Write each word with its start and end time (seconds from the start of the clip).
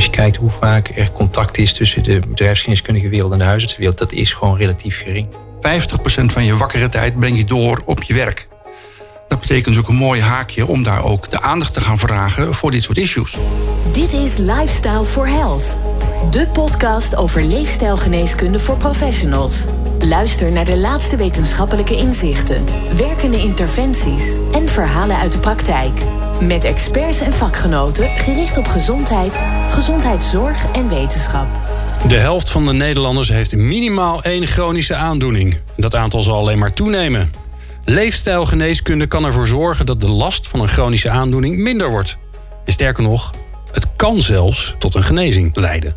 Als 0.00 0.08
je 0.08 0.14
kijkt 0.14 0.36
hoe 0.36 0.50
vaak 0.60 0.92
er 0.94 1.10
contact 1.12 1.58
is 1.58 1.72
tussen 1.72 2.02
de 2.02 2.20
bedrijfsgeneeskundige 2.28 3.08
wereld 3.08 3.32
en 3.32 3.38
de 3.38 3.44
huisartsenwereld, 3.44 3.98
dat 3.98 4.12
is 4.12 4.32
gewoon 4.32 4.56
relatief 4.56 5.02
gering. 5.02 5.28
50% 5.30 6.24
van 6.24 6.44
je 6.44 6.56
wakkere 6.56 6.88
tijd 6.88 7.18
breng 7.18 7.36
je 7.36 7.44
door 7.44 7.82
op 7.84 8.02
je 8.02 8.14
werk. 8.14 8.48
Dat 9.28 9.40
betekent 9.40 9.74
dus 9.74 9.78
ook 9.78 9.88
een 9.88 9.94
mooi 9.94 10.20
haakje 10.20 10.66
om 10.66 10.82
daar 10.82 11.04
ook 11.04 11.30
de 11.30 11.40
aandacht 11.40 11.74
te 11.74 11.80
gaan 11.80 11.98
vragen 11.98 12.54
voor 12.54 12.70
dit 12.70 12.82
soort 12.82 12.98
issues. 12.98 13.36
Dit 13.92 14.12
is 14.12 14.36
Lifestyle 14.36 15.04
for 15.04 15.28
Health, 15.28 15.76
de 16.30 16.46
podcast 16.52 17.16
over 17.16 17.42
leefstijlgeneeskunde 17.42 18.58
voor 18.58 18.76
professionals. 18.76 19.66
Luister 19.98 20.52
naar 20.52 20.64
de 20.64 20.76
laatste 20.76 21.16
wetenschappelijke 21.16 21.96
inzichten, 21.96 22.64
werkende 22.96 23.38
interventies 23.38 24.32
en 24.52 24.68
verhalen 24.68 25.16
uit 25.16 25.32
de 25.32 25.38
praktijk. 25.38 26.00
Met 26.40 26.64
experts 26.64 27.20
en 27.20 27.32
vakgenoten 27.32 28.08
gericht 28.08 28.58
op 28.58 28.66
gezondheid, 28.66 29.38
gezondheidszorg 29.68 30.70
en 30.72 30.88
wetenschap. 30.88 31.46
De 32.08 32.16
helft 32.16 32.50
van 32.50 32.66
de 32.66 32.72
Nederlanders 32.72 33.28
heeft 33.28 33.56
minimaal 33.56 34.22
één 34.22 34.46
chronische 34.46 34.94
aandoening. 34.94 35.58
Dat 35.76 35.96
aantal 35.96 36.22
zal 36.22 36.34
alleen 36.34 36.58
maar 36.58 36.72
toenemen. 36.72 37.30
Leefstijlgeneeskunde 37.84 39.06
kan 39.06 39.24
ervoor 39.24 39.46
zorgen 39.46 39.86
dat 39.86 40.00
de 40.00 40.08
last 40.08 40.48
van 40.48 40.60
een 40.60 40.68
chronische 40.68 41.10
aandoening 41.10 41.56
minder 41.56 41.90
wordt. 41.90 42.16
En 42.64 42.72
sterker 42.72 43.02
nog, 43.02 43.34
het 43.72 43.86
kan 43.96 44.22
zelfs 44.22 44.74
tot 44.78 44.94
een 44.94 45.02
genezing 45.02 45.56
leiden. 45.56 45.96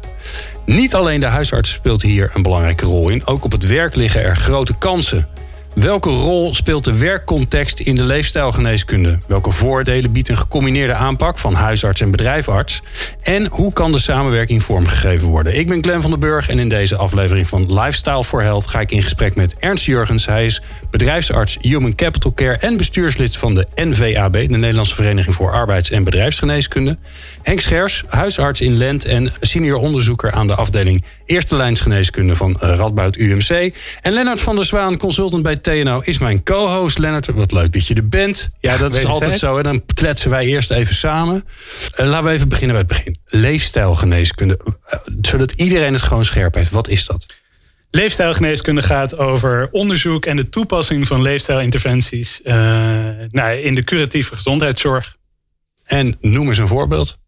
Niet 0.66 0.96
alleen 0.96 1.20
de 1.20 1.26
huisarts 1.26 1.72
speelt 1.72 2.02
hier 2.02 2.32
een 2.34 2.42
belangrijke 2.42 2.86
rol 2.86 3.10
in, 3.10 3.26
ook 3.26 3.44
op 3.44 3.52
het 3.52 3.68
werk 3.68 3.96
liggen 3.96 4.24
er 4.24 4.36
grote 4.36 4.74
kansen. 4.78 5.28
Welke 5.74 6.10
rol 6.10 6.56
speelt 6.56 6.84
de 6.84 6.98
werkcontext 6.98 7.80
in 7.80 7.96
de 7.96 8.04
leefstijlgeneeskunde? 8.04 9.20
Welke 9.28 9.52
voordelen 9.52 10.12
biedt 10.12 10.30
een 10.30 10.38
gecombineerde 10.38 10.94
aanpak 10.94 11.38
van 11.38 11.54
huisarts 11.54 12.02
en 12.02 12.12
bedrijfarts? 12.12 12.82
En 13.22 13.46
hoe 13.46 13.74
kan 13.74 13.92
de 13.92 13.98
samenwerking 14.00 14.64
vormgegeven 14.64 15.28
worden? 15.28 15.58
Ik 15.58 15.68
ben 15.68 15.84
Glenn 15.84 16.02
van 16.02 16.12
den 16.12 16.20
Burg 16.20 16.50
en 16.50 16.60
in 16.60 16.70
deze 16.70 16.96
aflevering 16.96 17.48
van 17.48 17.74
Lifestyle 17.74 18.24
for 18.24 18.42
Health 18.42 18.68
ga 18.68 18.80
ik 18.80 18.92
in 18.92 19.04
gesprek 19.04 19.36
met 19.36 19.56
Ernst 19.60 19.86
Jurgens. 19.86 20.26
Hij 20.26 20.46
is 20.46 20.62
bedrijfsarts 20.92 21.58
Human 21.62 21.96
Capital 21.96 22.34
Care 22.34 22.58
en 22.58 22.78
bestuurslid 22.78 23.38
van 23.38 23.56
de 23.56 23.68
NVAB, 23.76 24.34
de 24.34 24.58
Nederlandse 24.58 24.96
Vereniging 24.96 25.36
voor 25.36 25.52
Arbeids- 25.52 25.92
en 25.92 26.04
Bedrijfsgeneeskunde. 26.04 26.98
Henk 27.44 27.60
Schers, 27.60 28.04
huisarts 28.08 28.62
in 28.62 28.78
Lent 28.78 29.06
en 29.06 29.32
senior 29.42 29.78
onderzoeker 29.78 30.32
aan 30.32 30.48
de 30.48 30.56
afdeling 30.56 31.04
Eerste 31.26 31.56
Lijnsgeneeskunde 31.56 32.36
van 32.36 32.60
eh, 32.60 32.76
Radboud 32.76 33.18
UMC. 33.18 33.76
En 34.02 34.14
Lennart 34.14 34.42
van 34.42 34.56
der 34.56 34.66
Zwaan, 34.66 34.98
consultant 34.98 35.44
bij 35.44 35.56
TNO, 35.58 36.02
is 36.04 36.18
mijn 36.18 36.44
co-host. 36.44 36.98
Lennart, 36.98 37.28
wat 37.28 37.52
leuk 37.52 37.74
dat 37.74 37.88
je 37.88 37.94
er 37.94 38.10
bent. 38.10 38.50
Ja, 38.60 38.78
dat 38.78 38.96
is 38.96 39.06
altijd 39.06 39.40
zo. 39.40 39.58
En 39.58 39.64
dan 39.64 39.82
kletsen 39.94 40.30
wij 40.30 40.46
eerst 40.46 40.72
even 40.72 40.96
samen. 40.96 41.44
Uh, 42.00 42.06
laten 42.06 42.26
we 42.26 42.32
even 42.32 42.50
beginnen 42.50 42.76
bij 42.76 42.86
het 42.88 43.04
begin. 43.04 43.42
Leefstijlgeneeskunde. 43.42 44.60
Uh, 44.66 45.00
zodat 45.22 45.52
iedereen 45.52 45.94
het 45.94 46.02
gewoon 46.02 46.26
scherp 46.26 46.54
heeft. 46.54 46.72
Wat 46.72 46.88
is 46.88 47.06
dat? 47.06 47.26
Leefstijlgeneeskunde 47.90 48.82
gaat 48.82 49.18
over 49.18 49.68
onderzoek 49.72 50.26
en 50.26 50.36
de 50.36 50.50
toepassing 50.50 51.08
van 51.08 51.22
leefstijlinterventies 51.22 52.40
uh, 52.44 52.54
nou, 53.32 53.56
in 53.56 53.74
de 53.74 53.84
curatieve 53.84 54.36
gezondheidszorg. 54.36 55.16
En 55.84 56.18
noem 56.20 56.48
eens 56.48 56.58
een 56.58 56.68
voorbeeld. 56.68 57.22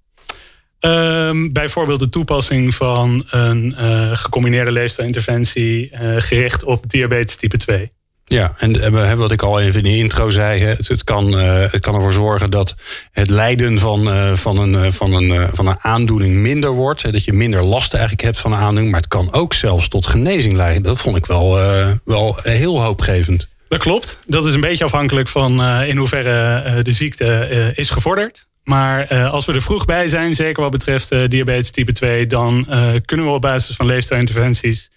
Um, 0.86 1.54
bijvoorbeeld 1.54 2.00
de 2.00 2.10
toepassing 2.10 2.76
van 2.76 3.24
een 3.30 3.76
uh, 3.82 4.10
gecombineerde 4.14 4.72
leefstijlinterventie 4.72 5.92
uh, 5.92 6.16
gericht 6.18 6.64
op 6.64 6.90
diabetes 6.90 7.36
type 7.36 7.58
2. 7.58 7.92
Ja, 8.24 8.54
en 8.58 9.18
wat 9.18 9.32
ik 9.32 9.42
al 9.42 9.60
even 9.60 9.84
in 9.84 9.92
de 9.92 9.98
intro 9.98 10.30
zei, 10.30 10.64
het, 10.64 11.04
kan, 11.04 11.32
het 11.34 11.80
kan 11.80 11.96
ervoor 11.96 12.14
zorgen 12.14 12.50
dat 12.50 12.76
het 13.12 13.30
lijden 13.30 13.80
van, 13.80 14.08
van, 14.38 14.58
een, 14.58 14.94
van, 14.94 15.14
een, 15.14 15.50
van 15.54 15.68
een 15.68 15.78
aandoening 15.82 16.36
minder 16.36 16.72
wordt. 16.72 17.12
Dat 17.12 17.24
je 17.24 17.34
minder 17.34 17.64
last 17.64 17.94
eigenlijk 17.94 18.24
hebt 18.24 18.40
van 18.40 18.52
een 18.52 18.58
aandoening. 18.58 18.92
Maar 18.92 19.00
het 19.00 19.10
kan 19.10 19.34
ook 19.34 19.54
zelfs 19.54 19.88
tot 19.88 20.08
genezing 20.08 20.54
leiden. 20.54 20.84
Dat 20.84 21.02
vond 21.02 21.18
ik 21.18 21.26
wel, 21.26 21.60
wel 22.06 22.38
heel 22.42 22.82
hoopgevend. 22.82 23.48
Dat 23.68 23.80
klopt. 23.80 24.20
Dat 24.28 24.46
is 24.46 24.54
een 24.54 24.62
beetje 24.62 24.84
afhankelijk 24.84 25.28
van 25.28 25.64
in 25.64 25.98
hoeverre 25.98 26.82
de 26.82 26.92
ziekte 26.92 27.72
is 27.76 27.90
gevorderd. 27.90 28.46
Maar 28.66 29.14
uh, 29.14 29.32
als 29.32 29.46
we 29.46 29.54
er 29.54 29.62
vroeg 29.62 29.86
bij 29.86 30.08
zijn, 30.08 30.36
zeker 30.36 30.62
wat 30.62 30.72
betreft 30.72 31.12
uh, 31.12 31.22
diabetes 31.28 31.72
type 31.72 31.92
2, 31.92 32.28
dan 32.28 32.66
uh, 32.70 32.90
kunnen 33.06 33.26
we 33.26 33.32
op 33.32 33.42
basis 33.42 33.76
van 33.76 33.86
leefstijlinterventies 33.86 34.94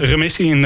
remissie 0.00 0.46
in, 0.46 0.64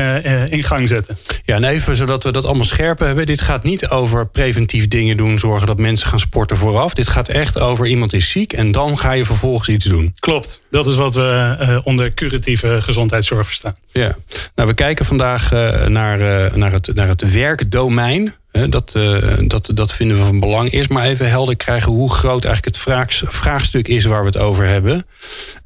in 0.50 0.62
gang 0.62 0.88
zetten. 0.88 1.18
Ja, 1.42 1.54
en 1.54 1.64
even 1.64 1.96
zodat 1.96 2.24
we 2.24 2.32
dat 2.32 2.44
allemaal 2.44 2.64
scherp 2.64 2.98
hebben. 2.98 3.26
Dit 3.26 3.40
gaat 3.40 3.62
niet 3.62 3.88
over 3.88 4.28
preventief 4.28 4.88
dingen 4.88 5.16
doen, 5.16 5.38
zorgen 5.38 5.66
dat 5.66 5.78
mensen 5.78 6.08
gaan 6.08 6.18
sporten 6.20 6.56
vooraf. 6.56 6.94
Dit 6.94 7.08
gaat 7.08 7.28
echt 7.28 7.58
over 7.58 7.86
iemand 7.86 8.12
is 8.12 8.30
ziek 8.30 8.52
en 8.52 8.72
dan 8.72 8.98
ga 8.98 9.12
je 9.12 9.24
vervolgens 9.24 9.68
iets 9.68 9.84
doen. 9.84 10.14
Klopt, 10.18 10.60
dat 10.70 10.86
is 10.86 10.94
wat 10.94 11.14
we 11.14 11.80
onder 11.84 12.14
curatieve 12.14 12.78
gezondheidszorg 12.82 13.46
verstaan. 13.46 13.74
Ja, 13.86 14.16
nou 14.54 14.68
we 14.68 14.74
kijken 14.74 15.04
vandaag 15.04 15.50
naar, 15.88 16.18
naar, 16.58 16.72
het, 16.72 16.94
naar 16.94 17.08
het 17.08 17.32
werkdomein 17.32 18.34
dat, 18.68 18.94
uh, 18.96 19.38
dat, 19.46 19.70
dat 19.74 19.92
vinden 19.92 20.16
we 20.16 20.24
van 20.24 20.40
belang. 20.40 20.72
Eerst 20.72 20.90
maar 20.90 21.04
even 21.04 21.28
helder 21.28 21.56
krijgen 21.56 21.92
hoe 21.92 22.12
groot 22.12 22.44
eigenlijk 22.44 22.76
het 22.76 23.32
vraagstuk 23.32 23.88
is 23.88 24.04
waar 24.04 24.20
we 24.20 24.26
het 24.26 24.38
over 24.38 24.64
hebben. 24.64 25.06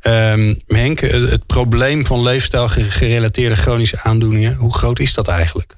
Um, 0.03 0.61
Henk, 0.67 1.01
het 1.01 1.47
probleem 1.47 2.07
van 2.07 2.23
leefstijlgerelateerde 2.23 3.57
chronische 3.57 4.01
aandoeningen, 4.03 4.55
hoe 4.55 4.75
groot 4.75 4.99
is 4.99 5.15
dat 5.15 5.29
eigenlijk? 5.29 5.77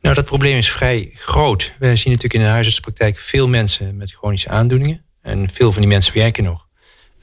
Nou, 0.00 0.14
dat 0.14 0.24
probleem 0.24 0.56
is 0.56 0.70
vrij 0.70 1.10
groot. 1.14 1.72
We 1.78 1.86
zien 1.86 2.12
natuurlijk 2.12 2.34
in 2.34 2.40
de 2.40 2.46
huisartspraktijk 2.46 3.18
veel 3.18 3.48
mensen 3.48 3.96
met 3.96 4.12
chronische 4.12 4.48
aandoeningen. 4.48 5.04
En 5.22 5.48
veel 5.52 5.72
van 5.72 5.80
die 5.80 5.90
mensen 5.90 6.14
werken 6.14 6.44
nog. 6.44 6.66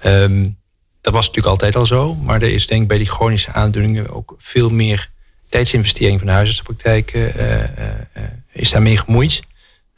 Um, 0.05 0.57
dat 1.01 1.13
was 1.13 1.25
natuurlijk 1.25 1.53
altijd 1.53 1.75
al 1.75 1.85
zo. 1.85 2.15
Maar 2.15 2.41
er 2.41 2.53
is 2.53 2.67
denk 2.67 2.81
ik 2.81 2.88
bij 2.88 2.97
die 2.97 3.09
chronische 3.09 3.51
aandoeningen 3.51 4.09
ook 4.09 4.35
veel 4.38 4.69
meer 4.69 5.11
tijdsinvestering 5.49 6.17
van 6.17 6.27
de 6.27 6.33
huisartsenpraktijk 6.33 7.13
uh, 7.13 7.23
uh, 7.23 7.63
is 8.51 8.71
daarmee 8.71 8.97
gemoeid. 8.97 9.41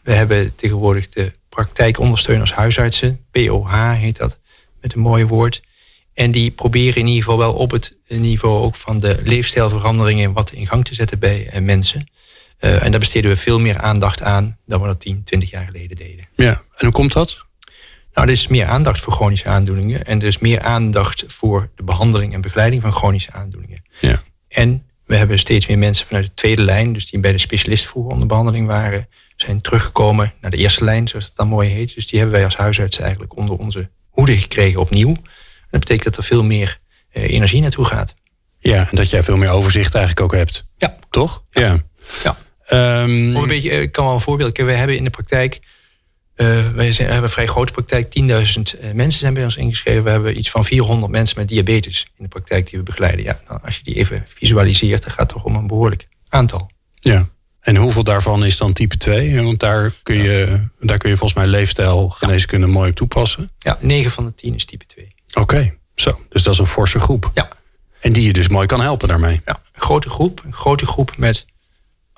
We 0.03 0.13
hebben 0.13 0.55
tegenwoordig 0.55 1.09
de 1.09 1.33
praktijkondersteuners 1.49 2.53
huisartsen, 2.53 3.25
POH 3.31 3.93
heet 3.93 4.17
dat, 4.17 4.39
met 4.81 4.93
een 4.93 4.99
mooi 4.99 5.25
woord. 5.25 5.61
En 6.13 6.31
die 6.31 6.51
proberen 6.51 7.01
in 7.01 7.07
ieder 7.07 7.23
geval 7.23 7.37
wel 7.37 7.53
op 7.53 7.71
het 7.71 7.97
niveau 8.07 8.63
ook 8.63 8.75
van 8.75 8.99
de 8.99 9.19
leefstijlveranderingen 9.23 10.33
wat 10.33 10.51
in 10.51 10.67
gang 10.67 10.85
te 10.85 10.93
zetten 10.93 11.19
bij 11.19 11.51
mensen. 11.61 12.09
Uh, 12.59 12.83
en 12.83 12.91
daar 12.91 12.99
besteden 12.99 13.31
we 13.31 13.37
veel 13.37 13.59
meer 13.59 13.77
aandacht 13.77 14.21
aan 14.21 14.57
dan 14.65 14.81
we 14.81 14.87
dat 14.87 14.99
10, 14.99 15.23
20 15.23 15.49
jaar 15.49 15.65
geleden 15.65 15.95
deden. 15.95 16.27
Ja, 16.35 16.51
en 16.51 16.85
hoe 16.85 16.91
komt 16.91 17.13
dat? 17.13 17.45
Nou, 18.13 18.27
er 18.27 18.33
is 18.33 18.47
meer 18.47 18.65
aandacht 18.65 19.01
voor 19.01 19.13
chronische 19.13 19.47
aandoeningen 19.47 20.05
en 20.05 20.21
er 20.21 20.27
is 20.27 20.39
meer 20.39 20.61
aandacht 20.61 21.25
voor 21.27 21.69
de 21.75 21.83
behandeling 21.83 22.33
en 22.33 22.41
begeleiding 22.41 22.81
van 22.81 22.93
chronische 22.93 23.31
aandoeningen. 23.31 23.83
Ja. 23.99 24.21
En 24.47 24.88
we 25.09 25.15
hebben 25.15 25.39
steeds 25.39 25.67
meer 25.67 25.77
mensen 25.77 26.07
vanuit 26.07 26.25
de 26.25 26.33
tweede 26.33 26.61
lijn, 26.61 26.93
dus 26.93 27.09
die 27.09 27.19
bij 27.19 27.31
de 27.31 27.37
specialist 27.37 27.87
vroeger 27.87 28.11
onder 28.11 28.27
behandeling 28.27 28.67
waren, 28.67 29.07
zijn 29.35 29.61
teruggekomen 29.61 30.33
naar 30.41 30.51
de 30.51 30.57
eerste 30.57 30.83
lijn, 30.83 31.07
zoals 31.07 31.25
het 31.25 31.35
dan 31.35 31.47
mooi 31.47 31.69
heet. 31.69 31.95
Dus 31.95 32.07
die 32.07 32.19
hebben 32.19 32.37
wij 32.37 32.45
als 32.45 32.57
huisarts 32.57 32.99
eigenlijk 32.99 33.37
onder 33.37 33.55
onze 33.55 33.89
hoede 34.09 34.37
gekregen 34.37 34.79
opnieuw. 34.79 35.15
dat 35.69 35.79
betekent 35.79 36.03
dat 36.03 36.17
er 36.17 36.23
veel 36.23 36.43
meer 36.43 36.79
eh, 37.11 37.23
energie 37.23 37.61
naartoe 37.61 37.85
gaat. 37.85 38.15
Ja, 38.59 38.89
en 38.89 38.95
dat 38.95 39.09
jij 39.09 39.23
veel 39.23 39.37
meer 39.37 39.49
overzicht 39.49 39.95
eigenlijk 39.95 40.25
ook 40.25 40.39
hebt. 40.39 40.65
Ja. 40.77 40.95
Toch? 41.09 41.43
Ja. 41.51 41.61
ja. 42.23 42.37
ja. 42.69 43.01
Um, 43.01 43.35
een 43.35 43.47
beetje, 43.47 43.69
ik 43.69 43.91
kan 43.91 44.05
wel 44.05 44.13
een 44.13 44.21
voorbeeld. 44.21 44.57
We 44.57 44.71
hebben 44.71 44.97
in 44.97 45.03
de 45.03 45.09
praktijk 45.09 45.59
wij 46.75 46.93
zijn, 46.93 47.07
hebben 47.07 47.23
een 47.23 47.29
vrij 47.29 47.47
grote 47.47 47.71
praktijk. 47.71 48.15
10.000 48.19 48.25
uh, 48.25 48.91
mensen 48.93 49.19
zijn 49.19 49.33
bij 49.33 49.43
ons 49.43 49.55
ingeschreven. 49.55 50.03
We 50.03 50.09
hebben 50.09 50.37
iets 50.37 50.49
van 50.49 50.65
400 50.65 51.11
mensen 51.11 51.39
met 51.39 51.47
diabetes 51.47 52.07
in 52.17 52.23
de 52.23 52.29
praktijk 52.29 52.69
die 52.69 52.79
we 52.79 52.85
begeleiden. 52.85 53.23
Ja, 53.23 53.41
nou, 53.47 53.59
als 53.63 53.75
je 53.75 53.83
die 53.83 53.95
even 53.95 54.25
visualiseert, 54.35 55.03
dan 55.03 55.11
gaat 55.11 55.19
het 55.19 55.29
toch 55.29 55.43
om 55.43 55.55
een 55.55 55.67
behoorlijk 55.67 56.07
aantal. 56.29 56.71
Ja. 56.93 57.29
En 57.59 57.75
hoeveel 57.75 58.03
daarvan 58.03 58.45
is 58.45 58.57
dan 58.57 58.73
type 58.73 58.97
2? 58.97 59.41
Want 59.41 59.59
daar 59.59 59.91
kun 60.03 60.15
je, 60.15 60.63
daar 60.79 60.97
kun 60.97 61.09
je 61.09 61.17
volgens 61.17 61.39
mij 61.39 61.49
leefstijlgeneeskunde 61.49 62.67
ja. 62.67 62.73
mooi 62.73 62.89
op 62.89 62.95
toepassen. 62.95 63.51
Ja, 63.59 63.77
9 63.81 64.11
van 64.11 64.25
de 64.25 64.35
10 64.35 64.55
is 64.55 64.65
type 64.65 64.85
2. 64.85 65.15
Oké, 65.29 65.39
okay. 65.39 65.77
zo. 65.95 66.21
Dus 66.29 66.43
dat 66.43 66.53
is 66.53 66.59
een 66.59 66.65
forse 66.65 66.99
groep. 66.99 67.31
Ja. 67.33 67.49
En 67.99 68.13
die 68.13 68.23
je 68.23 68.33
dus 68.33 68.47
mooi 68.47 68.65
kan 68.67 68.81
helpen 68.81 69.07
daarmee. 69.07 69.41
Ja, 69.45 69.59
een 69.73 69.81
grote 69.81 70.09
groep. 70.09 70.41
Een 70.45 70.53
grote 70.53 70.85
groep 70.85 71.17
met 71.17 71.45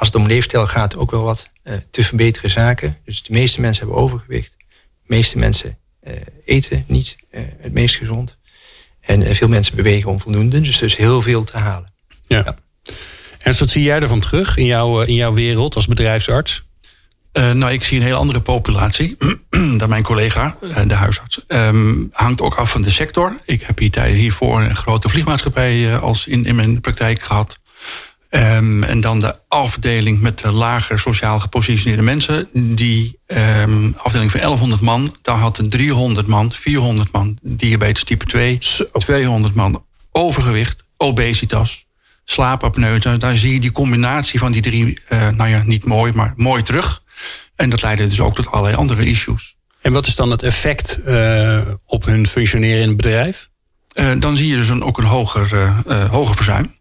als 0.01 0.09
het 0.09 0.21
om 0.21 0.27
leefstijl 0.27 0.67
gaat, 0.67 0.95
ook 0.95 1.11
wel 1.11 1.23
wat 1.23 1.49
uh, 1.63 1.73
te 1.91 2.03
verbeteren 2.03 2.51
zaken. 2.51 2.97
Dus 3.05 3.23
de 3.23 3.33
meeste 3.33 3.61
mensen 3.61 3.85
hebben 3.85 4.03
overgewicht. 4.03 4.55
De 4.67 5.15
meeste 5.15 5.37
mensen 5.37 5.77
uh, 6.03 6.13
eten 6.45 6.83
niet 6.87 7.15
uh, 7.31 7.41
het 7.59 7.73
meest 7.73 7.95
gezond. 7.95 8.37
En 9.01 9.35
veel 9.35 9.47
mensen 9.47 9.75
bewegen 9.75 10.09
onvoldoende. 10.09 10.61
Dus 10.61 10.77
er 10.77 10.85
is 10.85 10.95
heel 10.95 11.21
veel 11.21 11.43
te 11.43 11.57
halen. 11.57 11.93
Ja. 12.27 12.37
ja. 12.37 12.55
En 13.37 13.57
wat 13.57 13.69
zie 13.69 13.83
jij 13.83 13.99
ervan 13.99 14.19
terug 14.19 14.57
in, 14.57 14.65
jouw 14.65 15.01
in 15.01 15.15
jouw 15.15 15.33
wereld 15.33 15.75
als 15.75 15.87
bedrijfsarts? 15.87 16.63
nou, 17.31 17.71
ik 17.71 17.83
zie 17.83 17.97
een 17.97 18.03
hele 18.03 18.15
andere 18.15 18.41
populatie 18.41 19.17
dan 19.77 19.89
mijn 19.89 20.03
collega, 20.03 20.57
de 20.87 20.93
huisarts. 20.93 21.43
Um, 21.47 22.09
hangt 22.11 22.41
ook 22.41 22.55
af 22.55 22.71
van 22.71 22.81
de 22.81 22.91
sector. 22.91 23.37
Ik 23.45 23.61
heb 23.61 23.77
hier 23.77 23.91
tijden 23.91 24.17
hiervoor 24.17 24.61
een 24.61 24.75
grote 24.75 25.09
vliegmaatschappij 25.09 25.97
als 25.97 26.27
in, 26.27 26.45
in 26.45 26.55
mijn 26.55 26.81
praktijk 26.81 27.21
gehad. 27.21 27.59
Ehm, 28.31 28.83
en 28.83 29.01
dan 29.01 29.19
de 29.19 29.35
afdeling 29.47 30.21
met 30.21 30.39
de 30.39 30.51
lager 30.51 30.99
sociaal 30.99 31.39
gepositioneerde 31.39 32.03
mensen. 32.03 32.47
Die 32.53 33.19
um, 33.27 33.95
afdeling 33.97 34.31
van 34.31 34.39
1100 34.39 34.81
man, 34.81 35.15
daar 35.21 35.37
had 35.37 35.61
300 35.69 36.27
man, 36.27 36.51
400 36.51 37.11
man 37.11 37.37
diabetes 37.41 38.03
type 38.03 38.25
2, 38.25 38.59
200 38.91 39.53
man 39.55 39.83
overgewicht, 40.11 40.83
obesitas, 40.97 41.85
slaapapneu. 42.25 42.99
Daar 43.17 43.37
zie 43.37 43.53
je 43.53 43.59
die 43.59 43.71
combinatie 43.71 44.39
van 44.39 44.51
die 44.51 44.61
drie, 44.61 44.99
uh, 45.09 45.29
nou 45.29 45.49
ja, 45.49 45.63
niet 45.65 45.85
mooi, 45.85 46.11
maar 46.13 46.33
mooi 46.35 46.63
terug. 46.63 47.03
En 47.55 47.69
dat 47.69 47.81
leidde 47.81 48.07
dus 48.07 48.19
ook 48.19 48.35
tot 48.35 48.51
allerlei 48.51 48.75
andere 48.75 49.05
issues. 49.05 49.55
En 49.81 49.93
wat 49.93 50.07
is 50.07 50.15
dan 50.15 50.31
het 50.31 50.43
effect 50.43 50.99
uh, 51.07 51.61
op 51.85 52.05
hun 52.05 52.27
functioneren 52.27 52.81
in 52.81 52.87
het 52.87 52.97
bedrijf? 52.97 53.49
Uh, 53.93 54.11
dan 54.19 54.35
zie 54.35 54.47
je 54.47 54.55
dus 54.55 54.69
een, 54.69 54.83
ook 54.83 54.97
een 54.97 55.03
hoger, 55.03 55.73
hoger 56.11 56.35
verzuim. 56.35 56.79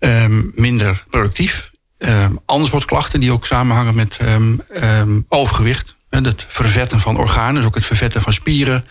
Um, 0.00 0.52
minder 0.54 1.04
productief. 1.10 1.70
Um, 1.98 2.38
ander 2.44 2.68
soort 2.68 2.84
klachten 2.84 3.20
die 3.20 3.32
ook 3.32 3.46
samenhangen 3.46 3.94
met 3.94 4.18
um, 4.22 5.24
overgewicht. 5.28 5.96
Het 6.08 6.46
vervetten 6.48 7.00
van 7.00 7.16
organen, 7.16 7.54
dus 7.54 7.64
ook 7.64 7.74
het 7.74 7.84
vervetten 7.84 8.22
van 8.22 8.32
spieren. 8.32 8.86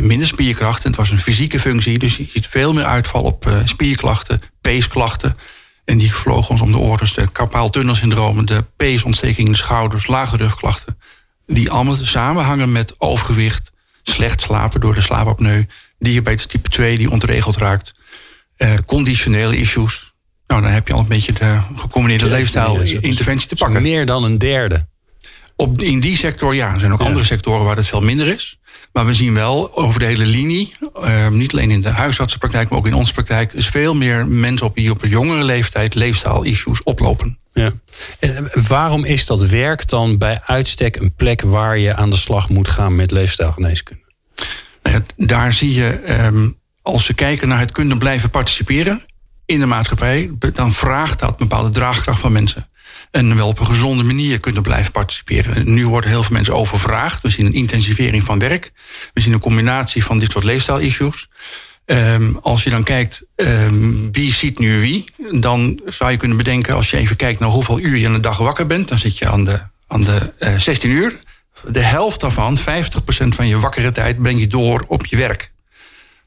Minder 0.00 0.26
spierkracht. 0.26 0.84
En 0.84 0.88
het 0.88 0.98
was 0.98 1.10
een 1.10 1.18
fysieke 1.18 1.60
functie, 1.60 1.98
dus 1.98 2.16
je 2.16 2.26
ziet 2.30 2.46
veel 2.46 2.72
meer 2.72 2.84
uitval 2.84 3.22
op 3.22 3.62
spierklachten, 3.64 4.42
peesklachten. 4.60 5.36
En 5.88 5.98
die 5.98 6.14
vlogen 6.14 6.50
ons 6.50 6.60
om 6.60 6.72
de 6.72 6.78
oren. 6.78 6.98
Dus 6.98 7.14
de 7.14 7.32
carpaaltunnelsyndromen, 7.32 8.46
de 8.46 8.64
peesontsteking 8.76 9.46
in 9.46 9.52
de 9.52 9.58
schouders, 9.58 10.06
lage 10.06 10.36
rugklachten. 10.36 10.98
Die 11.46 11.70
allemaal 11.70 11.96
samenhangen 11.96 12.72
met 12.72 12.94
overgewicht, 12.98 13.72
slecht 14.02 14.40
slapen 14.40 14.80
door 14.80 14.94
de 14.94 15.00
slaapapneu, 15.00 15.64
diabetes 15.98 16.46
type 16.46 16.68
2 16.68 16.98
die 16.98 17.10
ontregeld 17.10 17.56
raakt, 17.56 17.94
eh, 18.56 18.74
conditionele 18.86 19.56
issues. 19.56 20.07
Nou, 20.48 20.62
dan 20.62 20.70
heb 20.70 20.88
je 20.88 20.94
al 20.94 21.00
een 21.00 21.06
beetje 21.06 21.32
de 21.32 21.58
gecombineerde 21.76 22.24
ja, 22.24 22.30
leefstijl-interventie 22.30 23.48
te 23.48 23.54
pakken. 23.54 23.82
Meer 23.82 24.06
dan 24.06 24.24
een 24.24 24.38
derde. 24.38 24.86
Op, 25.56 25.82
in 25.82 26.00
die 26.00 26.16
sector 26.16 26.54
ja. 26.54 26.72
Er 26.72 26.80
zijn 26.80 26.92
ook 26.92 27.00
andere 27.00 27.24
sectoren 27.24 27.64
waar 27.64 27.76
het 27.76 27.86
veel 27.86 28.00
minder 28.00 28.26
is. 28.26 28.58
Maar 28.92 29.06
we 29.06 29.14
zien 29.14 29.34
wel 29.34 29.76
over 29.76 30.00
de 30.00 30.06
hele 30.06 30.26
linie, 30.26 30.74
uh, 31.00 31.28
niet 31.28 31.52
alleen 31.52 31.70
in 31.70 31.82
de 31.82 31.90
huisartsenpraktijk, 31.90 32.68
maar 32.68 32.78
ook 32.78 32.86
in 32.86 32.94
onze 32.94 33.12
praktijk, 33.12 33.52
is 33.52 33.66
veel 33.66 33.94
meer 33.94 34.26
mensen 34.26 34.66
op 34.66 34.74
die 34.74 34.90
op 34.90 35.02
een 35.02 35.08
jongere 35.08 35.44
leeftijd 35.44 35.94
leefstijl-issues 35.94 36.82
oplopen. 36.82 37.38
Ja. 37.52 37.72
En 38.18 38.50
waarom 38.68 39.04
is 39.04 39.26
dat 39.26 39.42
werk 39.42 39.88
dan 39.88 40.18
bij 40.18 40.40
uitstek 40.44 40.96
een 40.96 41.14
plek 41.14 41.40
waar 41.40 41.78
je 41.78 41.94
aan 41.94 42.10
de 42.10 42.16
slag 42.16 42.48
moet 42.48 42.68
gaan 42.68 42.96
met 42.96 43.10
leefstijlgeneeskunde? 43.10 44.02
Nou 44.82 45.02
daar 45.16 45.52
zie 45.52 45.74
je, 45.74 46.20
um, 46.24 46.56
als 46.82 47.06
we 47.06 47.14
kijken 47.14 47.48
naar 47.48 47.58
het 47.58 47.72
kunnen 47.72 47.98
blijven 47.98 48.30
participeren 48.30 49.02
in 49.48 49.60
de 49.60 49.66
maatschappij, 49.66 50.30
dan 50.54 50.72
vraagt 50.72 51.18
dat 51.18 51.36
bepaalde 51.36 51.70
draagkracht 51.70 52.20
van 52.20 52.32
mensen 52.32 52.68
en 53.10 53.36
wel 53.36 53.48
op 53.48 53.58
een 53.58 53.66
gezonde 53.66 54.04
manier 54.04 54.40
kunnen 54.40 54.62
blijven 54.62 54.92
participeren. 54.92 55.74
Nu 55.74 55.86
worden 55.86 56.10
heel 56.10 56.22
veel 56.22 56.34
mensen 56.34 56.54
overvraagd. 56.54 57.22
We 57.22 57.30
zien 57.30 57.46
een 57.46 57.54
intensivering 57.54 58.24
van 58.24 58.38
werk. 58.38 58.72
We 59.12 59.20
zien 59.20 59.32
een 59.32 59.40
combinatie 59.40 60.04
van 60.04 60.18
dit 60.18 60.30
soort 60.30 60.44
leefstijl-issues. 60.44 61.28
Um, 61.84 62.38
als 62.42 62.62
je 62.62 62.70
dan 62.70 62.82
kijkt 62.82 63.24
um, 63.36 64.12
wie 64.12 64.32
ziet 64.32 64.58
nu 64.58 64.80
wie, 64.80 65.04
dan 65.30 65.80
zou 65.86 66.10
je 66.10 66.16
kunnen 66.16 66.36
bedenken, 66.36 66.74
als 66.74 66.90
je 66.90 66.96
even 66.96 67.16
kijkt 67.16 67.40
naar 67.40 67.48
hoeveel 67.48 67.78
uur 67.80 67.96
je 67.96 68.04
in 68.04 68.12
de 68.12 68.20
dag 68.20 68.38
wakker 68.38 68.66
bent, 68.66 68.88
dan 68.88 68.98
zit 68.98 69.18
je 69.18 69.28
aan 69.28 69.44
de, 69.44 69.60
aan 69.86 70.04
de 70.04 70.32
uh, 70.38 70.54
eh, 70.54 70.60
16 70.60 70.90
uur. 70.90 71.18
De 71.70 71.80
helft 71.80 72.20
daarvan, 72.20 72.58
50% 72.58 72.62
van 73.28 73.46
je 73.46 73.58
wakkere 73.58 73.92
tijd, 73.92 74.22
breng 74.22 74.40
je 74.40 74.46
door 74.46 74.84
op 74.88 75.06
je 75.06 75.16
werk. 75.16 75.52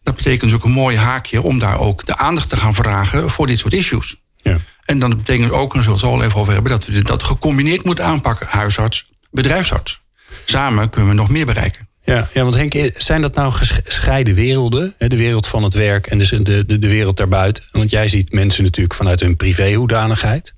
Dat 0.03 0.15
betekent 0.15 0.41
dus 0.41 0.53
ook 0.53 0.63
een 0.63 0.71
mooi 0.71 0.97
haakje 0.97 1.41
om 1.41 1.59
daar 1.59 1.79
ook 1.79 2.05
de 2.05 2.17
aandacht 2.17 2.49
te 2.49 2.57
gaan 2.57 2.73
vragen 2.73 3.29
voor 3.29 3.47
dit 3.47 3.59
soort 3.59 3.73
issues. 3.73 4.15
Ja. 4.41 4.57
En 4.85 4.99
dan 4.99 5.09
betekent 5.09 5.51
ook, 5.51 5.69
en 5.69 5.73
daar 5.73 5.83
zullen 5.83 5.99
we 5.99 6.05
het 6.05 6.15
al 6.15 6.23
even 6.23 6.39
over 6.39 6.53
hebben, 6.53 6.71
dat 6.71 6.85
we 6.85 7.01
dat 7.01 7.23
gecombineerd 7.23 7.83
moeten 7.83 8.05
aanpakken. 8.05 8.47
Huisarts, 8.47 9.05
bedrijfsarts. 9.31 10.01
Samen 10.45 10.89
kunnen 10.89 11.09
we 11.09 11.15
nog 11.15 11.29
meer 11.29 11.45
bereiken. 11.45 11.89
Ja, 12.03 12.29
ja, 12.33 12.43
want 12.43 12.55
Henk, 12.55 12.91
zijn 12.95 13.21
dat 13.21 13.35
nou 13.35 13.51
gescheiden 13.51 14.35
werelden? 14.35 14.95
De 14.97 15.17
wereld 15.17 15.47
van 15.47 15.63
het 15.63 15.73
werk 15.73 16.07
en 16.07 16.17
de, 16.17 16.41
de, 16.65 16.79
de 16.79 16.89
wereld 16.89 17.17
daarbuiten? 17.17 17.63
Want 17.71 17.89
jij 17.89 18.07
ziet 18.07 18.31
mensen 18.31 18.63
natuurlijk 18.63 18.95
vanuit 18.95 19.19
hun 19.19 19.35
privéhoedanigheid. 19.35 20.53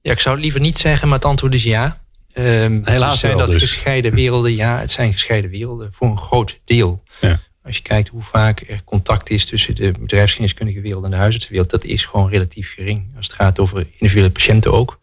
Ja, 0.00 0.12
ik 0.12 0.20
zou 0.20 0.34
het 0.34 0.44
liever 0.44 0.60
niet 0.60 0.78
zeggen, 0.78 1.08
maar 1.08 1.16
het 1.16 1.26
antwoord 1.26 1.54
is 1.54 1.62
ja. 1.62 2.00
Um, 2.34 2.80
Helaas 2.84 3.18
zijn 3.18 3.36
wel 3.36 3.46
dat 3.46 3.50
dus. 3.50 3.62
gescheiden 3.62 4.14
werelden? 4.14 4.54
Ja, 4.54 4.78
het 4.78 4.90
zijn 4.90 5.12
gescheiden 5.12 5.50
werelden 5.50 5.90
voor 5.92 6.10
een 6.10 6.18
groot 6.18 6.60
deel. 6.64 7.02
Ja. 7.20 7.40
Als 7.64 7.76
je 7.76 7.82
kijkt 7.82 8.08
hoe 8.08 8.22
vaak 8.22 8.64
er 8.68 8.84
contact 8.84 9.30
is 9.30 9.44
tussen 9.44 9.74
de 9.74 9.92
bedrijfsgeneeskundige 9.92 10.80
wereld 10.80 11.04
en 11.04 11.10
de 11.10 11.16
huisartsenwereld, 11.16 11.70
dat 11.70 11.84
is 11.84 12.04
gewoon 12.04 12.30
relatief 12.30 12.72
gering. 12.74 13.06
Als 13.16 13.26
het 13.26 13.36
gaat 13.36 13.58
over 13.58 13.86
individuele 13.92 14.30
patiënten 14.30 14.72
ook. 14.72 15.00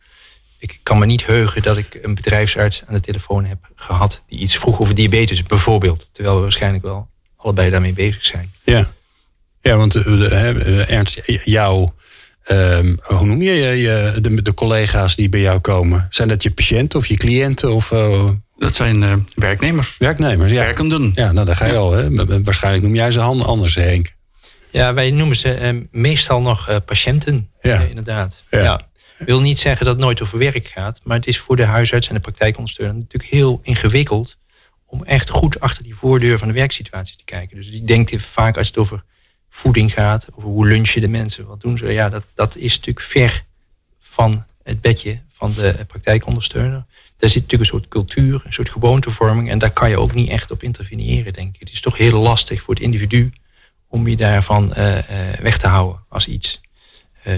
Ik 0.58 0.80
kan 0.84 1.00
me 1.00 1.06
niet 1.06 1.26
heugen 1.26 1.62
dat 1.62 1.78
ik 1.78 2.00
een 2.02 2.16
bedrijfsarts 2.16 2.84
aan 2.86 2.94
de 2.94 3.00
telefoon 3.00 3.46
heb 3.46 3.58
gehad 3.76 4.24
die 4.28 4.40
iets 4.40 4.58
vroeg 4.58 4.82
over 4.82 4.96
diabetes 4.96 5.44
bijvoorbeeld. 5.44 6.10
Terwijl 6.12 6.36
we 6.36 6.42
waarschijnlijk 6.42 6.84
wel 6.84 7.10
allebei 7.36 7.70
daarmee 7.70 7.94
bezig 7.94 8.26
zijn. 8.26 8.52
Ja, 8.64 8.92
ja 9.62 9.78
want 9.78 9.96
uh, 9.96 10.92
Ernst, 10.92 11.22
jou, 11.44 11.90
uh, 12.46 12.80
hoe 13.02 13.26
noem 13.26 13.42
je, 13.42 13.52
je 13.52 14.18
de, 14.22 14.42
de, 14.42 14.54
collega's 14.54 15.16
die 15.16 15.30
bij 15.30 15.42
jou 15.42 15.60
komen? 15.60 16.08
Zijn 16.10 16.28
dat 16.28 16.44
je 16.44 16.52
patiënten 16.52 17.00
of 17.00 17.06
je 17.06 17.16
cliënten? 17.16 17.74
Of, 17.74 17.92
uh, 17.92 18.30
dat 18.60 18.76
zijn 18.76 19.02
uh, 19.02 19.14
werknemers. 19.36 19.96
Werknemers, 19.98 20.52
ja. 20.52 20.60
Werkenden. 20.60 21.12
Ja, 21.14 21.32
nou 21.32 21.46
daar 21.46 21.56
ga 21.56 21.66
je 21.66 21.78
al. 21.78 21.92
Hè. 21.92 22.44
Waarschijnlijk 22.44 22.84
noem 22.84 22.96
jij 22.96 23.12
ze 23.12 23.22
anders, 23.22 23.76
Henk. 23.76 24.16
Ja, 24.70 24.94
wij 24.94 25.12
noemen 25.12 25.36
ze 25.36 25.74
uh, 25.74 25.82
meestal 25.92 26.42
nog 26.42 26.70
uh, 26.70 26.76
patiënten. 26.86 27.50
Ja. 27.62 27.80
inderdaad. 27.80 28.44
Ja. 28.50 28.60
ja. 28.60 28.82
wil 29.18 29.42
niet 29.42 29.60
zeggen 29.60 29.86
dat 29.86 29.96
het 29.96 30.04
nooit 30.04 30.22
over 30.22 30.38
werk 30.38 30.68
gaat. 30.68 31.02
Maar 31.04 31.18
het 31.18 31.28
is 31.28 31.40
voor 31.40 31.56
de 31.56 31.66
huisarts 31.66 32.08
en 32.08 32.14
de 32.14 32.20
praktijkondersteuner 32.20 32.96
natuurlijk 32.96 33.32
heel 33.32 33.60
ingewikkeld. 33.64 34.38
om 34.86 35.04
echt 35.04 35.30
goed 35.30 35.60
achter 35.60 35.84
die 35.84 35.96
voordeur 35.96 36.38
van 36.38 36.48
de 36.48 36.54
werksituatie 36.54 37.18
te 37.18 37.24
kijken. 37.24 37.56
Dus 37.56 37.70
die 37.72 37.84
denkt 37.84 38.22
vaak 38.22 38.58
als 38.58 38.68
het 38.68 38.78
over 38.78 39.04
voeding 39.50 39.94
gaat. 39.94 40.28
over 40.32 40.50
hoe 40.50 40.68
lunchen 40.68 41.02
de 41.02 41.08
mensen. 41.08 41.46
wat 41.46 41.62
doen 41.62 41.78
ze. 41.78 41.92
Ja, 41.92 42.10
dat, 42.10 42.24
dat 42.34 42.56
is 42.56 42.76
natuurlijk 42.76 43.06
ver 43.06 43.44
van 44.00 44.46
het 44.64 44.82
bedje 44.82 45.20
van 45.34 45.54
de 45.54 45.86
praktijkondersteuner 45.88 46.86
daar 47.20 47.30
zit 47.30 47.42
natuurlijk 47.42 47.72
een 47.72 47.78
soort 47.80 47.88
cultuur, 47.88 48.42
een 48.46 48.54
soort 48.54 48.70
gewoontevorming. 48.70 49.50
En 49.50 49.60
daar 49.60 49.72
kan 49.72 49.90
je 49.90 49.98
ook 49.98 50.14
niet 50.14 50.30
echt 50.30 50.52
op 50.52 50.64
interveneren, 50.64 51.34
denk 51.34 51.54
ik. 51.54 51.60
Het 51.60 51.72
is 51.72 51.82
toch 51.82 51.98
heel 51.98 52.20
lastig 52.20 52.62
voor 52.62 52.74
het 52.74 52.84
individu 52.84 53.32
om 53.88 54.08
je 54.08 54.16
daarvan 54.16 54.74
uh, 54.78 54.96
uh, 54.96 55.02
weg 55.42 55.58
te 55.58 55.68
houden 55.68 56.04
als 56.10 56.28
iets 56.28 56.62
uh, 57.28 57.34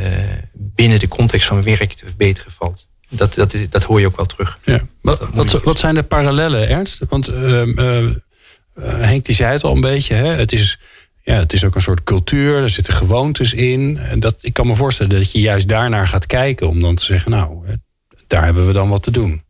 binnen 0.53 0.99
de 0.99 1.07
context 1.07 1.47
van 1.47 1.63
werk 1.63 1.93
te 1.93 2.05
verbeteren 2.05 2.51
valt. 2.51 2.87
Dat, 3.09 3.33
dat, 3.33 3.55
dat 3.69 3.83
hoor 3.83 3.99
je 3.99 4.05
ook 4.05 4.15
wel 4.15 4.25
terug. 4.25 4.59
Ja. 4.63 4.81
Wat, 5.01 5.27
wat, 5.33 5.51
wat 5.63 5.79
zijn 5.79 5.95
de 5.95 6.03
parallellen, 6.03 6.69
Ernst? 6.69 7.01
Want 7.09 7.27
ehm, 7.27 8.13
Henk 8.79 9.25
die 9.25 9.35
zei 9.35 9.51
het 9.51 9.63
al 9.63 9.75
een 9.75 9.81
beetje. 9.81 10.13
Hè? 10.13 10.27
Het, 10.27 10.51
is, 10.51 10.79
ja, 11.21 11.35
het 11.35 11.53
is 11.53 11.63
ook 11.63 11.75
een 11.75 11.81
soort 11.81 12.03
cultuur, 12.03 12.57
er 12.57 12.69
zitten 12.69 12.93
gewoontes 12.93 13.53
in. 13.53 13.97
En 13.97 14.19
dat, 14.19 14.35
ik 14.41 14.53
kan 14.53 14.67
me 14.67 14.75
voorstellen 14.75 15.15
dat 15.15 15.31
je 15.31 15.39
juist 15.39 15.67
daarnaar 15.67 16.07
gaat 16.07 16.25
kijken 16.25 16.67
om 16.67 16.79
dan 16.79 16.95
te 16.95 17.03
zeggen, 17.03 17.31
nou, 17.31 17.65
daar 18.27 18.43
hebben 18.43 18.67
we 18.67 18.73
dan 18.73 18.89
wat 18.89 19.03
te 19.03 19.11
doen. 19.11 19.43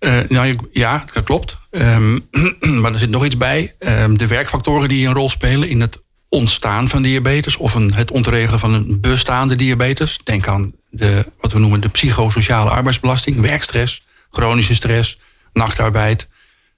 Uh, 0.00 0.18
nou, 0.28 0.56
ja, 0.72 1.04
dat 1.12 1.24
klopt. 1.24 1.58
Um, 1.70 2.28
maar 2.80 2.92
er 2.92 2.98
zit 2.98 3.10
nog 3.10 3.24
iets 3.24 3.36
bij. 3.36 3.74
Um, 3.78 4.18
de 4.18 4.26
werkfactoren 4.26 4.88
die 4.88 5.06
een 5.06 5.14
rol 5.14 5.30
spelen 5.30 5.68
in 5.68 5.80
het 5.80 5.98
ontstaan 6.28 6.88
van 6.88 7.02
diabetes 7.02 7.56
of 7.56 7.74
een, 7.74 7.94
het 7.94 8.10
ontregelen 8.10 8.60
van 8.60 8.74
een 8.74 9.00
bestaande 9.00 9.56
diabetes. 9.56 10.18
Denk 10.24 10.46
aan 10.48 10.72
de, 10.90 11.26
wat 11.40 11.52
we 11.52 11.58
noemen 11.58 11.80
de 11.80 11.88
psychosociale 11.88 12.70
arbeidsbelasting, 12.70 13.40
werkstress, 13.40 14.02
chronische 14.30 14.74
stress, 14.74 15.18
nachtarbeid, 15.52 16.28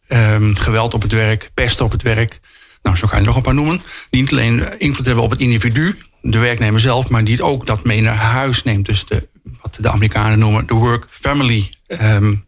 um, 0.09 0.57
geweld 0.57 0.95
op 0.95 1.03
het 1.03 1.13
werk, 1.13 1.51
pest 1.55 1.81
op 1.81 1.93
het 1.93 2.03
werk. 2.03 2.41
Nou, 2.83 2.97
zo 2.97 3.07
kan 3.07 3.15
je 3.17 3.21
er 3.21 3.29
nog 3.29 3.37
een 3.37 3.43
paar 3.43 3.55
noemen. 3.55 3.83
Die 4.11 4.21
niet 4.21 4.31
alleen 4.31 4.79
invloed 4.79 5.07
hebben 5.07 5.25
op 5.25 5.31
het 5.31 5.41
individu, 5.41 5.99
de 6.21 6.39
werknemer 6.39 6.81
zelf, 6.81 7.09
maar 7.09 7.25
die 7.25 7.43
ook 7.43 7.67
dat 7.67 7.85
mee 7.85 8.01
naar 8.01 8.17
huis 8.17 8.63
neemt. 8.63 8.87
Dus 8.87 9.07
de, 9.07 9.29
wat 9.61 9.77
de 9.81 9.91
Amerikanen 9.91 10.39
noemen 10.39 10.67
de 10.67 10.75
work-family 10.75 11.69
um, 11.89 12.45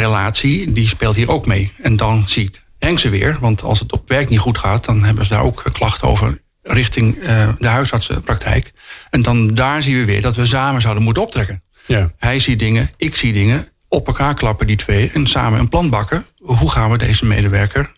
relatie, 0.00 0.72
die 0.72 0.88
speelt 0.88 1.16
hier 1.16 1.30
ook 1.30 1.46
mee. 1.46 1.72
En 1.82 1.96
dan 1.96 2.28
ziet 2.28 2.62
Henk 2.82 2.98
ze 2.98 3.08
weer, 3.08 3.36
want 3.40 3.62
als 3.62 3.78
het 3.78 3.92
op 3.92 4.08
werk 4.08 4.28
niet 4.28 4.38
goed 4.38 4.58
gaat, 4.58 4.84
dan 4.84 5.04
hebben 5.04 5.26
ze 5.26 5.32
daar 5.32 5.42
ook 5.42 5.64
klachten 5.72 6.08
over 6.08 6.40
richting 6.62 7.16
uh, 7.16 7.48
de 7.58 7.68
huisartsenpraktijk. 7.68 8.72
En 9.10 9.22
dan 9.22 9.48
daar 9.48 9.82
zien 9.82 9.98
we 9.98 10.04
weer 10.04 10.22
dat 10.22 10.36
we 10.36 10.46
samen 10.46 10.80
zouden 10.80 11.02
moeten 11.02 11.22
optrekken. 11.22 11.62
Ja. 11.86 12.12
Hij 12.18 12.38
ziet 12.38 12.58
dingen, 12.58 12.90
ik 12.96 13.14
zie 13.14 13.32
dingen, 13.32 13.68
op 13.88 14.06
elkaar 14.06 14.34
klappen 14.34 14.66
die 14.66 14.76
twee 14.76 15.10
en 15.10 15.26
samen 15.26 15.58
een 15.58 15.68
plan 15.68 15.90
bakken. 15.90 16.26
Hoe 16.36 16.70
gaan 16.70 16.90
we 16.90 16.98
deze 16.98 17.24
medewerker 17.24 17.92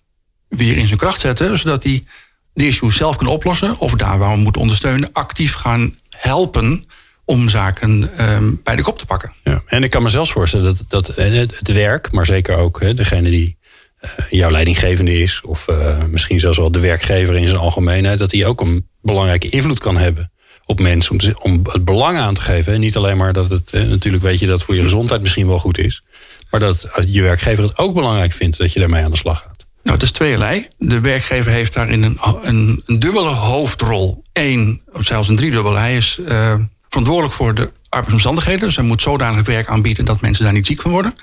weer 0.48 0.78
in 0.78 0.86
zijn 0.86 0.98
kracht 0.98 1.20
zetten, 1.20 1.58
zodat 1.58 1.82
hij 1.82 2.04
de 2.52 2.66
issues 2.66 2.96
zelf 2.96 3.16
kan 3.16 3.26
oplossen, 3.26 3.78
of 3.78 3.92
daar 3.92 4.18
waar 4.18 4.32
we 4.32 4.42
moeten 4.42 4.62
ondersteunen, 4.62 5.12
actief 5.12 5.54
gaan 5.54 5.96
helpen 6.10 6.86
om 7.24 7.48
zaken 7.48 8.10
um, 8.30 8.60
bij 8.64 8.76
de 8.76 8.82
kop 8.82 8.98
te 8.98 9.06
pakken. 9.06 9.32
Ja, 9.42 9.62
en 9.66 9.82
ik 9.82 9.90
kan 9.90 10.02
me 10.02 10.08
zelfs 10.08 10.32
voorstellen 10.32 10.64
dat, 10.64 10.84
dat 10.88 11.08
eh, 11.08 11.32
het 11.32 11.72
werk, 11.72 12.12
maar 12.12 12.26
zeker 12.26 12.56
ook 12.56 12.80
hè, 12.80 12.94
degene 12.94 13.30
die 13.30 13.58
uh, 14.04 14.10
jouw 14.30 14.50
leidinggevende 14.50 15.18
is, 15.18 15.40
of 15.46 15.68
uh, 15.68 16.04
misschien 16.04 16.40
zelfs 16.40 16.58
wel 16.58 16.72
de 16.72 16.80
werkgever 16.80 17.36
in 17.36 17.48
zijn 17.48 17.60
algemeenheid, 17.60 18.18
dat 18.18 18.30
die 18.30 18.46
ook 18.46 18.60
een 18.60 18.88
belangrijke 19.02 19.48
invloed 19.48 19.78
kan 19.78 19.96
hebben 19.96 20.32
op 20.66 20.80
mensen. 20.80 21.12
Om, 21.12 21.18
te- 21.18 21.40
om 21.42 21.60
het 21.62 21.84
belang 21.84 22.18
aan 22.18 22.34
te 22.34 22.40
geven. 22.40 22.72
En 22.72 22.80
niet 22.80 22.96
alleen 22.96 23.16
maar 23.16 23.32
dat 23.32 23.50
het, 23.50 23.70
eh, 23.70 23.82
natuurlijk 23.82 24.22
weet 24.22 24.38
je 24.38 24.46
dat 24.46 24.54
het 24.54 24.64
voor 24.64 24.74
je 24.74 24.82
gezondheid 24.82 25.20
misschien 25.20 25.46
wel 25.46 25.58
goed 25.58 25.78
is. 25.78 26.04
Maar 26.50 26.60
dat 26.60 26.88
je 27.06 27.22
werkgever 27.22 27.64
het 27.64 27.78
ook 27.78 27.94
belangrijk 27.94 28.32
vindt 28.32 28.58
dat 28.58 28.72
je 28.72 28.80
daarmee 28.80 29.04
aan 29.04 29.10
de 29.10 29.16
slag 29.16 29.38
gaat. 29.38 29.66
Nou, 29.82 29.98
dat 29.98 30.02
is 30.02 30.10
tweeërlei. 30.10 30.68
De 30.78 31.00
werkgever 31.00 31.52
heeft 31.52 31.74
daarin 31.74 32.02
een, 32.02 32.18
een, 32.42 32.82
een 32.86 32.98
dubbele 32.98 33.28
hoofdrol. 33.28 34.24
Eén, 34.32 34.82
of 34.92 35.04
zelfs 35.04 35.28
een 35.28 35.36
driedubbele. 35.36 35.78
Hij 35.78 35.96
is 35.96 36.18
eh, 36.26 36.54
verantwoordelijk 36.94 37.34
voor 37.34 37.54
de 37.54 37.72
arbeidsomstandigheden. 37.88 38.60
Dus 38.60 38.76
hij 38.76 38.84
moet 38.84 39.02
zodanig 39.02 39.46
werk 39.46 39.68
aanbieden 39.68 40.04
dat 40.04 40.20
mensen 40.20 40.44
daar 40.44 40.52
niet 40.52 40.66
ziek 40.66 40.80
van 40.80 40.90
worden. 40.90 41.14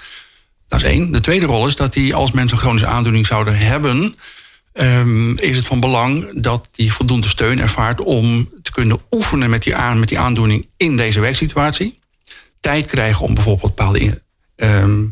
Dat 0.68 0.82
is 0.82 0.88
één. 0.88 1.12
De 1.12 1.22
tweede 1.22 1.46
rol 1.46 1.68
is 1.68 1.76
dat 1.76 1.96
hij, 1.96 2.14
als 2.14 2.32
mensen 2.32 2.58
een 2.58 2.64
chronische 2.64 2.88
aandoening 2.88 3.28
zouden 3.28 3.58
hebben... 3.58 4.16
ehm, 4.74 5.32
is 5.32 5.58
het 5.58 5.68
van 5.68 5.80
belang 5.80 6.42
dat 6.42 6.70
hij 6.76 6.90
voldoende 6.90 7.28
steun 7.28 7.60
ervaart 7.60 8.02
om 8.02 8.50
te 8.62 8.72
kunnen 8.72 9.00
oefenen 9.12 9.50
met 9.50 9.64
die, 9.64 9.76
aan, 9.76 10.00
met 10.00 10.10
die 10.10 10.20
aandoening 10.20 10.68
in 10.78 10.98
deze 10.98 11.20
werksituatie. 11.20 12.00
Tijd 12.60 12.86
krijgen 12.86 13.26
om 13.26 13.34
bijvoorbeeld 13.34 13.76
bepaalde 13.76 14.22
ehm, 14.56 15.06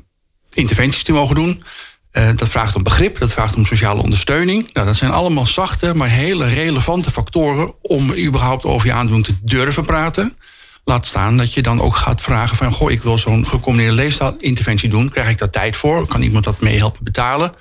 interventies 0.53 1.03
te 1.03 1.11
mogen 1.11 1.35
doen. 1.35 1.63
Eh, 2.11 2.29
dat 2.35 2.49
vraagt 2.49 2.75
om 2.75 2.83
begrip, 2.83 3.19
dat 3.19 3.33
vraagt 3.33 3.55
om 3.55 3.65
sociale 3.65 4.01
ondersteuning. 4.01 4.73
Nou, 4.73 4.85
dat 4.87 4.95
zijn 4.95 5.11
allemaal 5.11 5.45
zachte, 5.45 5.95
maar 5.95 6.09
hele 6.09 6.47
relevante 6.47 7.11
factoren 7.11 7.73
om 7.81 8.13
überhaupt 8.13 8.65
over 8.65 8.87
je 8.87 8.93
aandoening 8.93 9.25
te 9.25 9.35
durven 9.41 9.85
praten. 9.85 10.37
Laat 10.83 11.05
staan 11.05 11.37
dat 11.37 11.53
je 11.53 11.61
dan 11.61 11.81
ook 11.81 11.95
gaat 11.95 12.21
vragen 12.21 12.57
van... 12.57 12.71
goh, 12.71 12.91
ik 12.91 13.03
wil 13.03 13.17
zo'n 13.17 13.47
gecombineerde 13.47 13.95
leefstijlinterventie 13.95 14.89
doen. 14.89 15.09
Krijg 15.09 15.29
ik 15.29 15.37
daar 15.37 15.49
tijd 15.49 15.75
voor? 15.75 16.07
Kan 16.07 16.21
iemand 16.21 16.43
dat 16.43 16.61
mee 16.61 16.77
helpen 16.77 17.03
betalen? 17.03 17.51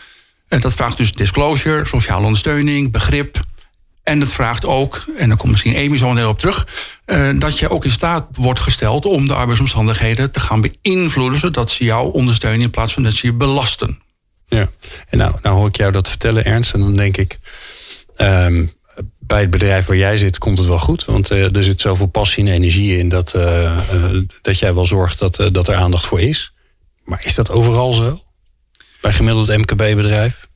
Eh, 0.48 0.60
dat 0.60 0.74
vraagt 0.74 0.96
dus 0.96 1.12
disclosure, 1.12 1.84
sociale 1.84 2.24
ondersteuning, 2.24 2.92
begrip. 2.92 3.40
En 4.02 4.20
het 4.20 4.32
vraagt 4.32 4.66
ook, 4.66 5.04
en 5.16 5.28
daar 5.28 5.38
komt 5.38 5.50
misschien 5.50 5.76
Amy 5.76 5.96
zo 5.98 6.14
heel 6.14 6.28
op 6.28 6.38
terug... 6.38 6.66
eh, 7.04 7.30
dat 7.38 7.58
je 7.58 7.68
ook 7.68 7.84
in 7.84 7.90
staat 7.90 8.26
wordt 8.32 8.60
gesteld 8.60 9.04
om 9.04 9.26
de 9.26 9.34
arbeidsomstandigheden 9.34 10.30
te 10.30 10.40
gaan 10.40 10.60
beïnvloeden... 10.60 11.38
zodat 11.38 11.70
ze 11.70 11.84
jou 11.84 12.12
ondersteunen 12.12 12.60
in 12.60 12.70
plaats 12.70 12.92
van 12.92 13.02
dat 13.02 13.12
ze 13.12 13.26
je 13.26 13.32
belasten. 13.32 14.06
Ja, 14.48 14.68
en 15.08 15.18
nou, 15.18 15.34
nou 15.42 15.56
hoor 15.56 15.68
ik 15.68 15.76
jou 15.76 15.92
dat 15.92 16.08
vertellen, 16.08 16.44
Ernst. 16.44 16.72
En 16.72 16.80
dan 16.80 16.96
denk 16.96 17.16
ik, 17.16 17.38
ehm, 18.14 18.66
bij 19.18 19.40
het 19.40 19.50
bedrijf 19.50 19.86
waar 19.86 19.96
jij 19.96 20.16
zit 20.16 20.38
komt 20.38 20.58
het 20.58 20.66
wel 20.66 20.78
goed. 20.78 21.04
Want 21.04 21.30
eh, 21.30 21.56
er 21.56 21.64
zit 21.64 21.80
zoveel 21.80 22.06
passie 22.06 22.46
en 22.46 22.52
energie 22.52 22.98
in 22.98 23.08
dat, 23.08 23.34
eh, 23.34 23.64
eh, 23.64 24.22
dat 24.42 24.58
jij 24.58 24.74
wel 24.74 24.86
zorgt 24.86 25.18
dat, 25.18 25.48
dat 25.52 25.68
er 25.68 25.74
aandacht 25.74 26.06
voor 26.06 26.20
is. 26.20 26.52
Maar 27.04 27.24
is 27.24 27.34
dat 27.34 27.50
overal 27.50 27.92
zo? 27.92 28.22
Bij 29.00 29.12
gemiddeld 29.12 29.56
MKB-bedrijf? 29.56 30.48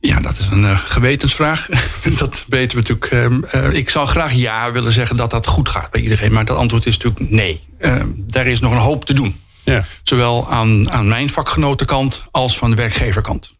Ja, 0.00 0.20
dat 0.20 0.38
is 0.38 0.46
een 0.46 0.78
gewetensvraag. 0.78 1.68
dat 2.18 2.44
weten 2.48 2.82
we 2.82 2.94
natuurlijk. 2.94 3.12
ehm, 3.12 3.42
eh, 3.44 3.78
ik 3.78 3.90
zou 3.90 4.06
graag 4.06 4.32
ja 4.32 4.72
willen 4.72 4.92
zeggen 4.92 5.16
dat 5.16 5.30
dat 5.30 5.46
goed 5.46 5.68
gaat 5.68 5.90
bij 5.90 6.00
iedereen. 6.00 6.32
Maar 6.32 6.44
dat 6.44 6.56
antwoord 6.56 6.86
is 6.86 6.96
natuurlijk 6.98 7.30
nee. 7.30 7.60
Ehm, 7.78 8.08
daar 8.16 8.46
is 8.46 8.60
nog 8.60 8.72
een 8.72 8.78
hoop 8.78 9.04
te 9.04 9.14
doen. 9.14 9.40
Ja. 9.70 9.84
Zowel 10.02 10.50
aan, 10.50 10.90
aan 10.90 11.08
mijn 11.08 11.30
vakgenotenkant 11.30 12.22
als 12.30 12.58
van 12.58 12.70
de 12.70 12.76
werkgeverkant. 12.76 13.54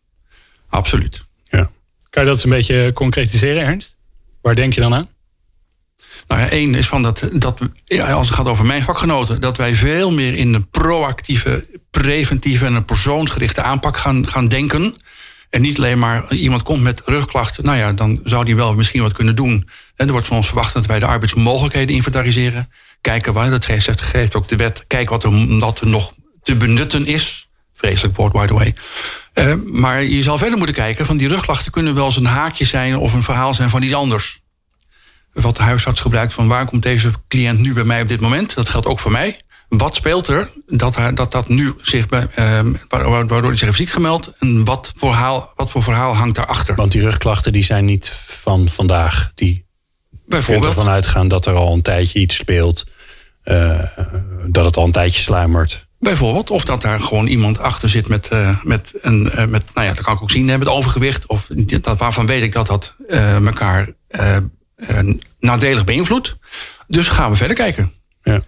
Absoluut. 0.69 1.27
ja. 1.51 1.71
Kan 2.11 2.23
je 2.23 2.29
dat 2.29 2.35
eens 2.35 2.45
een 2.45 2.51
beetje 2.51 2.93
concretiseren, 2.93 3.63
Ernst? 3.63 3.99
Waar 4.43 4.55
denk 4.55 4.73
je 4.73 4.81
dan 4.81 4.95
aan? 4.95 5.09
Nou 6.29 6.41
ja, 6.41 6.49
één 6.49 6.75
is 6.75 6.87
van 6.87 7.03
dat, 7.03 7.29
dat 7.33 7.61
als 8.01 8.27
het 8.27 8.37
gaat 8.37 8.47
over 8.47 8.65
mijn 8.65 8.83
vakgenoten, 8.83 9.41
dat 9.41 9.57
wij 9.57 9.75
veel 9.75 10.13
meer 10.13 10.35
in 10.35 10.55
een 10.55 10.69
proactieve, 10.69 11.67
preventieve 11.91 12.65
en 12.67 12.75
een 12.75 12.85
persoonsgerichte 12.85 13.63
aanpak 13.63 13.97
gaan, 13.97 14.29
gaan 14.29 14.49
denken. 14.49 14.97
En 15.51 15.61
niet 15.61 15.79
alleen 15.79 15.99
maar 15.99 16.33
iemand 16.33 16.63
komt 16.63 16.83
met 16.83 17.03
rugklachten, 17.05 17.65
nou 17.65 17.79
ja, 17.79 17.93
dan 17.93 18.21
zou 18.25 18.45
die 18.45 18.57
wel 18.57 18.75
misschien 18.75 19.03
wat 19.03 19.13
kunnen 19.13 19.37
doen. 19.37 19.69
En 19.97 20.07
er 20.07 20.13
wordt 20.13 20.27
van 20.27 20.37
ons 20.37 20.47
verwacht 20.47 20.75
dat 20.75 20.87
wij 20.87 20.99
de 20.99 21.07
arbeidsmogelijkheden 21.07 21.95
inventariseren. 21.95 22.71
Kijken 23.01 23.33
waar, 23.33 23.51
dat 23.51 23.67
geeft, 23.67 24.35
ook 24.35 24.49
de 24.49 24.57
wet, 24.57 24.85
kijken 24.87 25.11
wat 25.11 25.25
er, 25.83 25.89
nog 25.89 26.13
te 26.43 26.57
benutten 26.57 27.07
is. 27.07 27.49
Vreselijk 27.75 28.17
woord, 28.17 28.33
by 28.33 28.47
the 28.47 28.55
way. 28.55 28.75
Eh, 29.33 29.55
maar 29.65 30.03
je 30.03 30.23
zal 30.23 30.39
verder 30.39 30.59
moeten 30.59 30.77
kijken, 30.77 31.07
van 31.07 31.17
die 31.17 31.29
rugklachten 31.29 31.73
kunnen 31.73 31.95
wel 31.95 32.05
eens 32.05 32.17
een 32.17 32.25
haakje 32.25 32.65
zijn 32.65 32.97
of 32.97 33.13
een 33.13 33.23
verhaal 33.23 33.55
zijn 33.55 33.71
van 33.71 33.83
iets 33.83 33.95
anders 33.95 34.41
wat 35.33 35.57
de 35.57 35.63
huisarts 35.63 36.01
gebruikt 36.01 36.33
van 36.33 36.49
waar 36.49 36.67
komt 36.67 36.83
deze 36.83 37.11
cliënt 37.29 37.59
nu 37.59 37.73
bij 37.73 37.85
mij 37.85 38.03
op 38.03 38.09
dit 38.09 38.21
moment. 38.21 38.55
Dat 38.55 38.69
geldt 38.69 38.87
ook 38.87 38.99
voor 38.99 39.11
mij. 39.11 39.41
Wat 39.69 39.95
speelt 39.95 40.27
er 40.27 40.51
dat 40.67 40.99
dat, 41.15 41.33
dat 41.33 41.49
nu 41.49 41.75
zich 41.83 42.09
bij, 42.09 42.27
eh, 42.35 42.61
waardoor 42.89 43.43
hij 43.43 43.57
zich 43.57 43.67
heeft 43.67 43.77
ziek 43.77 43.91
gemeld 43.91 44.33
en 44.39 44.65
wat 44.65 44.93
voor, 44.97 45.11
verhaal, 45.11 45.53
wat 45.55 45.71
voor 45.71 45.83
verhaal 45.83 46.17
hangt 46.17 46.37
daarachter? 46.37 46.75
Want 46.75 46.93
die 46.93 47.03
rugklachten 47.03 47.53
die 47.53 47.65
zijn 47.65 47.85
niet 47.85 48.09
van 48.27 48.69
vandaag. 48.69 49.31
Die 49.35 49.67
kunt 50.29 50.47
Bijvoorbeeld, 50.47 50.77
ervan 50.77 50.93
uitgaan 50.93 51.29
dat 51.29 51.47
er 51.47 51.55
al 51.55 51.73
een 51.73 51.83
tijdje 51.83 52.19
iets 52.19 52.37
speelt. 52.37 52.85
eh, 53.43 53.81
dat 54.47 54.65
het 54.65 54.77
al 54.77 54.85
een 54.85 54.91
tijdje 54.91 55.21
sluimert. 55.21 55.87
bijvoorbeeld, 55.99 56.51
of 56.51 56.65
dat 56.65 56.83
daar 56.83 57.01
gewoon 57.01 57.27
iemand 57.27 57.59
achter 57.59 57.89
zit 57.89 58.09
met, 58.09 58.29
eh, 58.29 58.63
met 58.63 58.93
een, 59.01 59.31
eh, 59.31 59.47
met, 59.47 59.63
nou 59.75 59.87
ja, 59.87 59.95
dat 59.95 60.05
kan 60.05 60.15
ik 60.15 60.23
ook 60.23 60.31
zien, 60.31 60.49
hè, 60.49 60.59
met 60.59 60.69
overgewicht. 60.69 61.27
Of 61.27 61.47
dat, 61.81 61.99
waarvan 61.99 62.27
weet 62.27 62.43
ik 62.43 62.53
dat 62.53 62.67
dat 62.67 62.95
elkaar 63.45 63.89
nadelig 65.41 65.85
beïnvloedt. 65.85 66.37
Dus 66.87 67.09
gaan 67.09 67.31
we 67.31 67.37
verder 67.37 67.57
kijken. 67.57 67.93
Ja. 68.23 68.43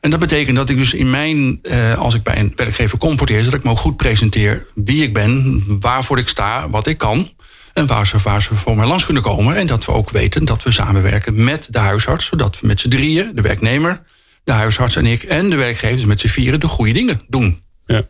En 0.00 0.10
dat 0.10 0.20
betekent 0.20 0.56
dat 0.56 0.68
ik 0.68 0.76
dus 0.76 0.94
in 0.94 1.10
mijn, 1.10 1.60
als 1.98 2.14
ik 2.14 2.22
bij 2.22 2.38
een 2.38 2.52
werkgever 2.56 2.98
kom 2.98 3.16
dat 3.16 3.54
ik 3.54 3.64
me 3.64 3.70
ook 3.70 3.78
goed 3.78 3.96
presenteer 3.96 4.66
wie 4.74 5.02
ik 5.02 5.12
ben, 5.12 5.64
waarvoor 5.80 6.18
ik 6.18 6.28
sta, 6.28 6.68
wat 6.68 6.86
ik 6.86 6.98
kan. 6.98 7.30
En 7.72 7.86
waar 7.86 8.06
ze, 8.06 8.18
waar 8.18 8.42
ze 8.42 8.54
voor 8.54 8.76
mij 8.76 8.86
langs 8.86 9.04
kunnen 9.04 9.22
komen. 9.22 9.56
En 9.56 9.66
dat 9.66 9.84
we 9.84 9.92
ook 9.92 10.10
weten 10.10 10.44
dat 10.44 10.62
we 10.62 10.72
samenwerken 10.72 11.44
met 11.44 11.66
de 11.70 11.78
huisarts, 11.78 12.26
zodat 12.26 12.60
we 12.60 12.66
met 12.66 12.80
z'n 12.80 12.88
drieën, 12.88 13.30
de 13.34 13.42
werknemer, 13.42 14.02
de 14.44 14.52
huisarts 14.52 14.96
en 14.96 15.06
ik 15.06 15.22
en 15.22 15.50
de 15.50 15.56
werkgever, 15.56 15.96
dus 15.96 16.04
met 16.04 16.20
z'n 16.20 16.26
vieren, 16.28 16.60
de 16.60 16.68
goede 16.68 16.92
dingen 16.92 17.20
doen. 17.28 17.62
Ja. 17.86 18.02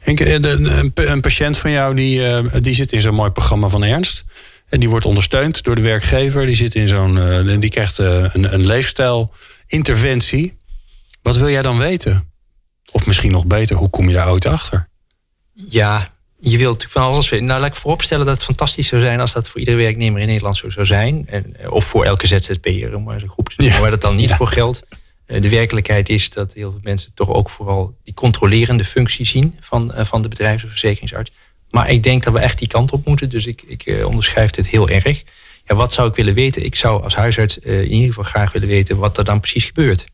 En 0.00 0.14
ke- 0.14 0.40
de- 0.40 0.48
een, 0.48 0.92
een 0.94 1.20
patiënt 1.20 1.58
van 1.58 1.70
jou 1.70 1.94
die, 1.94 2.26
eh, 2.26 2.44
die 2.62 2.74
zit 2.74 2.92
in 2.92 3.00
zo'n 3.00 3.14
mooi 3.14 3.30
programma 3.30 3.68
van 3.68 3.84
Ernst. 3.84 4.24
En 4.68 4.80
die 4.80 4.88
wordt 4.88 5.06
ondersteund 5.06 5.62
door 5.62 5.74
de 5.74 5.80
werkgever. 5.80 6.46
Die, 6.46 6.56
zit 6.56 6.74
in 6.74 6.88
zo'n, 6.88 7.18
eh, 7.18 7.60
die 7.60 7.70
krijgt 7.70 7.98
eh, 7.98 8.24
een, 8.32 8.54
een 8.54 8.66
leefstijlinterventie. 8.66 10.56
Wat 11.22 11.36
wil 11.36 11.48
jij 11.48 11.62
dan 11.62 11.78
weten? 11.78 12.30
Of 12.90 13.06
misschien 13.06 13.30
nog 13.32 13.46
beter, 13.46 13.76
hoe 13.76 13.90
kom 13.90 14.08
je 14.08 14.14
daar 14.14 14.30
ooit 14.30 14.46
achter? 14.46 14.88
Ja, 15.52 16.14
je 16.50 16.56
wilt 16.58 16.72
natuurlijk 16.72 16.90
van 17.00 17.02
alles 17.02 17.28
weten. 17.28 17.46
Nou, 17.46 17.60
laat 17.60 17.68
ik 17.68 17.74
vooropstellen 17.74 18.26
dat 18.26 18.34
het 18.34 18.44
fantastisch 18.44 18.86
zou 18.88 19.02
zijn 19.02 19.20
als 19.20 19.32
dat 19.32 19.48
voor 19.48 19.60
iedere 19.60 19.76
werknemer 19.76 20.20
in 20.20 20.26
Nederland 20.26 20.56
zo 20.56 20.70
zou 20.70 20.86
zijn. 20.86 21.24
En, 21.28 21.56
eh, 21.58 21.72
of 21.72 21.84
voor 21.84 22.04
elke 22.04 22.26
ZZP'er, 22.26 22.94
om 22.94 23.02
maar 23.02 23.14
eens 23.14 23.22
een 23.22 23.28
groep 23.28 23.48
te 23.48 23.54
noemen, 23.56 23.74
Ja. 23.76 23.80
waar 23.82 23.90
dat 23.90 24.00
dan 24.00 24.16
niet 24.16 24.28
Ja. 24.28 24.36
voor 24.36 24.46
geldt. 24.48 24.82
Eh, 25.26 25.42
De 25.42 25.48
werkelijkheid 25.48 26.08
is 26.08 26.30
dat 26.30 26.52
heel 26.52 26.70
veel 26.70 26.80
mensen 26.82 27.10
toch 27.14 27.28
ook 27.28 27.50
vooral 27.50 27.96
die 28.04 28.14
controlerende 28.14 28.84
functie 28.84 29.26
zien 29.26 29.56
van, 29.60 29.92
eh, 29.94 30.04
van 30.04 30.22
de 30.22 30.28
bedrijfs- 30.28 30.64
of 30.64 30.70
verzekeringsarts. 30.70 31.30
Maar 31.70 31.90
ik 31.90 32.02
denk 32.02 32.24
dat 32.24 32.32
we 32.32 32.38
echt 32.38 32.58
die 32.58 32.68
kant 32.68 32.92
op 32.92 33.06
moeten, 33.06 33.28
dus 33.28 33.46
ik, 33.46 33.62
ik 33.66 33.82
eh, 33.82 34.06
onderschrijf 34.06 34.50
dit 34.50 34.66
heel 34.66 34.88
erg. 34.88 35.22
Ja, 35.64 35.74
wat 35.74 35.92
zou 35.92 36.08
ik 36.08 36.14
willen 36.14 36.34
weten? 36.34 36.64
Ik 36.64 36.74
zou 36.74 37.02
als 37.02 37.14
huisarts 37.14 37.60
eh, 37.60 37.80
in 37.82 37.90
ieder 37.90 38.06
geval 38.08 38.24
graag 38.24 38.52
willen 38.52 38.68
weten 38.68 38.96
wat 38.96 39.18
er 39.18 39.24
dan 39.24 39.40
precies 39.40 39.64
gebeurt. 39.64 40.04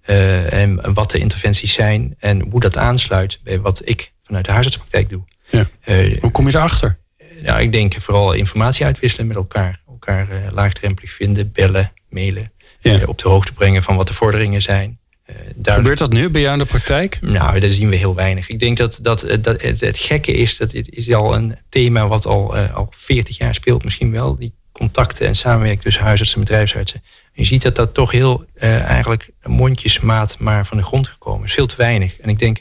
Eh, 0.00 0.52
en 0.52 0.94
wat 0.94 1.10
de 1.10 1.18
interventies 1.18 1.72
zijn 1.72 2.14
en 2.18 2.40
hoe 2.50 2.60
dat 2.60 2.76
aansluit 2.76 3.38
bij 3.42 3.60
wat 3.60 3.82
ik 3.84 4.12
vanuit 4.24 4.44
de 4.44 4.50
huisartspraktijk 4.52 5.08
doe. 5.10 5.22
Ja. 5.50 5.68
Eh, 5.80 6.20
Hoe 6.20 6.30
kom 6.30 6.46
je 6.48 6.56
erachter? 6.56 6.98
nou, 7.42 7.60
ik 7.60 7.72
denk 7.72 7.94
vooral 8.00 8.32
informatie 8.32 8.84
uitwisselen 8.84 9.26
met 9.26 9.36
elkaar. 9.36 9.80
Elkaar 9.88 10.28
eh, 10.30 10.52
laagdrempelig 10.52 11.10
vinden, 11.10 11.52
bellen, 11.52 11.92
mailen. 12.10 12.52
Ja. 12.80 13.00
eh, 13.00 13.08
op 13.08 13.18
de 13.18 13.28
hoogte 13.28 13.52
brengen 13.52 13.82
van 13.82 13.96
wat 13.96 14.06
de 14.06 14.14
vorderingen 14.14 14.62
zijn. 14.62 14.98
Duidelijk- 15.26 15.74
Gebeurt 15.74 15.98
dat 15.98 16.12
nu 16.12 16.30
bij 16.30 16.40
jou 16.40 16.52
in 16.52 16.58
de 16.58 16.64
praktijk? 16.68 17.18
Nou, 17.20 17.60
dat 17.60 17.72
zien 17.72 17.88
we 17.88 17.96
heel 17.96 18.14
weinig. 18.14 18.48
Ik 18.48 18.58
denk 18.60 18.76
dat, 18.76 18.98
dat, 19.02 19.26
dat 19.40 19.62
het, 19.62 19.80
het 19.80 19.98
gekke 19.98 20.32
is, 20.32 20.56
dat 20.56 20.70
dit 20.70 20.88
is 20.90 21.12
al 21.12 21.34
een 21.34 21.56
thema 21.68 22.06
wat 22.08 22.26
al, 22.26 22.56
al 22.56 22.86
40 22.90 23.38
jaar 23.38 23.54
speelt 23.54 23.84
misschien 23.84 24.10
wel. 24.12 24.36
Die 24.36 24.54
contacten 24.72 25.26
en 25.26 25.36
samenwerking 25.36 25.82
tussen 25.82 26.02
huisartsen 26.02 26.38
en 26.38 26.44
bedrijfsartsen. 26.44 27.02
Je 27.32 27.44
ziet 27.44 27.62
dat 27.62 27.76
dat 27.76 27.94
toch 27.94 28.10
heel 28.10 28.44
eh, 28.54 28.80
eigenlijk 28.82 29.30
mondjesmaat 29.42 30.36
maar 30.38 30.66
van 30.66 30.76
de 30.76 30.82
grond 30.84 31.08
gekomen 31.08 31.46
is. 31.46 31.52
Veel 31.52 31.66
te 31.66 31.76
weinig. 31.76 32.16
En 32.20 32.28
ik 32.28 32.38
denk, 32.38 32.60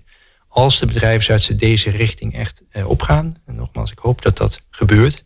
als 0.57 0.79
de 0.79 0.85
bedrijfsartsen 0.85 1.57
deze 1.57 1.89
richting 1.89 2.35
echt 2.35 2.63
eh, 2.69 2.89
opgaan, 2.89 3.35
en 3.45 3.55
nogmaals, 3.55 3.91
ik 3.91 3.97
hoop 3.97 4.21
dat 4.21 4.37
dat 4.37 4.61
gebeurt, 4.69 5.25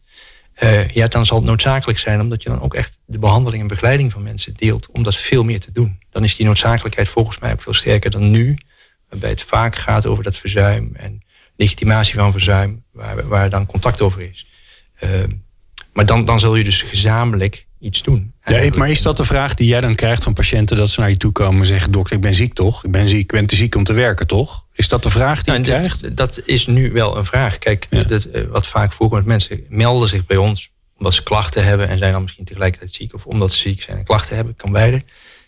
eh, 0.54 0.90
ja, 0.90 1.08
dan 1.08 1.26
zal 1.26 1.38
het 1.38 1.46
noodzakelijk 1.46 2.00
zijn, 2.00 2.22
omdat 2.22 2.44
je 2.44 2.50
dan 2.50 2.62
ook 2.62 2.74
echt 2.74 3.00
de 3.06 3.20
behandeling 3.20 3.62
en 3.62 3.68
begeleiding 3.68 4.12
van 4.12 4.24
mensen 4.24 4.54
deelt, 4.56 4.92
om 4.92 5.04
dat 5.04 5.16
veel 5.16 5.44
meer 5.44 5.60
te 5.60 5.72
doen. 5.72 6.00
Dan 6.10 6.24
is 6.24 6.36
die 6.36 6.46
noodzakelijkheid 6.46 7.10
volgens 7.10 7.40
mij 7.40 7.52
ook 7.52 7.62
veel 7.62 7.74
sterker 7.74 8.12
dan 8.12 8.32
nu, 8.32 8.58
waarbij 9.10 9.30
het 9.30 9.42
vaak 9.42 9.76
gaat 9.76 10.06
over 10.06 10.24
dat 10.24 10.38
verzuim 10.38 10.92
en 10.94 11.24
legitimatie 11.56 12.16
van 12.16 12.32
verzuim, 12.32 12.84
waar, 12.92 13.28
waar 13.28 13.50
dan 13.50 13.66
contact 13.66 14.02
over 14.02 14.22
is. 14.22 14.48
Ehm, 15.00 15.32
maar 15.94 16.06
dan, 16.06 16.26
dan 16.26 16.40
zul 16.40 16.56
je 16.56 16.64
dus 16.64 16.82
gezamenlijk 16.82 17.68
iets 17.82 18.02
doen. 18.02 18.34
Ja, 18.46 18.70
maar 18.76 18.90
is 18.90 19.02
dat 19.02 19.18
de 19.18 19.24
vraag 19.24 19.54
die 19.54 19.68
jij 19.68 19.82
dan 19.82 19.96
krijgt 19.96 20.24
van 20.24 20.34
patiënten 20.34 20.78
dat 20.78 20.90
ze 20.90 21.00
naar 21.00 21.10
je 21.10 21.18
toe 21.18 21.32
komen 21.32 21.60
en 21.60 21.66
zeggen: 21.68 21.92
Dokter, 21.92 22.16
ik 22.16 22.22
ben 22.22 22.36
ziek 22.36 22.54
toch? 22.54 22.84
Ik 22.86 22.92
ben 22.92 23.08
ziek, 23.08 23.20
ik 23.20 23.32
ben 23.32 23.46
te 23.46 23.56
ziek 23.56 23.76
om 23.76 23.84
te 23.84 23.94
werken 23.94 24.28
toch? 24.28 24.66
Is 24.74 24.88
dat 24.88 25.04
de 25.04 25.10
vraag 25.10 25.44
die 25.44 25.54
Nou, 25.54 25.66
je 25.66 25.72
krijgt? 25.72 26.18
Dat 26.18 26.42
is 26.46 26.68
nu 26.68 26.92
wel 26.92 27.18
een 27.18 27.26
vraag. 27.26 27.58
Kijk, 27.58 27.88
Ja. 27.90 28.04
dat, 28.04 28.24
eh, 28.24 28.44
wat 28.44 28.68
vaak 28.68 28.94
voorkomt, 28.94 29.26
mensen 29.26 29.66
melden 29.70 30.10
zich 30.10 30.26
bij 30.26 30.38
ons 30.38 30.70
omdat 30.98 31.14
ze 31.16 31.24
klachten 31.24 31.64
hebben 31.64 31.88
en 31.88 31.98
zijn 31.98 32.12
dan 32.12 32.22
misschien 32.22 32.46
tegelijkertijd 32.46 32.94
ziek. 32.94 33.14
Of 33.14 33.26
omdat 33.26 33.52
ze 33.52 33.58
ziek 33.58 33.82
zijn 33.82 33.98
en 33.98 34.04
klachten 34.04 34.36
hebben, 34.36 34.56
kan 34.56 34.72
beide. 34.72 35.04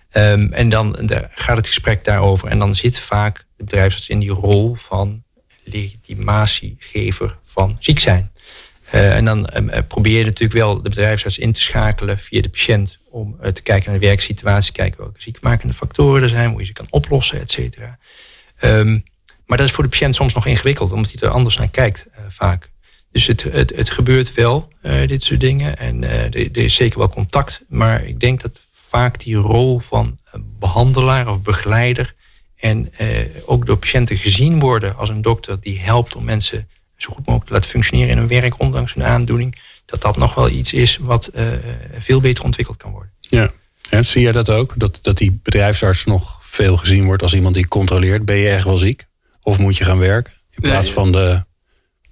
Ehm, 0.09 0.47
en 0.51 0.69
dan 0.69 0.95
gaat 1.31 1.57
het 1.57 1.67
gesprek 1.67 2.05
daarover. 2.05 2.47
En 2.47 2.59
dan 2.59 2.75
zit 2.75 2.99
vaak 2.99 3.45
de 3.57 3.63
bedrijfsarts 3.63 4.09
in 4.09 4.19
die 4.19 4.29
rol 4.31 4.73
van 4.73 5.23
legitimatiegever 5.63 7.37
van 7.45 7.77
ziek 7.79 7.99
zijn. 7.99 8.31
Uh, 8.93 9.15
en 9.15 9.25
dan 9.25 9.49
uh, 9.53 9.77
probeer 9.87 10.17
je 10.17 10.23
natuurlijk 10.23 10.59
wel 10.59 10.75
de 10.75 10.89
bedrijfsarts 10.89 11.37
in 11.37 11.51
te 11.51 11.61
schakelen 11.61 12.19
via 12.19 12.41
de 12.41 12.49
patiënt 12.49 12.99
om 13.09 13.37
te 13.53 13.61
kijken 13.61 13.91
naar 13.91 13.99
de 13.99 14.05
werksituatie, 14.05 14.73
kijken 14.73 14.99
welke 14.99 15.21
ziekmakende 15.21 15.73
factoren 15.73 16.23
er 16.23 16.29
zijn, 16.29 16.49
hoe 16.49 16.59
je 16.59 16.65
ze 16.65 16.73
kan 16.73 16.87
oplossen, 16.89 17.39
et 17.39 17.51
cetera. 17.51 17.97
Um, 18.61 19.03
maar 19.45 19.57
dat 19.57 19.67
is 19.67 19.73
voor 19.73 19.83
de 19.83 19.89
patiënt 19.89 20.15
soms 20.15 20.33
nog 20.33 20.45
ingewikkeld, 20.45 20.91
omdat 20.91 21.11
hij 21.11 21.21
er 21.21 21.35
anders 21.35 21.57
naar 21.57 21.69
kijkt 21.69 22.07
vaak. 22.29 22.69
Dus 23.11 23.27
het, 23.27 23.43
het, 23.43 23.75
het 23.75 23.89
gebeurt 23.89 24.33
wel, 24.33 24.69
dit 25.05 25.23
soort 25.23 25.39
dingen. 25.39 25.77
En 25.77 26.03
er 26.03 26.57
is 26.57 26.75
zeker 26.75 26.99
wel 26.99 27.09
contact. 27.09 27.63
Maar 27.67 28.03
ik 28.03 28.19
denk 28.19 28.41
dat 28.41 28.61
vaak 28.71 29.19
die 29.19 29.35
rol 29.35 29.79
van 29.79 30.19
behandelaar 30.59 31.27
of 31.27 31.41
begeleider 31.41 32.15
en 32.55 32.91
ook 33.45 33.65
door 33.65 33.77
patiënten 33.77 34.17
gezien 34.17 34.59
worden 34.59 34.97
als 34.97 35.09
een 35.09 35.21
dokter 35.21 35.61
die 35.61 35.79
helpt 35.79 36.15
om 36.15 36.23
mensen 36.23 36.67
zo 36.97 37.13
goed 37.13 37.25
mogelijk 37.25 37.47
te 37.47 37.53
laten 37.53 37.69
functioneren 37.69 38.09
in 38.09 38.17
hun 38.17 38.27
werk, 38.27 38.59
ondanks 38.59 38.93
hun 38.93 39.03
aandoening, 39.03 39.61
dat 39.85 40.01
dat 40.01 40.17
nog 40.17 40.35
wel 40.35 40.49
iets 40.49 40.73
is 40.73 40.97
wat 41.01 41.31
uh, 41.35 41.43
veel 41.99 42.21
beter 42.21 42.43
ontwikkeld 42.43 42.77
kan 42.77 42.91
worden. 42.91 43.11
Ja. 43.19 43.51
En 43.89 44.05
zie 44.05 44.21
jij 44.21 44.31
dat 44.31 44.49
ook? 44.49 44.73
Dat, 44.75 44.99
dat 45.01 45.17
die 45.17 45.39
bedrijfsarts 45.43 46.05
nog 46.05 46.39
veel 46.41 46.77
gezien 46.77 47.05
wordt 47.05 47.23
als 47.23 47.33
iemand 47.33 47.55
die 47.55 47.67
controleert. 47.67 48.25
Ben 48.25 48.35
je 48.35 48.49
echt 48.49 48.63
wel 48.65 48.77
ziek? 48.77 49.05
Of 49.41 49.57
moet 49.57 49.77
je 49.77 49.83
gaan 49.83 49.99
werken? 49.99 50.33
In 50.49 50.61
plaats 50.61 50.91
van 50.91 51.11
de, 51.11 51.43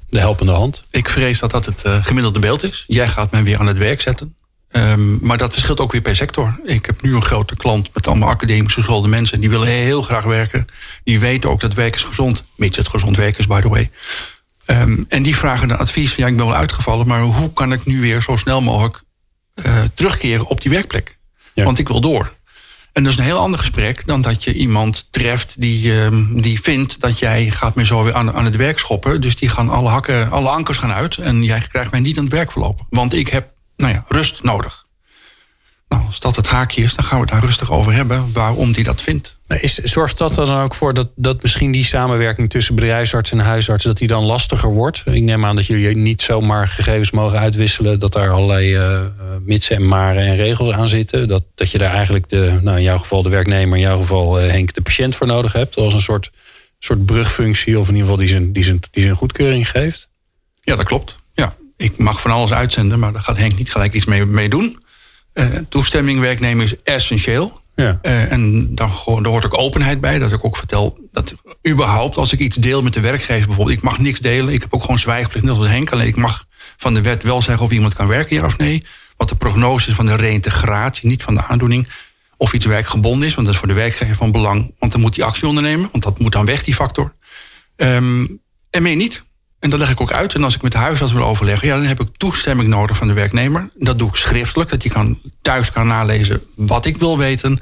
de 0.09 0.19
helpende 0.19 0.51
hand? 0.51 0.83
Ik 0.91 1.09
vrees 1.09 1.39
dat 1.39 1.51
dat 1.51 1.65
het 1.65 1.85
uh, 1.85 2.05
gemiddelde 2.05 2.39
beeld 2.39 2.63
is. 2.63 2.83
Jij 2.87 3.07
gaat 3.07 3.31
mij 3.31 3.43
weer 3.43 3.57
aan 3.57 3.67
het 3.67 3.77
werk 3.77 4.01
zetten. 4.01 4.35
Um, 4.71 5.19
maar 5.21 5.37
dat 5.37 5.53
verschilt 5.53 5.79
ook 5.79 5.91
weer 5.91 6.01
per 6.01 6.15
sector. 6.15 6.61
Ik 6.65 6.85
heb 6.85 7.01
nu 7.01 7.15
een 7.15 7.23
grote 7.23 7.55
klant 7.55 7.89
met 7.93 8.07
allemaal 8.07 8.29
academisch 8.29 8.73
geschoolde 8.73 9.07
mensen. 9.07 9.39
Die 9.39 9.49
willen 9.49 9.67
heel 9.67 10.01
graag 10.01 10.23
werken. 10.23 10.65
Die 11.03 11.19
weten 11.19 11.49
ook 11.49 11.59
dat 11.59 11.73
werk 11.73 11.95
is 11.95 12.03
gezond. 12.03 12.43
Mits 12.55 12.77
het 12.77 12.87
gezond 12.87 13.17
werk 13.17 13.37
is, 13.37 13.47
by 13.47 13.61
the 13.61 13.69
way. 13.69 13.89
Um, 14.71 15.05
en 15.07 15.23
die 15.23 15.35
vragen 15.35 15.67
dan 15.67 15.77
advies 15.77 16.13
van 16.13 16.23
ja, 16.23 16.29
ik 16.29 16.37
ben 16.37 16.45
wel 16.45 16.55
uitgevallen, 16.55 17.07
maar 17.07 17.21
hoe 17.21 17.53
kan 17.53 17.71
ik 17.71 17.85
nu 17.85 18.01
weer 18.01 18.21
zo 18.21 18.35
snel 18.35 18.61
mogelijk 18.61 19.03
uh, 19.65 19.81
terugkeren 19.93 20.45
op 20.45 20.61
die 20.61 20.71
werkplek? 20.71 21.17
Ja. 21.53 21.63
Want 21.63 21.79
ik 21.79 21.87
wil 21.87 22.01
door. 22.01 22.33
En 22.93 23.03
dat 23.03 23.11
is 23.11 23.17
een 23.17 23.25
heel 23.25 23.37
ander 23.39 23.59
gesprek 23.59 24.05
dan 24.05 24.21
dat 24.21 24.43
je 24.43 24.53
iemand 24.53 25.07
treft 25.11 25.61
die, 25.61 25.85
uh, 25.85 26.07
die 26.41 26.61
vindt 26.61 26.99
dat 26.99 27.19
jij 27.19 27.49
gaat 27.49 27.75
meer 27.75 27.85
zo 27.85 28.03
weer 28.03 28.13
aan, 28.13 28.33
aan 28.33 28.45
het 28.45 28.55
werk 28.55 28.79
schoppen. 28.79 29.21
Dus 29.21 29.35
die 29.35 29.49
gaan 29.49 29.69
alle 29.69 29.89
hakken, 29.89 30.31
alle 30.31 30.49
ankers 30.49 30.77
gaan 30.77 30.91
uit 30.91 31.17
en 31.17 31.43
jij 31.43 31.67
krijgt 31.71 31.91
mij 31.91 31.99
niet 31.99 32.17
aan 32.17 32.23
het 32.23 32.33
werk 32.33 32.51
verlopen. 32.51 32.85
Want 32.89 33.13
ik 33.13 33.27
heb, 33.27 33.51
nou 33.75 33.93
ja, 33.93 34.05
rust 34.07 34.43
nodig. 34.43 34.85
Nou, 35.89 36.05
als 36.05 36.19
dat 36.19 36.35
het 36.35 36.47
haakje 36.47 36.83
is, 36.83 36.95
dan 36.95 37.05
gaan 37.05 37.19
we 37.19 37.23
het 37.23 37.33
daar 37.33 37.43
rustig 37.43 37.71
over 37.71 37.93
hebben 37.93 38.31
waarom 38.33 38.71
die 38.71 38.83
dat 38.83 39.01
vindt. 39.01 39.39
Is, 39.59 39.75
zorgt 39.75 40.17
dat 40.17 40.37
er 40.37 40.45
dan 40.45 40.61
ook 40.61 40.73
voor 40.73 40.93
dat, 40.93 41.09
dat 41.15 41.41
misschien 41.41 41.71
die 41.71 41.85
samenwerking 41.85 42.49
tussen 42.49 42.75
bedrijfsarts 42.75 43.31
en 43.31 43.39
huisarts, 43.39 43.83
dat 43.83 43.97
die 43.97 44.07
dan 44.07 44.23
lastiger 44.23 44.69
wordt? 44.69 45.03
Ik 45.05 45.21
neem 45.21 45.45
aan 45.45 45.55
dat 45.55 45.65
jullie 45.65 45.95
niet 45.95 46.21
zomaar 46.21 46.67
gegevens 46.67 47.11
mogen 47.11 47.39
uitwisselen, 47.39 47.99
dat 47.99 48.13
daar 48.13 48.29
allerlei 48.29 48.77
uh, 48.77 49.01
mitsen 49.45 49.75
en 49.75 49.87
maren 49.87 50.23
en 50.23 50.35
regels 50.35 50.71
aan 50.71 50.87
zitten. 50.87 51.27
Dat, 51.27 51.43
dat 51.55 51.71
je 51.71 51.77
daar 51.77 51.93
eigenlijk 51.93 52.29
de, 52.29 52.59
nou 52.61 52.77
in 52.77 52.83
jouw 52.83 52.97
geval 52.97 53.23
de 53.23 53.29
werknemer, 53.29 53.75
in 53.75 53.83
jouw 53.83 53.99
geval 53.99 54.43
uh, 54.43 54.49
Henk, 54.49 54.73
de 54.73 54.81
patiënt 54.81 55.15
voor 55.15 55.27
nodig 55.27 55.53
hebt. 55.53 55.75
Als 55.75 55.93
een 55.93 56.01
soort, 56.01 56.31
soort 56.79 57.05
brugfunctie, 57.05 57.79
of 57.79 57.87
in 57.87 57.93
ieder 57.93 58.09
geval 58.09 58.19
die 58.19 58.29
zijn, 58.29 58.53
die, 58.53 58.63
zijn, 58.63 58.79
die 58.91 59.03
zijn 59.03 59.15
goedkeuring 59.15 59.69
geeft. 59.69 60.09
Ja, 60.61 60.75
dat 60.75 60.85
klopt. 60.85 61.15
Ja, 61.33 61.55
ik 61.77 61.97
mag 61.97 62.21
van 62.21 62.31
alles 62.31 62.53
uitzenden, 62.53 62.99
maar 62.99 63.13
daar 63.13 63.21
gaat 63.21 63.37
Henk 63.37 63.57
niet 63.57 63.71
gelijk 63.71 63.93
iets 63.93 64.05
mee, 64.05 64.25
mee 64.25 64.49
doen. 64.49 64.83
toestemming 65.69 66.19
werknemer 66.19 66.63
is 66.63 66.75
essentieel. 66.83 67.60
Uh, 67.81 68.31
en 68.31 68.75
daar, 68.75 68.89
daar 69.21 69.31
hoort 69.31 69.45
ook 69.45 69.57
openheid 69.57 70.01
bij. 70.01 70.19
Dat 70.19 70.31
ik 70.31 70.45
ook 70.45 70.57
vertel 70.57 70.99
dat 71.11 71.33
überhaupt 71.67 72.17
als 72.17 72.33
ik 72.33 72.39
iets 72.39 72.55
deel 72.55 72.81
met 72.81 72.93
de 72.93 72.99
werkgever 72.99 73.47
bijvoorbeeld. 73.47 73.77
Ik 73.77 73.83
mag 73.83 73.99
niks 73.99 74.19
delen. 74.19 74.53
Ik 74.53 74.61
heb 74.61 74.73
ook 74.73 74.81
gewoon 74.81 74.99
zwijgplicht 74.99 75.45
net 75.45 75.57
als 75.57 75.67
Henk. 75.67 75.91
Alleen 75.91 76.07
ik 76.07 76.15
mag 76.15 76.45
van 76.77 76.93
de 76.93 77.01
wet 77.01 77.23
wel 77.23 77.41
zeggen 77.41 77.65
of 77.65 77.71
iemand 77.71 77.93
kan 77.93 78.07
werken 78.07 78.35
ja 78.35 78.45
of 78.45 78.57
nee. 78.57 78.85
Wat 79.17 79.29
de 79.29 79.35
prognose 79.35 79.89
is 79.89 79.95
van 79.95 80.05
de 80.05 80.15
reïntegratie, 80.15 81.09
niet 81.09 81.23
van 81.23 81.35
de 81.35 81.43
aandoening. 81.43 81.89
Of 82.37 82.53
iets 82.53 82.65
werkgebonden 82.65 83.27
is, 83.27 83.33
want 83.33 83.45
dat 83.45 83.55
is 83.55 83.61
voor 83.61 83.69
de 83.69 83.79
werkgever 83.79 84.15
van 84.15 84.31
belang. 84.31 84.75
Want 84.79 84.91
dan 84.91 85.01
moet 85.01 85.15
die 85.15 85.23
actie 85.23 85.47
ondernemen, 85.47 85.89
want 85.91 86.03
dat 86.03 86.19
moet 86.19 86.31
dan 86.31 86.45
weg, 86.45 86.63
die 86.63 86.75
factor. 86.75 87.13
Um, 87.75 88.41
en 88.69 88.83
meer 88.83 88.95
niet. 88.95 89.23
En 89.61 89.69
dat 89.69 89.79
leg 89.79 89.89
ik 89.89 90.01
ook 90.01 90.11
uit. 90.11 90.35
En 90.35 90.43
als 90.43 90.55
ik 90.55 90.61
met 90.61 90.71
de 90.71 90.77
huisarts 90.77 91.13
wil 91.13 91.23
overleggen, 91.23 91.67
ja, 91.67 91.75
dan 91.75 91.85
heb 91.85 91.99
ik 91.99 92.07
toestemming 92.17 92.69
nodig 92.69 92.97
van 92.97 93.07
de 93.07 93.13
werknemer. 93.13 93.69
Dat 93.77 93.97
doe 93.97 94.09
ik 94.09 94.15
schriftelijk, 94.15 94.69
dat 94.69 94.81
hij 94.81 94.91
kan, 94.91 95.19
thuis 95.41 95.71
kan 95.71 95.87
nalezen 95.87 96.41
wat 96.55 96.85
ik 96.85 96.97
wil 96.97 97.17
weten, 97.17 97.59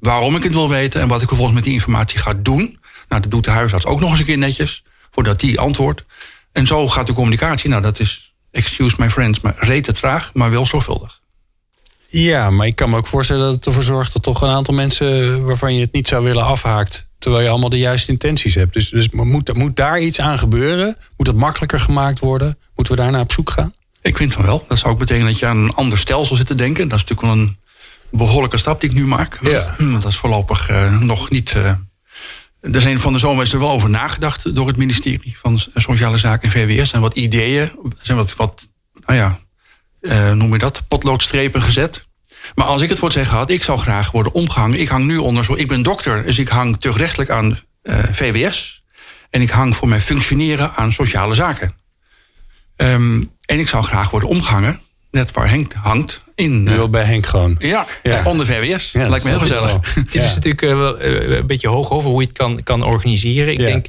waarom 0.00 0.36
ik 0.36 0.42
het 0.42 0.52
wil 0.52 0.68
weten 0.68 1.00
en 1.00 1.08
wat 1.08 1.22
ik 1.22 1.26
vervolgens 1.26 1.56
met 1.56 1.64
die 1.64 1.72
informatie 1.72 2.18
ga 2.18 2.34
doen. 2.34 2.78
Nou, 3.08 3.22
dat 3.22 3.30
doet 3.30 3.44
de 3.44 3.50
huisarts 3.50 3.86
ook 3.86 4.00
nog 4.00 4.10
eens 4.10 4.18
een 4.18 4.24
keer 4.24 4.38
netjes, 4.38 4.84
voordat 5.10 5.40
die 5.40 5.60
antwoordt. 5.60 6.04
En 6.52 6.66
zo 6.66 6.88
gaat 6.88 7.06
de 7.06 7.12
communicatie. 7.12 7.70
Nou, 7.70 7.82
dat 7.82 8.00
is, 8.00 8.34
excuse 8.50 8.96
my 8.98 9.10
friends, 9.10 9.40
maar 9.40 9.54
rete 9.56 9.92
traag, 9.92 10.30
maar 10.34 10.50
wel 10.50 10.66
zorgvuldig. 10.66 11.20
Ja, 12.08 12.50
maar 12.50 12.66
ik 12.66 12.76
kan 12.76 12.90
me 12.90 12.96
ook 12.96 13.06
voorstellen 13.06 13.44
dat 13.44 13.54
het 13.54 13.66
ervoor 13.66 13.82
zorgt 13.82 14.12
dat 14.12 14.22
toch 14.22 14.42
een 14.42 14.48
aantal 14.48 14.74
mensen 14.74 15.44
waarvan 15.44 15.74
je 15.74 15.80
het 15.80 15.92
niet 15.92 16.08
zou 16.08 16.24
willen 16.24 16.44
afhaakt 16.44 17.10
terwijl 17.22 17.42
je 17.42 17.50
allemaal 17.50 17.68
de 17.68 17.78
juiste 17.78 18.10
intenties 18.10 18.54
hebt. 18.54 18.72
Dus, 18.72 18.88
dus 18.88 19.10
moet, 19.10 19.54
moet 19.54 19.76
daar 19.76 19.98
iets 19.98 20.20
aan 20.20 20.38
gebeuren? 20.38 20.96
Moet 21.16 21.26
het 21.26 21.36
makkelijker 21.36 21.80
gemaakt 21.80 22.18
worden? 22.18 22.58
Moeten 22.74 22.94
we 22.94 23.00
daarna 23.00 23.20
op 23.20 23.32
zoek 23.32 23.50
gaan? 23.50 23.74
Ik 24.00 24.16
vind 24.16 24.32
van 24.32 24.44
wel. 24.44 24.64
Dat 24.68 24.78
zou 24.78 24.92
ook 24.92 24.98
betekenen 24.98 25.28
dat 25.28 25.38
je 25.38 25.46
aan 25.46 25.56
een 25.56 25.74
ander 25.74 25.98
stelsel 25.98 26.36
zit 26.36 26.46
te 26.46 26.54
denken. 26.54 26.88
Dat 26.88 26.98
is 26.98 27.04
natuurlijk 27.04 27.34
wel 27.34 27.46
een 27.46 27.56
behoorlijke 28.10 28.56
stap 28.56 28.80
die 28.80 28.90
ik 28.90 28.96
nu 28.96 29.06
maak. 29.06 29.38
Ja. 29.42 29.74
Dat 30.00 30.04
is 30.04 30.16
voorlopig 30.16 30.70
uh, 30.70 30.98
nog 31.00 31.30
niet. 31.30 31.54
Uh, 31.56 31.72
er 32.60 32.80
zijn 32.80 32.98
van 32.98 33.12
de 33.12 33.18
zomer 33.18 33.44
is 33.44 33.52
er 33.52 33.58
wel 33.58 33.70
over 33.70 33.90
nagedacht 33.90 34.54
door 34.54 34.66
het 34.66 34.76
ministerie 34.76 35.36
van 35.42 35.58
Sociale 35.74 36.16
Zaken 36.18 36.42
en 36.42 36.50
VWS. 36.50 36.78
Er 36.78 36.86
zijn 36.86 37.02
wat 37.02 37.14
ideeën, 37.14 37.62
er 37.62 37.92
zijn 38.02 38.16
wat, 38.16 38.36
wat 38.36 38.68
nou 39.06 39.18
ja, 39.18 39.38
uh, 40.00 40.32
noem 40.32 40.52
je 40.52 40.58
dat, 40.58 40.82
potloodstrepen 40.88 41.62
gezet. 41.62 42.04
Maar 42.54 42.66
als 42.66 42.82
ik 42.82 42.88
het 42.88 42.98
voor 42.98 43.08
het 43.08 43.16
zeggen 43.16 43.36
had, 43.36 43.50
ik 43.50 43.62
zou 43.62 43.78
graag 43.78 44.10
worden 44.10 44.32
omgehangen. 44.32 44.80
Ik 44.80 44.88
hang 44.88 45.04
nu 45.04 45.16
onder 45.16 45.44
zo. 45.44 45.54
Ik 45.54 45.68
ben 45.68 45.82
dokter, 45.82 46.22
dus 46.24 46.38
ik 46.38 46.48
hang 46.48 46.80
terugrechtelijk 46.80 47.30
aan 47.30 47.60
uh, 47.82 47.98
eh, 47.98 48.04
VWS. 48.12 48.82
En 49.30 49.40
ik 49.40 49.50
hang 49.50 49.76
voor 49.76 49.88
mijn 49.88 50.00
functioneren 50.00 50.70
aan 50.74 50.92
sociale 50.92 51.34
zaken. 51.34 51.74
Um, 52.76 53.30
en 53.44 53.58
ik 53.58 53.68
zou 53.68 53.84
graag 53.84 54.10
worden 54.10 54.28
omgehangen, 54.28 54.80
net 55.10 55.32
waar 55.32 55.48
Henk 55.48 55.72
hangt. 55.72 56.22
In, 56.34 56.66
uh, 56.68 56.84
bij 56.84 57.04
Henk 57.04 57.26
gewoon. 57.26 57.54
Ja, 57.58 57.86
ja. 58.02 58.22
onder 58.24 58.46
VWS. 58.46 58.90
Ja, 58.92 59.08
Lijkt 59.08 59.24
me 59.24 59.30
heel 59.30 59.40
gezellig. 59.40 59.94
Dit 59.94 60.22
is 60.22 60.34
natuurlijk 60.34 60.62
uh, 60.62 60.76
wel 60.76 61.02
een 61.02 61.46
beetje 61.46 61.68
hoog 61.68 61.90
over 61.90 62.10
hoe 62.10 62.20
je 62.20 62.26
het 62.26 62.36
kan, 62.36 62.62
kan 62.62 62.82
organiseren. 62.82 63.52
Ik 63.52 63.58
denk, 63.58 63.86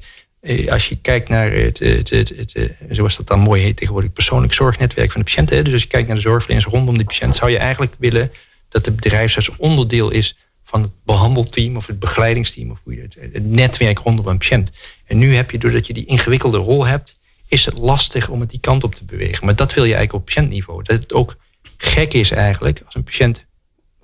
als 0.69 0.89
je 0.89 0.97
kijkt 1.01 1.29
naar 1.29 1.51
het, 1.51 1.79
het, 1.79 2.10
het, 2.10 2.71
zoals 2.89 3.17
dat 3.17 3.27
dan 3.27 3.39
mooi 3.39 3.62
heet 3.62 3.77
tegenwoordig, 3.77 4.13
persoonlijk 4.13 4.53
zorgnetwerk 4.53 5.12
van 5.12 5.21
de 5.21 5.25
patiënt. 5.25 5.49
Dus 5.49 5.73
als 5.73 5.82
je 5.82 5.88
kijkt 5.88 6.08
naar 6.08 6.15
de 6.15 6.21
zorgverleners 6.21 6.65
rondom 6.65 6.97
die 6.97 7.06
patiënt, 7.06 7.36
zou 7.36 7.51
je 7.51 7.58
eigenlijk 7.58 7.95
willen 7.97 8.32
dat 8.69 8.86
de 8.86 8.91
bedrijfsarts 8.91 9.56
onderdeel 9.58 10.10
is 10.10 10.38
van 10.63 10.82
het 10.82 10.91
behandelteam 11.06 11.75
of 11.75 11.88
het 11.88 11.99
begeleidingsteam 11.99 12.71
of 12.71 12.79
hoe 12.84 12.95
je 12.95 13.01
het, 13.01 13.17
het 13.34 13.45
netwerk 13.45 13.99
rondom 13.99 14.27
een 14.27 14.38
patiënt. 14.38 14.71
En 15.06 15.17
nu 15.17 15.36
heb 15.36 15.51
je, 15.51 15.58
doordat 15.58 15.88
je 15.88 15.93
die 15.93 16.06
ingewikkelde 16.06 16.58
rol 16.58 16.86
hebt, 16.86 17.19
is 17.47 17.65
het 17.65 17.77
lastig 17.77 18.29
om 18.29 18.39
het 18.39 18.49
die 18.49 18.60
kant 18.60 18.84
op 18.84 18.95
te 18.95 19.06
bewegen. 19.06 19.45
Maar 19.45 19.56
dat 19.56 19.73
wil 19.73 19.84
je 19.84 19.93
eigenlijk 19.93 20.23
op 20.23 20.25
patiëntniveau. 20.25 20.84
Dat 20.84 20.99
het 20.99 21.13
ook 21.13 21.36
gek 21.77 22.13
is 22.13 22.32
eigenlijk 22.32 22.82
als 22.86 22.95
een 22.95 23.03
patiënt 23.03 23.45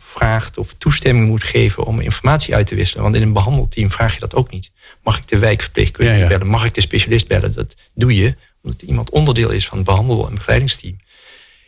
vraagt 0.10 0.58
of 0.58 0.76
toestemming 0.78 1.28
moet 1.28 1.44
geven 1.44 1.84
om 1.84 2.00
informatie 2.00 2.56
uit 2.56 2.68
te 2.68 2.76
wisselen. 2.76 3.04
Want 3.04 3.16
in 3.16 3.22
een 3.22 3.34
behandelteam 3.34 3.92
vraag 3.92 4.14
je 4.14 4.20
dat 4.20 4.36
ook 4.36 4.52
niet. 4.52 4.72
Mag 5.04 5.18
ik 5.18 5.28
de 5.28 5.38
wijkverpleegkundige 5.38 6.28
bellen? 6.28 6.48
Mag 6.48 6.66
ik 6.66 6.74
de 6.74 6.82
specialist 6.82 7.28
bellen? 7.28 7.54
Dat 7.54 7.76
doe 7.94 8.16
je 8.16 8.36
omdat 8.64 8.82
iemand 8.82 9.10
onderdeel 9.10 9.50
is 9.50 9.68
van 9.68 9.78
het 9.78 9.88
behandel- 9.88 10.28
en 10.28 10.34
begeleidingsteam. 10.34 10.98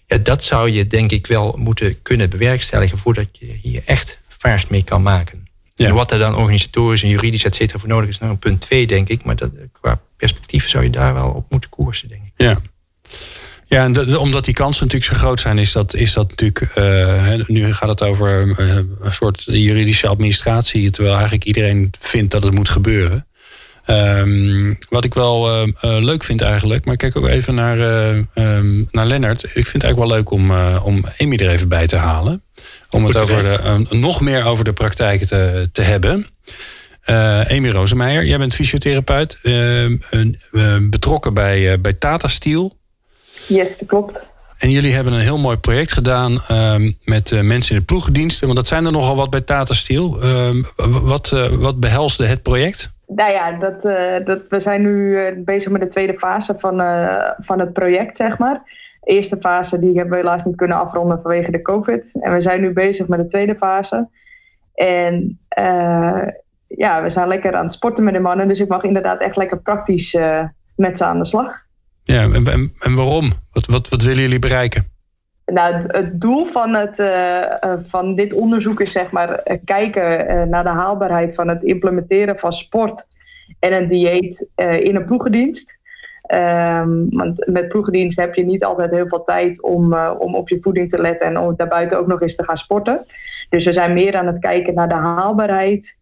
Ja, 0.08 0.18
dat 0.18 0.44
zou 0.44 0.70
je 0.70 0.88
denk 0.88 1.12
ik 1.12 1.28
wel 1.28 1.56
moeten 1.58 2.02
kunnen 2.02 2.30
bewerkstelligen 2.30 2.98
voordat 2.98 3.28
je 3.32 3.58
hier 3.62 3.82
echt 3.86 4.20
vaart 4.28 4.70
mee 4.70 4.84
kan 4.84 5.02
maken. 5.02 5.50
En 5.76 5.94
wat 5.94 6.12
er 6.12 6.20
dan 6.20 6.36
organisatorisch 6.36 7.04
en 7.04 7.10
juridisch 7.10 7.44
et 7.44 7.56
cetera 7.56 7.80
voor 7.80 7.90
nodig 7.90 8.10
is, 8.10 8.20
nou 8.20 8.36
punt 8.36 8.62
twee 8.62 8.88
denk 8.88 9.10
ik. 9.10 9.24
Maar 9.24 9.36
dat, 9.36 9.52
qua 9.72 10.02
perspectief 10.18 10.70
zou 10.70 10.84
je 10.84 10.90
daar 10.90 11.14
wel 11.14 11.30
op 11.30 11.46
moeten 11.50 11.70
koersen, 11.70 12.08
denk 12.08 12.24
ik. 12.26 12.32
Ja. 12.36 12.60
Ja, 13.72 13.84
en 13.84 14.18
omdat 14.18 14.46
die 14.46 14.54
kansen 14.54 14.84
natuurlijk 14.84 15.12
zo 15.12 15.20
groot 15.20 15.40
zijn, 15.40 15.58
is 15.58 15.72
dat, 15.72 15.94
is 15.94 16.14
dat 16.14 16.30
natuurlijk. 16.30 16.72
Uh, 16.76 17.46
nu 17.48 17.74
gaat 17.74 17.90
het 17.90 18.04
over 18.04 18.60
uh, 18.60 18.76
een 18.76 19.14
soort 19.14 19.44
juridische 19.46 20.08
administratie, 20.08 20.92
terwijl 20.92 21.14
eigenlijk 21.16 21.46
iedereen 21.46 21.94
vindt 22.00 22.32
dat 22.32 22.44
het 22.44 22.54
moet 22.54 22.70
gebeuren. 22.70 23.28
Um, 23.88 24.78
wat 24.90 25.04
ik 25.04 25.14
wel 25.14 25.62
uh, 25.62 25.68
leuk 25.82 26.24
vind 26.24 26.42
eigenlijk, 26.42 26.86
maar 26.86 26.96
kijk 26.96 27.16
ook 27.16 27.28
even 27.28 27.56
naar, 27.56 27.80
um, 28.34 28.88
naar 28.92 29.06
Lennart. 29.06 29.44
Ik 29.44 29.68
vind 29.68 29.84
het 29.84 29.84
eigenlijk 29.84 30.12
wel 30.12 30.18
leuk 30.18 30.32
om, 30.32 30.52
om 30.84 31.06
Amy 31.18 31.36
er 31.36 31.50
even 31.50 31.70
bij 31.70 31.88
te 31.88 31.98
halen. 31.98 32.44
Om 32.90 33.06
het 33.06 33.20
over 33.20 33.44
de, 33.44 33.86
nog 33.90 34.22
meer 34.22 34.46
over 34.46 34.64
de 34.64 34.74
praktijk 34.74 35.24
te, 35.24 35.70
te 35.72 35.82
hebben. 35.82 36.28
Amy 37.50 37.70
Rosemeijer, 37.70 38.26
jij 38.26 38.38
bent 38.38 38.54
fysiotherapeut, 38.54 39.40
betrokken 40.90 41.34
bij, 41.34 41.82
bij 41.82 41.94
Tata 41.94 42.28
Steel. 42.28 42.80
Yes, 43.52 43.78
dat 43.78 43.88
klopt. 43.88 44.30
En 44.60 44.70
jullie 44.70 44.94
hebben 44.94 45.14
een 45.14 45.20
heel 45.20 45.38
mooi 45.38 45.58
project 45.58 45.92
gedaan 45.92 46.32
ehm, 46.48 46.92
met 47.04 47.32
uh, 47.32 47.42
mensen 47.42 47.74
in 47.76 47.80
de 47.80 47.86
ploegendiensten. 47.86 48.46
Want 48.46 48.58
dat 48.60 48.68
zijn 48.68 48.86
er 48.86 48.92
nogal 48.92 49.16
wat 49.16 49.30
bij 49.30 49.42
Tata 49.42 49.74
Steel. 49.74 50.22
Ehm, 50.22 50.62
wat, 51.04 51.32
uh, 51.34 51.46
wat 51.46 51.80
behelsde 51.80 52.26
het 52.26 52.44
project? 52.44 52.92
Nou 53.08 53.32
ja, 53.32 53.52
dat, 53.52 53.86
uh, 53.86 54.26
dat, 54.26 54.44
we 54.50 54.60
zijn 54.60 54.82
nu 54.82 55.18
bezig 55.46 55.72
met 55.72 55.82
de 55.82 55.88
tweede 55.88 56.18
fase 56.18 56.56
van, 56.58 56.82
van 57.38 57.60
het 57.60 57.74
project, 57.74 58.18
zeg 58.18 58.38
maar. 58.38 58.62
De 59.02 59.12
eerste 59.12 59.38
fase 59.40 59.80
die 59.80 59.94
hebben 59.94 60.10
we 60.10 60.16
helaas 60.16 60.46
niet 60.46 60.56
kunnen 60.56 60.78
afronden 60.78 61.20
vanwege 61.22 61.52
de 61.52 61.62
COVID. 61.62 62.12
En 62.20 62.34
we 62.34 62.42
zijn 62.42 62.62
nu 62.62 62.74
bezig 62.74 63.08
met 63.08 63.20
de 63.20 63.26
tweede 63.26 63.56
fase. 63.56 64.08
En 64.74 65.40
ja, 66.68 67.04
we 67.04 67.10
zijn 67.10 67.28
lekker 67.28 67.56
aan 67.56 67.64
het 67.64 67.74
sporten 67.74 68.04
met 68.04 68.14
de 68.14 68.20
mannen. 68.20 68.48
Dus 68.48 68.60
ik 68.60 68.68
mag 68.68 68.84
inderdaad 68.84 69.22
echt 69.22 69.36
lekker 69.36 69.58
praktisch 69.58 70.18
met 70.76 70.98
ze 70.98 71.06
aan 71.06 71.18
de 71.18 71.26
slag. 71.26 71.70
Ja, 72.04 72.22
en, 72.22 72.74
en 72.80 72.96
waarom? 72.96 73.32
Wat, 73.52 73.66
wat, 73.66 73.90
wat 73.90 74.02
willen 74.02 74.22
jullie 74.22 74.40
bereiken? 74.40 74.90
Nou, 75.46 75.76
het, 75.76 76.22
doel 76.22 76.46
van, 76.46 76.74
het, 76.74 77.00
uh, 77.00 77.74
van 77.88 78.16
dit 78.16 78.34
onderzoek 78.34 78.82
is 78.82 78.92
zeg 78.92 79.12
maar 79.12 79.30
uh, 79.30 79.58
kijken 79.64 80.50
naar 80.50 80.64
de 80.64 80.70
haalbaarheid 80.70 81.36
van 81.36 81.48
het 81.48 81.64
implementeren 81.64 82.40
van 82.40 82.54
sport 82.54 83.06
en 83.60 83.74
een 83.74 83.88
dieet 83.88 84.50
in 84.56 84.96
een 84.96 85.06
ploegendienst. 85.06 85.80
Um, 86.34 87.08
want 87.10 87.48
met 87.48 87.68
ploegendienst 87.68 88.20
heb 88.20 88.36
je 88.36 88.46
niet 88.46 88.64
altijd 88.64 88.92
heel 88.92 89.08
veel 89.08 89.24
tijd 89.24 89.62
om, 89.62 89.96
om 89.96 90.36
op 90.36 90.50
je 90.50 90.62
voeding 90.62 90.90
te 90.90 91.02
letten 91.02 91.28
en 91.28 91.38
om 91.38 91.56
daarbuiten 91.56 92.00
ook 92.00 92.08
nog 92.08 92.22
eens 92.22 92.36
te 92.36 92.44
gaan 92.44 92.58
sporten. 92.58 93.06
Dus 93.50 93.66
we 93.66 93.74
zijn 93.74 93.94
meer 93.94 94.16
aan 94.16 94.28
het 94.28 94.40
kijken 94.40 94.74
naar 94.74 94.90
de 94.90 94.96
haalbaarheid 94.96 95.98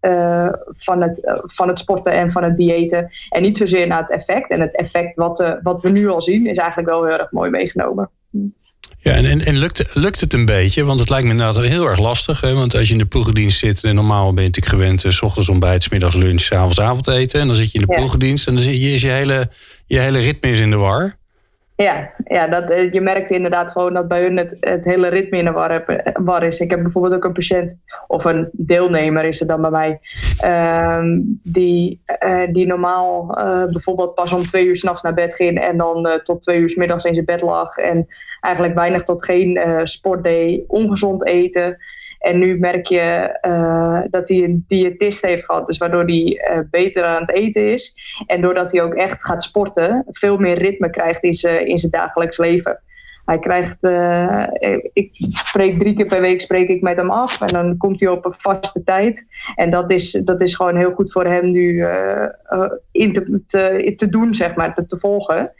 uh, 0.00 0.48
van, 0.66 1.02
het, 1.02 1.40
van 1.44 1.68
het 1.68 1.78
sporten 1.78 2.12
en 2.12 2.30
van 2.30 2.42
het 2.42 2.56
diëten. 2.56 3.12
En 3.28 3.42
niet 3.42 3.56
zozeer 3.56 3.86
naar 3.86 4.00
het 4.00 4.10
effect. 4.10 4.50
En 4.50 4.60
het 4.60 4.76
effect 4.76 5.16
wat, 5.16 5.40
uh, 5.40 5.52
wat 5.62 5.80
we 5.80 5.90
nu 5.90 6.08
al 6.08 6.22
zien 6.22 6.46
is 6.46 6.56
eigenlijk 6.56 6.88
wel 6.88 7.04
heel 7.04 7.18
erg 7.18 7.30
mooi 7.30 7.50
meegenomen. 7.50 8.10
Ja, 8.98 9.12
en, 9.12 9.24
en, 9.24 9.44
en 9.44 9.56
lukt, 9.56 9.94
lukt 9.94 10.20
het 10.20 10.32
een 10.32 10.44
beetje? 10.44 10.84
Want 10.84 11.00
het 11.00 11.08
lijkt 11.08 11.24
me 11.24 11.30
inderdaad 11.30 11.56
heel 11.64 11.88
erg 11.88 11.98
lastig. 11.98 12.40
Hè? 12.40 12.54
Want 12.54 12.74
als 12.74 12.86
je 12.86 12.92
in 12.92 12.98
de 12.98 13.06
ploegendienst 13.06 13.58
zit, 13.58 13.84
en 13.84 13.94
normaal 13.94 14.34
ben 14.34 14.42
je 14.42 14.48
natuurlijk 14.48 14.74
gewend... 14.74 15.14
S 15.14 15.22
ochtends 15.22 15.48
ontbijt, 15.48 15.82
s 15.82 15.88
middags 15.88 16.16
lunch, 16.16 16.40
s 16.40 16.52
avonds 16.52 16.80
avondeten. 16.80 17.40
En 17.40 17.46
dan 17.46 17.56
zit 17.56 17.72
je 17.72 17.78
in 17.78 17.86
de 17.86 17.92
ja. 17.92 17.98
ploegendienst 17.98 18.46
en 18.46 18.54
dan 18.54 18.62
zit 18.62 18.82
je, 18.82 18.92
is 18.92 19.02
je 19.02 19.08
hele, 19.08 19.48
je 19.86 19.98
hele 19.98 20.18
ritme 20.18 20.50
is 20.50 20.60
in 20.60 20.70
de 20.70 20.76
war. 20.76 21.14
Ja, 21.76 22.10
ja 22.24 22.46
dat, 22.46 22.70
eh, 22.70 22.92
je 22.92 23.00
merkt 23.00 23.30
inderdaad 23.30 23.70
gewoon 23.70 23.94
dat 23.94 24.08
bij 24.08 24.22
hun 24.22 24.36
het, 24.36 24.84
hele 24.84 25.08
ritme 25.08 25.38
in 25.38 25.44
de 25.44 25.50
war, 25.50 26.02
war, 26.24 26.42
is. 26.42 26.60
Ik 26.60 26.70
heb 26.70 26.82
bijvoorbeeld 26.82 27.14
ook 27.14 27.24
een 27.24 27.32
patiënt, 27.32 27.78
of 28.06 28.24
een 28.24 28.48
deelnemer 28.52 29.24
is 29.24 29.38
het 29.38 29.48
dan 29.48 29.60
bij 29.60 29.70
mij, 29.70 29.98
uh, 30.44 31.02
die, 31.42 32.02
uh, 32.26 32.52
die 32.52 32.66
normaal 32.66 33.26
bijvoorbeeld 33.72 34.14
pas 34.14 34.32
om 34.32 34.42
twee 34.42 34.66
uur 34.66 34.76
s'nachts 34.76 35.02
naar 35.02 35.14
bed 35.14 35.34
ging 35.34 35.60
en 35.60 35.76
dan 35.76 36.20
tot 36.22 36.42
twee 36.42 36.58
uur 36.58 36.70
s 36.70 36.74
middags 36.74 37.04
in 37.04 37.14
zijn 37.14 37.26
bed 37.26 37.40
lag. 37.40 37.76
En 37.76 38.06
eigenlijk 38.40 38.74
weinig 38.74 39.02
tot 39.02 39.24
geen 39.24 39.80
sport 39.82 40.24
deed, 40.24 40.64
ongezond 40.66 41.26
eten. 41.26 41.76
En 42.26 42.38
nu 42.38 42.58
merk 42.58 42.86
je 42.86 43.38
uh, 43.46 44.00
dat 44.10 44.28
hij 44.28 44.42
een 44.42 44.64
diëtist 44.66 45.26
heeft 45.26 45.44
gehad, 45.44 45.66
dus 45.66 45.78
waardoor 45.78 46.04
hij 46.04 46.48
uh, 46.50 46.58
beter 46.70 47.04
aan 47.04 47.20
het 47.20 47.32
eten 47.32 47.72
is. 47.72 47.96
En 48.26 48.40
doordat 48.40 48.72
hij 48.72 48.82
ook 48.82 48.94
echt 48.94 49.24
gaat 49.24 49.42
sporten, 49.42 50.04
veel 50.08 50.36
meer 50.36 50.58
ritme 50.58 50.90
krijgt 50.90 51.22
in 51.22 51.32
zijn, 51.32 51.66
in 51.66 51.78
zijn 51.78 51.92
dagelijks 51.92 52.38
leven. 52.38 52.80
Hij 53.24 53.38
krijgt, 53.38 53.84
uh, 53.84 54.46
ik 54.92 55.08
spreek 55.12 55.78
drie 55.78 55.94
keer 55.94 56.06
per 56.06 56.20
week 56.20 56.40
spreek 56.40 56.68
ik 56.68 56.82
met 56.82 56.96
hem 56.96 57.10
af 57.10 57.40
en 57.40 57.48
dan 57.48 57.76
komt 57.76 58.00
hij 58.00 58.08
op 58.08 58.24
een 58.24 58.34
vaste 58.38 58.82
tijd. 58.82 59.26
En 59.54 59.70
dat 59.70 59.90
is, 59.90 60.10
dat 60.10 60.40
is 60.40 60.54
gewoon 60.54 60.76
heel 60.76 60.92
goed 60.92 61.12
voor 61.12 61.24
hem 61.24 61.50
nu 61.50 61.86
in 62.90 63.12
te, 63.12 63.42
te, 63.96 64.08
doen, 64.08 64.34
zeg 64.34 64.54
maar, 64.54 64.74
te 64.86 64.98
volgen. 64.98 65.52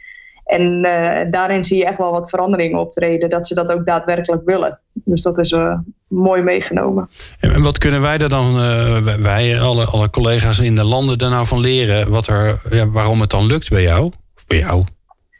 En 0.47 0.85
uh, 0.85 1.31
daarin 1.31 1.63
zie 1.63 1.77
je 1.77 1.85
echt 1.85 1.97
wel 1.97 2.11
wat 2.11 2.29
veranderingen 2.29 2.79
optreden, 2.79 3.29
dat 3.29 3.47
ze 3.47 3.53
dat 3.53 3.71
ook 3.71 3.85
daadwerkelijk 3.85 4.45
willen. 4.45 4.79
Dus 4.93 5.21
dat 5.21 5.37
is 5.37 5.51
uh, 5.51 5.77
mooi 6.07 6.41
meegenomen. 6.41 7.09
En 7.39 7.61
wat 7.61 7.77
kunnen 7.77 8.01
wij 8.01 8.17
er 8.17 8.29
dan, 8.29 8.55
uh, 8.55 8.97
wij, 9.21 9.61
alle, 9.61 9.85
alle 9.85 10.09
collega's 10.09 10.59
in 10.59 10.75
de 10.75 10.83
landen, 10.83 11.17
daar 11.17 11.29
nou 11.29 11.47
van 11.47 11.59
leren? 11.59 12.09
Wat 12.09 12.27
er, 12.27 12.61
ja, 12.69 12.89
waarom 12.89 13.19
het 13.21 13.29
dan 13.29 13.45
lukt 13.45 13.69
bij 13.69 13.83
jou? 13.83 14.03
Of 14.35 14.45
bij 14.47 14.57
jou? 14.57 14.83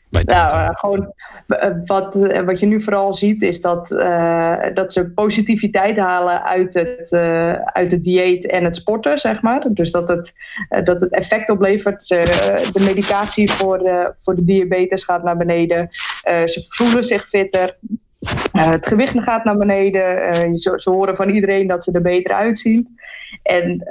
Bij 0.10 0.24
nou, 0.26 0.76
gewoon 0.76 1.14
wat, 1.86 2.42
wat 2.46 2.60
je 2.60 2.66
nu 2.66 2.82
vooral 2.82 3.14
ziet 3.14 3.42
is 3.42 3.62
dat, 3.62 3.92
uh, 3.92 4.56
dat 4.74 4.94
ze 4.94 5.12
positiviteit 5.12 5.98
halen 5.98 6.44
uit 6.44 6.74
het, 6.74 7.12
uh, 7.12 7.54
uit 7.54 7.92
het 7.92 8.04
dieet 8.04 8.46
en 8.46 8.64
het 8.64 8.76
sporten, 8.76 9.20
zeg 9.20 9.42
maar. 9.42 9.66
Dus 9.70 9.92
dat 9.92 10.08
het, 10.08 10.34
uh, 10.70 10.84
dat 10.84 11.02
het 11.02 11.14
effect 11.14 11.50
oplevert. 11.50 12.08
de 12.08 12.84
medicatie 12.86 13.52
voor 13.52 13.78
de, 13.78 14.14
voor 14.18 14.36
de 14.36 14.44
diabetes 14.44 15.04
gaat 15.04 15.24
naar 15.24 15.38
beneden. 15.38 15.90
ze 16.24 16.66
voelen 16.68 17.04
zich 17.04 17.28
fitter. 17.30 17.78
het 18.52 18.88
gewicht 18.88 19.24
gaat 19.24 19.44
naar 19.44 19.58
beneden. 19.58 20.36
Ze, 20.60 20.74
ze, 20.76 20.90
horen 20.90 21.16
van 21.16 21.30
iedereen 21.30 21.68
dat 21.68 21.84
ze 21.84 21.92
er 21.92 22.02
beter 22.02 22.34
uitzien. 22.34 22.88
En 23.44 23.88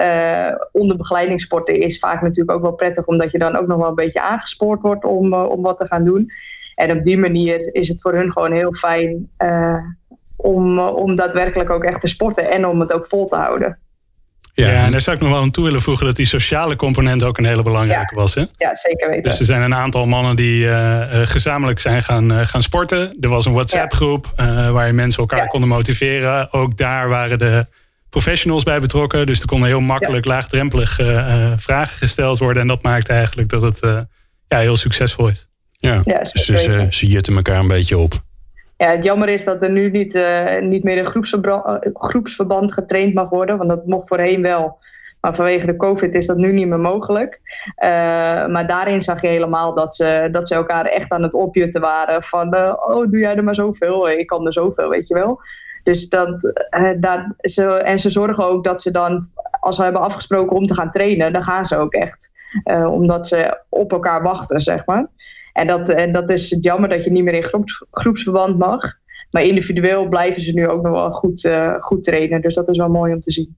onder 0.73 0.97
begeleidingssporten 0.97 1.81
is 1.81 1.99
vaak 1.99 2.23
natuurlijk 2.23 2.57
ook 2.57 2.62
wel 2.62 2.75
prettig, 2.75 3.07
omdat 3.07 3.31
je 3.31 3.38
dan 3.38 3.57
ook 3.57 3.66
nog 3.66 3.79
wel 3.79 3.88
een 3.88 3.95
beetje 3.95 4.21
aangespoord 4.21 4.83
wordt 4.83 5.05
om, 5.05 5.35
om 5.35 5.62
wat 5.62 5.79
te 5.79 5.87
gaan 5.87 6.05
doen. 6.05 6.31
En 6.77 6.91
op 6.91 7.05
die 7.05 7.19
manier 7.19 7.75
is 7.75 7.89
het 7.89 8.01
voor 8.01 8.15
hun 8.15 8.33
gewoon 8.33 8.53
heel 8.53 8.73
fijn 8.73 9.31
uh, 9.39 9.77
om, 10.37 10.79
om 10.79 11.15
daadwerkelijk 11.15 11.71
ook 11.71 11.85
echt 11.85 12.01
te 12.01 12.07
sporten 12.07 12.51
en 12.51 12.67
om 12.67 12.81
het 12.81 12.93
ook 12.93 13.07
vol 13.07 13.27
te 13.27 13.37
houden. 13.37 13.79
Ja, 14.53 14.85
en 14.85 14.91
daar 14.91 15.01
zou 15.01 15.17
ik 15.17 15.23
nog 15.23 15.31
wel 15.31 15.41
aan 15.41 15.51
toe 15.51 15.65
willen 15.65 15.81
voegen 15.81 16.07
dat 16.07 16.17
die 16.17 16.27
sociale 16.27 16.77
component 16.77 17.25
ook 17.25 17.39
een 17.39 17.47
hele 17.47 17.62
belangrijke 17.62 18.15
ja. 18.15 18.21
was. 18.21 18.35
Hè? 18.35 18.45
Ja, 18.57 18.77
zeker 18.77 19.09
weten. 19.09 19.31
Dus 19.31 19.39
er 19.39 19.45
zijn 19.45 19.62
een 19.62 19.75
aantal 19.75 20.07
mannen 20.07 20.37
die 20.37 20.65
uh, 20.65 21.03
gezamenlijk 21.11 21.79
zijn 21.79 22.03
gaan, 22.03 22.33
uh, 22.33 22.41
gaan 22.43 22.62
sporten. 22.62 23.17
Er 23.21 23.29
was 23.29 23.47
een 23.47 23.53
WhatsApp-groep 23.53 24.33
ja. 24.37 24.71
waar 24.71 24.87
je 24.87 24.93
mensen 24.93 25.21
elkaar 25.21 25.39
ja. 25.39 25.47
konden 25.47 25.69
motiveren. 25.69 26.53
Ook 26.53 26.77
daar 26.77 27.09
waren 27.09 27.39
de 27.39 27.67
professionals 28.11 28.62
bij 28.62 28.81
betrokken. 28.81 29.27
Dus 29.27 29.41
er 29.41 29.47
konden 29.47 29.69
heel 29.69 29.81
makkelijk, 29.81 30.25
laagdrempelig 30.25 30.95
vragen 31.57 31.99
gesteld 31.99 32.39
worden. 32.39 32.62
En 32.62 32.69
dat 32.69 32.83
maakte 32.83 33.12
eigenlijk 33.12 33.49
dat 33.49 33.62
het 33.62 34.07
ja, 34.49 34.59
heel 34.59 34.77
succesvol 34.77 35.29
is. 35.29 35.49
Ja, 35.87 36.01
ja 36.05 36.18
dus 36.18 36.33
ze, 36.33 36.87
ze 36.90 37.07
jutten 37.07 37.37
elkaar 37.37 37.59
een 37.59 37.68
beetje 37.68 37.99
op. 37.99 38.12
Ja, 38.77 38.90
het 38.90 39.05
jammer 39.05 39.29
is 39.29 39.44
dat 39.44 39.62
er 39.62 39.70
nu 39.70 39.90
niet, 39.90 40.14
uh, 40.14 40.59
niet 40.61 40.85
meer 40.85 40.99
een 40.99 41.07
groepsverband, 41.07 41.88
groepsverband 41.92 42.72
getraind 42.72 43.14
mag 43.14 43.29
worden. 43.29 43.57
Want 43.57 43.68
dat 43.68 43.87
mocht 43.87 44.09
voorheen 44.09 44.42
wel. 44.42 44.79
Maar 45.20 45.35
vanwege 45.35 45.66
de 45.66 45.77
COVID 45.77 46.14
is 46.14 46.27
dat 46.27 46.37
nu 46.37 46.53
niet 46.53 46.68
meer 46.68 46.81
mogelijk. 46.81 47.40
Uh, 47.66 47.88
maar 48.46 48.66
daarin 48.66 49.03
zag 49.03 49.20
je 49.20 49.29
helemaal 49.29 49.75
dat 49.75 49.94
ze, 49.94 50.29
dat 50.33 50.49
ze 50.49 50.55
elkaar 50.55 50.85
echt 50.85 51.11
aan 51.11 51.22
het 51.22 51.35
opjutten 51.35 51.81
waren. 51.81 52.22
Van, 52.22 52.55
uh, 52.55 52.72
oh, 52.77 53.11
doe 53.11 53.18
jij 53.18 53.37
er 53.37 53.44
maar 53.44 53.55
zoveel? 53.55 54.11
Ik 54.11 54.27
kan 54.27 54.46
er 54.46 54.53
zoveel, 54.53 54.88
weet 54.88 55.09
je 55.09 55.14
wel. 55.14 55.40
Dus 55.83 56.09
dat, 56.09 56.55
dat, 56.99 57.20
ze, 57.40 57.72
en 57.72 57.99
ze 57.99 58.11
zorgen 58.11 58.44
ook 58.44 58.64
dat 58.64 58.83
ze 58.83 58.90
dan, 58.90 59.29
als 59.61 59.77
we 59.77 59.83
hebben 59.83 60.03
afgesproken 60.03 60.57
om 60.57 60.66
te 60.66 60.75
gaan 60.75 60.90
trainen, 60.90 61.33
dan 61.33 61.42
gaan 61.44 61.66
ze 61.66 61.77
ook 61.77 61.92
echt. 61.92 62.31
omdat 62.87 63.27
ze 63.27 63.59
op 63.68 63.92
elkaar 63.92 64.22
wachten, 64.22 64.61
zeg 64.61 64.87
maar. 64.87 65.07
En 65.57 65.66
dat, 65.66 65.88
en 65.88 66.12
dat 66.12 66.31
is 66.31 66.57
jammer 66.61 66.88
dat 66.88 67.05
je 67.05 67.11
niet 67.11 67.25
meer 67.25 67.35
in 67.35 67.42
groeps, 67.42 67.85
groepsverband 67.90 68.59
mag. 68.59 68.83
Maar 69.31 69.45
individueel 69.45 70.09
blijven 70.09 70.42
ze 70.42 70.53
nu 70.53 70.69
ook 70.69 70.83
nog 70.83 70.92
wel 70.92 71.11
goed, 71.11 71.45
uh, 71.45 71.75
goed 71.81 72.05
trainen. 72.05 72.40
Dus 72.40 72.55
dat 72.55 72.69
is 72.69 72.77
wel 72.77 72.88
mooi 72.88 73.12
om 73.12 73.21
te 73.21 73.33
zien. 73.33 73.57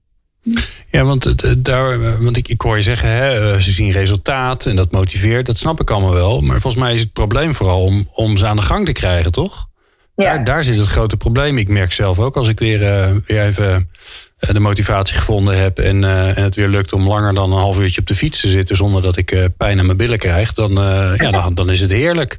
Ja, 0.87 1.03
want, 1.03 1.35
daar, 1.65 1.99
want 2.23 2.37
ik, 2.37 2.47
ik 2.47 2.61
hoor 2.61 2.75
je 2.75 2.81
zeggen, 2.81 3.09
hè, 3.09 3.51
eh, 3.51 3.59
ze 3.59 3.71
zien 3.71 3.91
resultaat 3.91 4.65
en 4.65 4.75
dat 4.75 4.91
motiveert. 4.91 5.45
Dat 5.45 5.57
snap 5.57 5.79
ik 5.81 5.91
allemaal 5.91 6.13
wel. 6.13 6.41
Maar 6.41 6.61
volgens 6.61 6.83
mij 6.83 6.93
is 6.93 7.01
het 7.01 7.13
probleem 7.13 7.53
vooral 7.53 7.83
om, 7.83 8.07
om 8.13 8.37
ze 8.37 8.45
aan 8.45 8.55
de 8.55 8.61
gang 8.61 8.85
te 8.85 8.91
krijgen, 8.91 9.31
toch? 9.31 9.67
Ja. 10.15 10.33
Daar, 10.33 10.43
daar 10.43 10.63
zit 10.63 10.77
het 10.77 10.87
grote 10.87 11.17
probleem. 11.17 11.57
Ik 11.57 11.69
merk 11.69 11.91
zelf 11.91 12.19
ook 12.19 12.37
als 12.37 12.47
ik 12.47 12.59
weer, 12.59 12.81
uh, 12.81 13.15
weer 13.25 13.41
even 13.41 13.89
de 14.39 14.59
motivatie 14.59 15.15
gevonden 15.15 15.61
heb 15.61 15.79
en, 15.79 16.01
uh, 16.01 16.37
en 16.37 16.43
het 16.43 16.55
weer 16.55 16.67
lukt 16.67 16.93
om 16.93 17.07
langer 17.07 17.33
dan 17.33 17.51
een 17.51 17.57
half 17.57 17.79
uurtje 17.79 18.01
op 18.01 18.07
de 18.07 18.15
fiets 18.15 18.41
te 18.41 18.47
zitten 18.47 18.75
zonder 18.75 19.01
dat 19.01 19.17
ik 19.17 19.31
uh, 19.31 19.45
pijn 19.57 19.79
aan 19.79 19.85
mijn 19.85 19.97
billen 19.97 20.17
krijg, 20.17 20.53
dan, 20.53 20.71
uh, 20.71 21.13
ja, 21.15 21.31
dan, 21.41 21.53
dan, 21.53 21.69
is 21.69 21.81
het 21.81 21.91
heerlijk. 21.91 22.37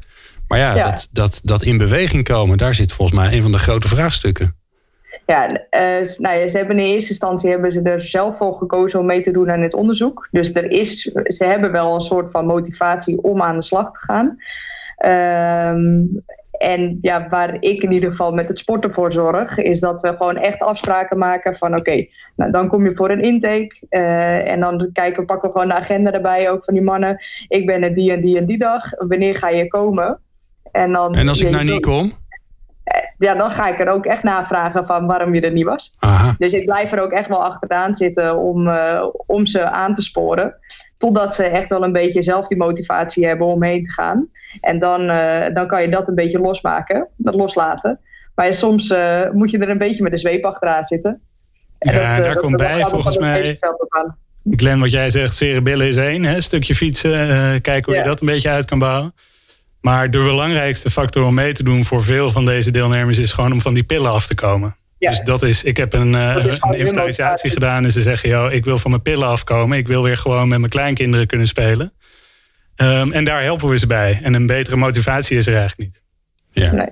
Maar 0.48 0.58
ja, 0.58 0.74
ja, 0.74 0.90
Dat, 0.90 1.08
dat, 1.12 1.40
dat 1.44 1.62
in 1.62 1.78
beweging 1.78 2.24
komen, 2.24 2.58
daar 2.58 2.74
zit 2.74 2.92
volgens 2.92 3.18
mij 3.18 3.32
een 3.32 3.42
van 3.42 3.52
de 3.52 3.58
grote 3.58 3.88
vraagstukken. 3.88 4.54
Ja, 5.26 5.46
nou 6.18 6.38
ja, 6.38 6.48
ze 6.48 6.56
hebben 6.56 6.78
in 6.78 6.84
eerste 6.84 7.10
instantie 7.10 7.50
hebben 7.50 7.72
ze 7.72 7.82
er 7.82 8.00
zelf 8.00 8.36
voor 8.36 8.54
gekozen 8.54 8.98
om 8.98 9.06
mee 9.06 9.20
te 9.20 9.30
doen 9.30 9.50
aan 9.50 9.60
dit 9.60 9.74
onderzoek. 9.74 10.28
Dus 10.30 10.54
er 10.54 10.70
is, 10.70 11.02
ze 11.24 11.44
hebben 11.44 11.72
wel 11.72 11.94
een 11.94 12.00
soort 12.00 12.30
van 12.30 12.46
motivatie 12.46 13.22
om 13.22 13.42
aan 13.42 13.56
de 13.56 13.62
slag 13.62 13.92
te 13.92 13.98
gaan. 13.98 14.36
Um, 15.76 16.24
en 16.60 16.98
ja, 17.00 17.26
waar 17.28 17.56
ik 17.60 17.82
in 17.82 17.92
ieder 17.92 18.10
geval 18.10 18.32
met 18.32 18.48
het 18.48 18.58
sporten 18.58 18.92
voor 18.92 19.12
zorg, 19.12 19.58
is 19.58 19.80
dat 19.80 20.00
we 20.00 20.08
gewoon 20.08 20.36
echt 20.36 20.60
afspraken 20.60 21.18
maken 21.18 21.56
van 21.56 21.70
oké, 21.70 21.80
okay, 21.80 22.08
nou, 22.36 22.50
dan 22.50 22.68
kom 22.68 22.84
je 22.84 22.94
voor 22.94 23.10
een 23.10 23.22
intake. 23.22 23.86
Uh, 23.90 24.50
en 24.50 24.60
dan 24.60 24.90
kijken, 24.92 25.26
pakken 25.26 25.48
we 25.48 25.54
gewoon 25.54 25.68
de 25.68 25.74
agenda 25.74 26.12
erbij, 26.12 26.50
ook 26.50 26.64
van 26.64 26.74
die 26.74 26.82
mannen. 26.82 27.22
Ik 27.48 27.66
ben 27.66 27.82
er 27.82 27.94
die 27.94 28.12
en 28.12 28.20
die 28.20 28.38
en 28.38 28.46
die 28.46 28.58
dag. 28.58 28.84
Wanneer 29.08 29.36
ga 29.36 29.48
je 29.48 29.68
komen? 29.68 30.20
En, 30.72 30.92
dan, 30.92 31.14
en 31.14 31.28
als 31.28 31.40
ik 31.40 31.50
nou 31.50 31.64
niet 31.64 31.80
kom? 31.80 32.12
Ja, 33.20 33.34
dan 33.34 33.50
ga 33.50 33.68
ik 33.68 33.80
er 33.80 33.88
ook 33.88 34.06
echt 34.06 34.22
navragen 34.22 34.86
van 34.86 35.06
waarom 35.06 35.34
je 35.34 35.40
er 35.40 35.52
niet 35.52 35.64
was. 35.64 35.94
Aha. 35.98 36.34
Dus 36.38 36.52
ik 36.52 36.64
blijf 36.64 36.92
er 36.92 37.00
ook 37.00 37.12
echt 37.12 37.28
wel 37.28 37.44
achteraan 37.44 37.94
zitten 37.94 38.36
om, 38.36 38.68
uh, 38.68 39.04
om 39.26 39.46
ze 39.46 39.70
aan 39.70 39.94
te 39.94 40.02
sporen. 40.02 40.54
Totdat 40.98 41.34
ze 41.34 41.44
echt 41.44 41.68
wel 41.68 41.82
een 41.82 41.92
beetje 41.92 42.22
zelf 42.22 42.46
die 42.46 42.56
motivatie 42.56 43.26
hebben 43.26 43.46
om 43.46 43.62
heen 43.62 43.84
te 43.84 43.90
gaan. 43.90 44.28
En 44.60 44.78
dan, 44.78 45.10
uh, 45.10 45.46
dan 45.54 45.66
kan 45.66 45.82
je 45.82 45.88
dat 45.88 46.08
een 46.08 46.14
beetje 46.14 46.38
losmaken, 46.38 47.08
dat 47.16 47.34
loslaten. 47.34 48.00
Maar 48.34 48.54
soms 48.54 48.90
uh, 48.90 49.30
moet 49.30 49.50
je 49.50 49.58
er 49.58 49.68
een 49.68 49.78
beetje 49.78 50.02
met 50.02 50.12
de 50.12 50.18
zweep 50.18 50.44
achteraan 50.44 50.84
zitten. 50.84 51.20
En 51.78 51.92
ja, 51.92 51.98
dat, 51.98 52.24
daar 52.24 52.34
dat, 52.34 52.42
komt 52.42 52.56
bij 52.56 52.84
volgens 52.84 53.18
mij. 53.18 53.58
Glenn, 54.50 54.80
wat 54.80 54.90
jij 54.90 55.10
zegt, 55.10 55.36
cerebellen 55.36 55.86
is 55.86 55.96
één. 55.96 56.24
Hè? 56.24 56.40
Stukje 56.40 56.74
fietsen, 56.74 57.10
kijken 57.60 57.84
hoe 57.84 57.94
ja. 57.94 58.00
je 58.00 58.08
dat 58.08 58.20
een 58.20 58.26
beetje 58.26 58.50
uit 58.50 58.64
kan 58.64 58.78
bouwen. 58.78 59.12
Maar 59.80 60.10
de 60.10 60.18
belangrijkste 60.18 60.90
factor 60.90 61.24
om 61.24 61.34
mee 61.34 61.52
te 61.52 61.62
doen 61.62 61.84
voor 61.84 62.02
veel 62.02 62.30
van 62.30 62.44
deze 62.44 62.70
deelnemers 62.70 63.18
is 63.18 63.32
gewoon 63.32 63.52
om 63.52 63.60
van 63.60 63.74
die 63.74 63.82
pillen 63.82 64.10
af 64.10 64.26
te 64.26 64.34
komen. 64.34 64.76
Ja. 64.98 65.10
Dus 65.10 65.20
dat 65.20 65.42
is, 65.42 65.64
ik 65.64 65.76
heb 65.76 65.92
een, 65.92 66.12
uh, 66.12 66.34
een 66.60 66.78
inventarisatie 66.78 67.50
gedaan 67.50 67.84
en 67.84 67.92
ze 67.92 68.02
zeggen, 68.02 68.28
joh, 68.28 68.52
ik 68.52 68.64
wil 68.64 68.78
van 68.78 68.90
mijn 68.90 69.02
pillen 69.02 69.28
afkomen. 69.28 69.78
Ik 69.78 69.86
wil 69.86 70.02
weer 70.02 70.16
gewoon 70.16 70.48
met 70.48 70.58
mijn 70.58 70.70
kleinkinderen 70.70 71.26
kunnen 71.26 71.46
spelen. 71.46 71.92
Um, 72.76 73.12
en 73.12 73.24
daar 73.24 73.42
helpen 73.42 73.68
we 73.68 73.78
ze 73.78 73.86
bij. 73.86 74.20
En 74.22 74.34
een 74.34 74.46
betere 74.46 74.76
motivatie 74.76 75.36
is 75.36 75.46
er 75.46 75.56
eigenlijk 75.56 75.90
niet. 75.90 76.02
Ja. 76.50 76.72
Nee. 76.72 76.88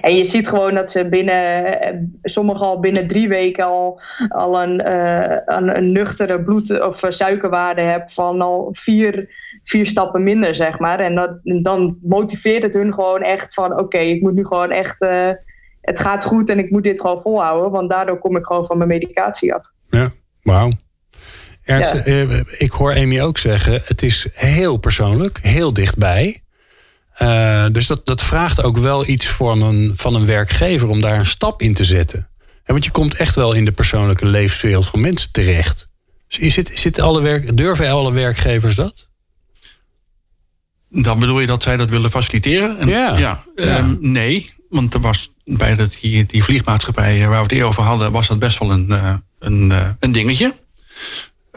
En 0.00 0.16
je 0.16 0.24
ziet 0.24 0.48
gewoon 0.48 0.74
dat 0.74 0.90
ze 0.90 1.08
binnen, 1.08 2.18
sommigen 2.22 2.66
al 2.66 2.80
binnen 2.80 3.06
drie 3.06 3.28
weken 3.28 3.64
al, 3.64 4.00
al 4.28 4.62
een, 4.62 4.88
uh, 4.88 5.36
een, 5.46 5.76
een 5.76 5.92
nuchtere 5.92 6.42
bloed- 6.42 6.80
of 6.80 7.00
suikerwaarde 7.08 7.80
hebben 7.80 8.10
van 8.10 8.40
al 8.40 8.68
vier 8.72 9.28
vier 9.66 9.86
stappen 9.86 10.22
minder, 10.22 10.54
zeg 10.54 10.78
maar. 10.78 11.00
En 11.00 11.14
dat, 11.14 11.38
dan 11.42 11.98
motiveert 12.02 12.62
het 12.62 12.74
hun 12.74 12.94
gewoon 12.94 13.22
echt 13.22 13.54
van... 13.54 13.78
oké, 13.78 13.98
ik 13.98 14.20
moet 14.20 14.34
nu 14.34 14.46
gewoon 14.46 14.70
echt... 14.70 15.02
Uh, 15.02 15.30
het 15.80 16.00
gaat 16.00 16.24
goed 16.24 16.48
en 16.48 16.58
ik 16.58 16.70
moet 16.70 16.82
dit 16.82 17.00
gewoon 17.00 17.22
volhouden... 17.22 17.70
want 17.70 17.90
daardoor 17.90 18.18
kom 18.18 18.36
ik 18.36 18.46
gewoon 18.46 18.66
van 18.66 18.76
mijn 18.76 18.88
medicatie 18.88 19.54
af. 19.54 19.70
Ja, 19.86 20.10
wauw. 20.42 20.70
Ernst, 21.64 21.92
ja. 21.92 22.02
eh, 22.04 22.40
ik 22.58 22.70
hoor 22.70 22.94
Amy 22.94 23.20
ook 23.20 23.38
zeggen... 23.38 23.82
het 23.84 24.02
is 24.02 24.26
heel 24.32 24.76
persoonlijk, 24.76 25.38
heel 25.42 25.72
dichtbij... 25.72 26.40
Uh, 27.22 27.66
dus 27.72 27.86
dat, 27.86 28.06
dat 28.06 28.22
vraagt 28.22 28.62
ook 28.62 28.78
wel 28.78 29.06
iets 29.06 29.26
van 29.26 29.62
een, 29.62 29.92
van 29.94 30.14
een 30.14 30.26
werkgever 30.26 30.88
om 30.88 31.00
daar 31.00 31.18
een 31.18 31.26
stap 31.26 31.62
in 31.62 31.74
te 31.74 31.84
zetten. 31.84 32.28
En 32.38 32.72
want 32.72 32.84
je 32.84 32.90
komt 32.90 33.14
echt 33.14 33.34
wel 33.34 33.52
in 33.52 33.64
de 33.64 33.72
persoonlijke 33.72 34.26
levenswereld 34.26 34.86
van 34.86 35.00
mensen 35.00 35.32
terecht. 35.32 35.88
Dus 36.28 36.38
is 36.38 36.56
het, 36.56 36.72
is 36.72 36.84
het 36.84 37.00
alle 37.00 37.22
werk, 37.22 37.56
durven 37.56 37.90
alle 37.90 38.12
werkgevers 38.12 38.74
dat? 38.74 39.08
Dan 40.90 41.18
bedoel 41.18 41.40
je 41.40 41.46
dat 41.46 41.62
zij 41.62 41.76
dat 41.76 41.88
willen 41.88 42.10
faciliteren? 42.10 42.78
En, 42.78 42.88
ja. 42.88 43.18
ja, 43.18 43.42
um, 43.54 43.98
nee, 44.00 44.50
want 44.68 44.94
er 44.94 45.00
was 45.00 45.32
bij 45.44 45.76
dat, 45.76 45.96
die, 46.00 46.26
die 46.26 46.44
vliegmaatschappij 46.44 47.18
waar 47.20 47.36
we 47.36 47.42
het 47.42 47.52
eerder 47.52 47.68
over 47.68 47.82
hadden, 47.82 48.12
was 48.12 48.26
dat 48.26 48.38
best 48.38 48.58
wel 48.58 48.70
een, 48.70 48.86
uh, 48.88 49.14
een, 49.38 49.70
uh, 49.70 49.88
een 50.00 50.12
dingetje. 50.12 50.54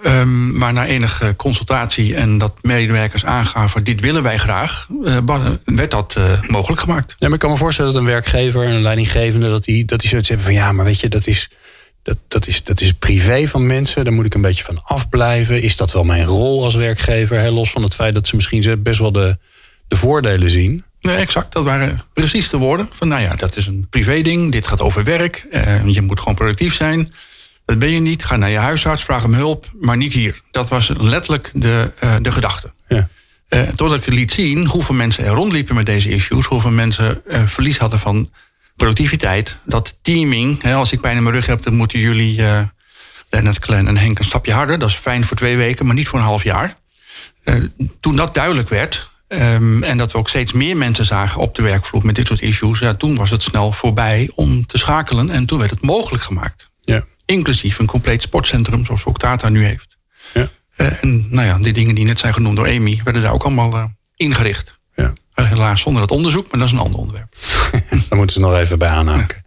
Um, 0.06 0.58
maar 0.58 0.74
na 0.74 0.86
enige 0.86 1.36
consultatie 1.36 2.16
en 2.16 2.38
dat 2.38 2.54
medewerkers 2.62 3.26
aangaven: 3.26 3.84
dit 3.84 4.00
willen 4.00 4.24
wij 4.24 4.38
graag, 4.38 4.88
uh, 5.04 5.18
werd 5.66 5.92
dat 5.92 6.20
mogelijk 6.48 6.82
gemaakt. 6.82 7.16
Ja, 7.18 7.26
maar 7.26 7.34
ik 7.34 7.40
kan 7.40 7.50
me 7.50 7.58
voorstellen 7.58 7.94
dat 7.94 8.02
een 8.02 8.08
werkgever 8.08 8.64
en 8.64 8.72
een 8.72 8.82
leidinggevende 8.82 9.50
dat 9.50 9.64
die, 9.64 9.86
dat 9.86 10.00
die 10.00 10.10
zoiets 10.10 10.28
hebben 10.28 10.46
van 10.46 10.56
ja, 10.56 10.72
maar 10.72 10.86
weet 10.86 11.00
je, 11.00 11.10
dat 11.10 11.28
is 11.28 11.50
dat, 12.04 12.18
dat, 12.28 12.48
is, 12.48 12.64
dat 12.64 12.82
is 12.82 12.94
privé 12.94 13.48
van 13.48 13.68
mensen. 13.68 14.04
Daar 14.04 14.14
moet 14.14 14.26
ik 14.26 14.34
een 14.34 14.42
beetje 14.42 14.64
van 14.64 14.84
afblijven. 14.84 15.62
Is 15.62 15.78
dat 15.78 15.92
wel 15.92 16.04
mijn 16.04 16.26
rol 16.26 16.64
als 16.64 16.76
werkgever? 16.76 17.40
Hè? 17.40 17.50
Los 17.50 17.72
van 17.72 17.84
het 17.84 17.96
feit 17.96 18.14
dat 18.14 18.28
ze 18.28 18.36
misschien 18.36 18.84
best 18.84 19.00
wel 19.00 19.12
de, 19.12 19.38
de 19.88 19.96
voordelen 19.96 20.50
zien. 20.50 20.84
Nee, 21.02 21.16
exact. 21.16 21.54
Dat 21.54 21.64
waren 21.64 22.04
precies 22.14 22.50
de 22.50 22.58
woorden. 22.58 22.90
Van 22.92 23.08
nou 23.08 23.22
ja, 23.22 23.36
dat 23.36 23.56
is 23.56 23.68
een 23.68 23.88
privé 23.90 24.22
ding. 24.22 24.52
Dit 24.52 24.68
gaat 24.68 24.82
over 24.82 25.04
werk. 25.04 25.48
Uh, 25.52 25.88
je 25.88 26.02
moet 26.02 26.20
gewoon 26.20 26.36
productief 26.36 26.76
zijn. 26.76 27.14
Dat 27.70 27.80
ben 27.80 27.90
je 27.90 28.00
niet. 28.00 28.24
Ga 28.26 28.36
naar 28.36 28.50
je 28.50 28.58
huisarts, 28.58 29.04
vraag 29.04 29.22
hem 29.22 29.34
hulp. 29.34 29.70
Maar 29.80 29.98
niet 29.98 30.14
hier. 30.14 30.42
Dat 30.52 30.70
was 30.70 30.92
letterlijk 30.98 31.52
de, 31.54 31.92
uh, 32.04 32.16
de 32.22 32.32
gedachte. 32.32 32.74
Ja. 32.88 33.10
Uh, 33.50 33.62
totdat 33.62 33.98
ik 33.98 34.14
liet 34.14 34.32
zien 34.32 34.66
hoeveel 34.66 34.96
mensen 34.96 35.26
er 35.26 35.32
rondliepen 35.32 35.76
met 35.76 35.86
deze 35.86 36.10
issues. 36.10 36.46
Hoeveel 36.46 36.72
mensen 36.72 37.22
verlies 37.28 37.78
hadden 37.78 38.00
van 38.00 38.30
productiviteit, 38.76 39.58
dat 39.66 39.98
teaming. 40.02 40.62
Hè, 40.62 40.74
als 40.74 40.92
ik 40.92 41.02
pijn 41.02 41.18
in 41.18 41.24
mijn 41.24 41.36
rug 41.36 41.46
heb, 41.46 41.62
dan 41.62 41.76
moeten 41.76 42.00
jullie, 42.00 42.40
uh, 42.40 42.62
Lennart 43.30 43.60
Klen 43.60 43.88
en 43.88 43.98
Henk, 43.98 44.20
een 44.20 44.26
stapje 44.26 44.54
harder. 44.54 44.80
Dat 44.80 44.90
is 44.90 44.96
fijn 44.96 45.26
voor 45.26 45.38
twee 45.38 45.58
weken, 45.58 45.86
maar 45.86 45.96
niet 45.96 46.08
voor 46.08 46.20
een 46.20 46.26
half 46.26 46.44
jaar. 46.44 46.76
Toen 48.00 48.16
dat 48.16 48.34
duidelijk 48.34 48.70
werd, 48.70 49.10
um, 49.28 49.84
en 49.84 49.98
dat 49.98 50.12
we 50.12 50.18
ook 50.18 50.30
steeds 50.30 50.54
meer 50.54 50.78
mensen 50.78 51.06
zagen 51.06 51.42
op 51.42 51.56
de 51.56 51.62
werkvloer 51.62 52.06
met 52.06 52.16
dit 52.16 52.28
soort 52.28 52.42
issues, 52.42 52.80
ja, 52.80 52.94
toen 52.94 53.16
was 53.16 53.30
het 53.30 53.44
snel 53.44 53.72
voorbij 53.72 54.32
om 54.36 54.66
te 54.66 54.78
schakelen. 54.78 55.30
En 55.30 55.46
toen 55.46 55.60
werd 55.60 55.72
het 55.72 55.82
mogelijk 55.82 56.24
gemaakt. 56.24 56.70
Ja. 56.82 57.06
Inclusief 57.30 57.80
een 57.80 57.86
compleet 57.86 58.22
sportcentrum, 58.22 58.86
zoals 58.86 59.06
ook 59.06 59.18
Tata 59.18 59.50
nu 59.50 59.64
heeft. 59.64 59.98
Ja. 60.34 60.48
Uh, 60.78 61.04
en 61.04 61.28
nou 61.30 61.48
ja, 61.48 61.58
die 61.58 61.74
dingen 61.74 61.96
die 61.96 62.06
net 62.06 62.20
zijn 62.20 62.34
genoemd 62.34 62.56
door 62.56 62.68
Amy, 62.68 63.02
werden 63.04 63.22
daar 63.22 63.34
ook 63.34 63.44
allemaal 63.44 63.90
ingericht. 64.16 64.80
Ja. 64.96 65.14
Helaas 65.34 65.82
zonder 65.82 66.02
het 66.02 66.12
onderzoek, 66.12 66.52
maar 66.52 66.60
dat 66.60 66.70
is 66.70 66.74
een 66.74 66.80
ander 66.80 67.00
onderwerp. 67.00 67.36
Daar 68.10 68.18
moeten 68.18 68.30
ze 68.30 68.40
nog 68.40 68.56
even 68.56 68.80
bij 68.80 68.90
aanhaken. 68.90 69.44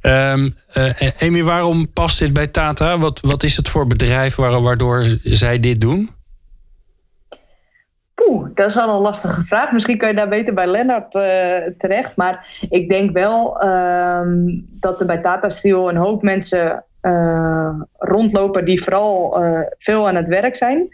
Um, 0.00 0.54
uh, 0.74 1.10
Amy, 1.18 1.42
waarom 1.42 1.92
past 1.92 2.18
dit 2.18 2.32
bij 2.32 2.46
Tata? 2.46 2.98
Wat, 2.98 3.20
wat 3.20 3.42
is 3.42 3.56
het 3.56 3.68
voor 3.68 3.86
bedrijf 3.86 4.34
waardoor 4.36 5.18
zij 5.22 5.60
dit 5.60 5.80
doen? 5.80 6.10
Oeh, 8.26 8.48
dat 8.54 8.68
is 8.68 8.74
wel 8.74 8.94
een 8.94 9.00
lastige 9.00 9.42
vraag. 9.42 9.72
Misschien 9.72 9.98
kun 9.98 10.08
je 10.08 10.14
daar 10.14 10.28
beter 10.28 10.54
bij 10.54 10.66
Lennart 10.66 11.14
uh, 11.14 11.22
terecht. 11.78 12.16
Maar 12.16 12.66
ik 12.68 12.88
denk 12.88 13.12
wel 13.12 13.64
um, 13.64 14.66
dat 14.70 15.00
er 15.00 15.06
bij 15.06 15.18
Tata 15.18 15.48
Steel 15.48 15.88
een 15.88 15.96
hoop 15.96 16.22
mensen 16.22 16.84
rondlopen 17.96 18.64
die 18.64 18.82
vooral 18.82 19.42
uh, 19.42 19.60
veel 19.78 20.08
aan 20.08 20.14
het 20.14 20.28
werk 20.28 20.56
zijn. 20.56 20.88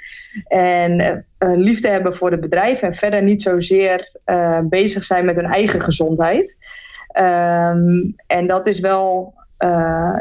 En 0.46 1.00
uh, 1.00 1.56
liefde 1.56 1.88
hebben 1.88 2.14
voor 2.14 2.30
het 2.30 2.40
bedrijf 2.40 2.82
en 2.82 2.94
verder 2.94 3.22
niet 3.22 3.42
zozeer 3.42 4.10
bezig 4.62 5.04
zijn 5.04 5.24
met 5.24 5.36
hun 5.36 5.46
eigen 5.46 5.80
gezondheid. 5.80 6.56
Um, 7.18 8.14
en 8.26 8.46
dat 8.46 8.66
is 8.66 8.80
wel. 8.80 9.34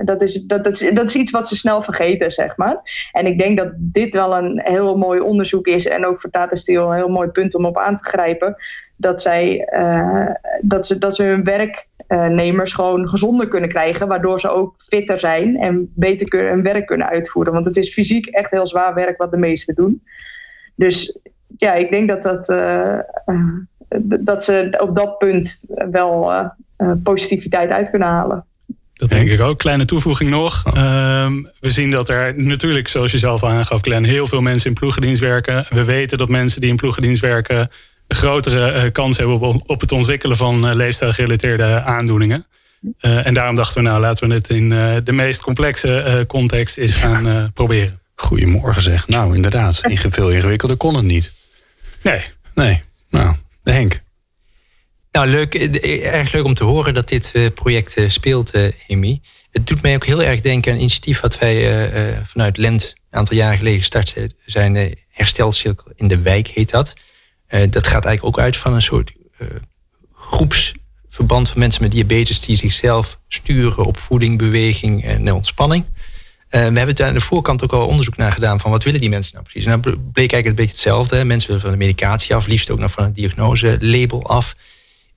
dat, 0.04 0.21
is, 0.21 0.43
dat, 0.43 0.63
dat, 0.63 0.91
dat 0.93 1.10
is 1.10 1.15
iets 1.15 1.32
wat 1.32 1.47
ze 1.47 1.56
snel 1.56 1.82
vergeten, 1.82 2.32
zeg 2.32 2.58
maar. 2.58 3.10
En 3.12 3.25
ik 3.25 3.39
denk 3.39 3.58
dat 3.58 3.71
dit 3.77 4.13
wel 4.13 4.38
een 4.38 4.62
heel 4.63 4.97
mooi 4.97 5.19
onderzoek 5.19 5.67
is. 5.67 5.88
En 5.88 6.06
ook 6.06 6.21
voor 6.21 6.30
Tata 6.30 6.56
Steel 6.56 6.89
een 6.89 6.97
heel 6.97 7.10
mooi 7.10 7.27
punt 7.27 7.56
om 7.56 7.65
op 7.65 7.77
aan 7.77 7.97
te 7.97 8.04
grijpen. 8.04 8.56
Dat, 9.01 9.21
zij, 9.21 9.67
dat, 10.61 10.87
ze, 10.87 10.97
dat 10.97 11.15
ze 11.15 11.23
hun 11.23 11.43
werk 11.43 11.87
nemers 12.29 12.73
gewoon 12.73 13.09
gezonder 13.09 13.47
kunnen 13.47 13.69
krijgen, 13.69 14.07
waardoor 14.07 14.39
ze 14.39 14.49
ook 14.49 14.73
fitter 14.77 15.19
zijn 15.19 15.57
en 15.57 15.91
beter 15.95 16.27
kunnen, 16.27 16.51
hun 16.51 16.63
werk 16.63 16.85
kunnen 16.85 17.09
uitvoeren. 17.09 17.53
Want 17.53 17.65
het 17.65 17.77
is 17.77 17.93
fysiek 17.93 18.25
echt 18.25 18.51
heel 18.51 18.67
zwaar 18.67 18.93
werk 18.93 19.17
wat 19.17 19.31
de 19.31 19.37
meesten 19.37 19.75
doen. 19.75 20.03
Dus 20.75 21.19
ja, 21.57 21.73
ik 21.73 21.91
denk 21.91 22.09
dat, 22.09 22.23
dat, 22.23 22.49
uh, 22.49 22.97
uh, 23.25 23.57
dat 24.19 24.43
ze 24.43 24.77
op 24.81 24.95
dat 24.95 25.17
punt 25.17 25.59
wel 25.91 26.31
uh, 26.31 26.91
positiviteit 27.03 27.69
uit 27.69 27.89
kunnen 27.89 28.07
halen. 28.07 28.45
Dat 28.93 29.09
denk 29.09 29.29
ik 29.29 29.41
ook. 29.41 29.57
Kleine 29.57 29.85
toevoeging 29.85 30.29
nog. 30.29 30.63
Oh. 30.67 31.23
Um, 31.25 31.49
we 31.59 31.71
zien 31.71 31.91
dat 31.91 32.09
er 32.09 32.43
natuurlijk, 32.43 32.87
zoals 32.87 33.11
je 33.11 33.17
zelf 33.17 33.43
aangaf, 33.43 33.81
Glenn, 33.81 34.05
heel 34.05 34.27
veel 34.27 34.41
mensen 34.41 34.69
in 34.69 34.75
ploegendienst 34.75 35.21
werken. 35.21 35.65
We 35.69 35.85
weten 35.85 36.17
dat 36.17 36.29
mensen 36.29 36.61
die 36.61 36.69
in 36.69 36.75
ploegendienst 36.75 37.21
werken 37.21 37.69
grotere 38.13 38.84
uh, 38.86 38.91
kans 38.91 39.17
hebben 39.17 39.39
op, 39.39 39.63
op 39.65 39.82
het 39.82 39.91
ontwikkelen 39.91 40.38
van 40.38 40.67
uh, 40.67 40.76
leefstijlgerelateerde 40.76 41.84
aandoeningen. 41.84 42.45
Uh, 43.02 43.28
en 43.28 43.34
daarom 43.34 43.56
dachten 43.56 43.84
we, 43.84 43.89
nou 43.89 44.02
laten 44.02 44.28
we 44.28 44.34
het 44.34 44.50
in 44.50 44.69
de 45.04 45.12
meest 45.12 45.41
complexe 45.41 46.24
context 46.28 46.78
eens 46.78 46.93
gaan 46.93 47.52
proberen. 47.54 48.00
Goedemorgen 48.15 48.82
zeg. 48.82 49.08
Nou 49.08 49.36
inderdaad, 49.36 49.82
veel 50.10 50.30
ingewikkelder 50.30 50.78
kon 50.78 50.95
het 50.95 51.06
niet. 51.06 51.32
Nee. 52.04 52.21
Nee. 52.56 52.84
Nou, 53.10 53.36
de 53.63 53.71
Henk. 53.71 54.02
Nou, 55.12 55.28
leuk. 55.28 55.54
Erg 56.04 56.32
leuk 56.32 56.43
om 56.43 56.54
te 56.54 56.63
horen 56.63 56.93
dat 56.93 57.08
dit 57.08 57.34
project 57.56 57.95
speelt, 58.08 58.52
Amy. 58.89 59.21
Het 59.52 59.67
doet 59.67 59.82
mij 59.82 59.95
ook 59.95 60.06
heel 60.06 60.24
erg 60.24 60.41
denken 60.41 60.71
aan 60.71 60.78
een 60.78 60.84
initiatief 60.84 61.19
wat 61.19 61.39
wij 61.39 61.89
vanuit 62.26 62.58
Lent 62.58 62.93
een 63.10 63.17
aantal 63.17 63.38
jaren 63.38 63.58
geleden 63.58 63.80
gestart 63.80 64.15
zijn. 64.45 64.97
Herstelcirkel 65.10 65.91
in 65.95 66.08
de 66.08 66.19
wijk 66.19 66.47
heet 66.47 66.69
dat. 66.69 66.93
Uh, 67.51 67.61
dat 67.69 67.87
gaat 67.87 68.05
eigenlijk 68.05 68.37
ook 68.37 68.43
uit 68.43 68.57
van 68.57 68.73
een 68.73 68.81
soort 68.81 69.13
uh, 69.39 69.47
groepsverband 70.13 71.49
van 71.49 71.59
mensen 71.59 71.81
met 71.81 71.91
diabetes 71.91 72.39
die 72.39 72.55
zichzelf 72.55 73.19
sturen 73.27 73.85
op 73.85 73.97
voeding, 73.97 74.37
beweging 74.37 75.03
en 75.03 75.33
ontspanning. 75.33 75.85
Uh, 75.85 75.91
we 76.49 76.77
hebben 76.77 76.95
daar 76.95 77.07
aan 77.07 77.13
de 77.13 77.21
voorkant 77.21 77.63
ook 77.63 77.73
al 77.73 77.87
onderzoek 77.87 78.17
naar 78.17 78.31
gedaan 78.31 78.59
van 78.59 78.71
wat 78.71 78.83
willen 78.83 79.01
die 79.01 79.09
mensen 79.09 79.33
nou 79.33 79.45
precies. 79.45 79.65
En 79.65 79.69
nou 79.69 79.97
bleek 79.97 80.31
eigenlijk 80.31 80.47
een 80.47 80.55
beetje 80.55 80.71
hetzelfde. 80.71 81.25
Mensen 81.25 81.47
willen 81.47 81.61
van 81.63 81.71
de 81.71 81.77
medicatie 81.77 82.35
af, 82.35 82.45
liefst 82.45 82.71
ook 82.71 82.79
nog 82.79 82.91
van 82.91 83.03
het 83.03 83.15
diagnoselabel 83.15 84.27
af. 84.27 84.55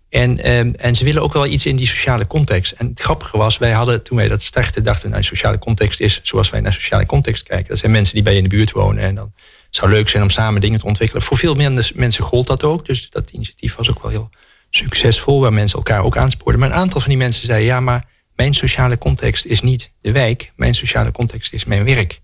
En, 0.09 0.43
en 0.79 0.95
ze 0.95 1.05
willen 1.05 1.23
ook 1.23 1.33
wel 1.33 1.47
iets 1.47 1.67
in 1.67 1.77
die 1.77 1.87
sociale 1.87 2.27
context. 2.27 2.73
En 2.73 2.87
het 2.87 3.01
grappige 3.01 3.37
was, 3.37 3.59
wij 3.59 3.71
hadden 3.71 4.03
toen 4.03 4.17
wij 4.17 4.29
dat 4.29 4.43
startten, 4.43 4.85
dachten 4.85 5.11
nou, 5.11 5.23
sociale 5.23 5.59
context 5.59 6.01
is 6.01 6.21
zoals 6.23 6.51
wij 6.51 6.61
naar 6.61 6.73
sociale 6.73 7.07
context 7.07 7.43
kijken. 7.43 7.69
Dat 7.69 7.79
zijn 7.79 7.93
mensen 7.93 8.15
die 8.15 8.23
bij 8.23 8.33
je 8.33 8.39
in 8.39 8.49
de 8.49 8.57
buurt 8.57 8.71
wonen 8.71 9.03
en 9.03 9.15
dan 9.15 9.33
zou 9.77 9.91
leuk 9.91 10.09
zijn 10.09 10.23
om 10.23 10.31
samen 10.31 10.61
dingen 10.61 10.79
te 10.79 10.87
ontwikkelen. 10.87 11.23
Voor 11.23 11.37
veel 11.37 11.55
mensen 11.95 12.25
gold 12.25 12.47
dat 12.47 12.65
ook. 12.65 12.87
Dus 12.87 13.11
dat 13.11 13.31
initiatief 13.31 13.75
was 13.75 13.91
ook 13.91 14.03
wel 14.03 14.11
heel 14.11 14.31
succesvol, 14.71 15.41
waar 15.41 15.53
mensen 15.53 15.79
elkaar 15.79 16.03
ook 16.03 16.17
aanspoorden. 16.17 16.61
Maar 16.61 16.71
een 16.71 16.77
aantal 16.77 17.01
van 17.01 17.11
die 17.11 17.19
mensen 17.19 17.47
zeiden, 17.47 17.67
ja, 17.67 17.81
maar 17.81 18.05
mijn 18.37 18.55
sociale 18.55 18.99
context 18.99 19.45
is 19.45 19.61
niet 19.61 19.93
de 20.01 20.13
wijk. 20.13 20.53
Mijn 20.57 20.75
sociale 20.75 21.13
context 21.13 21.53
is 21.53 21.65
mijn 21.65 21.85
werk. 21.85 22.21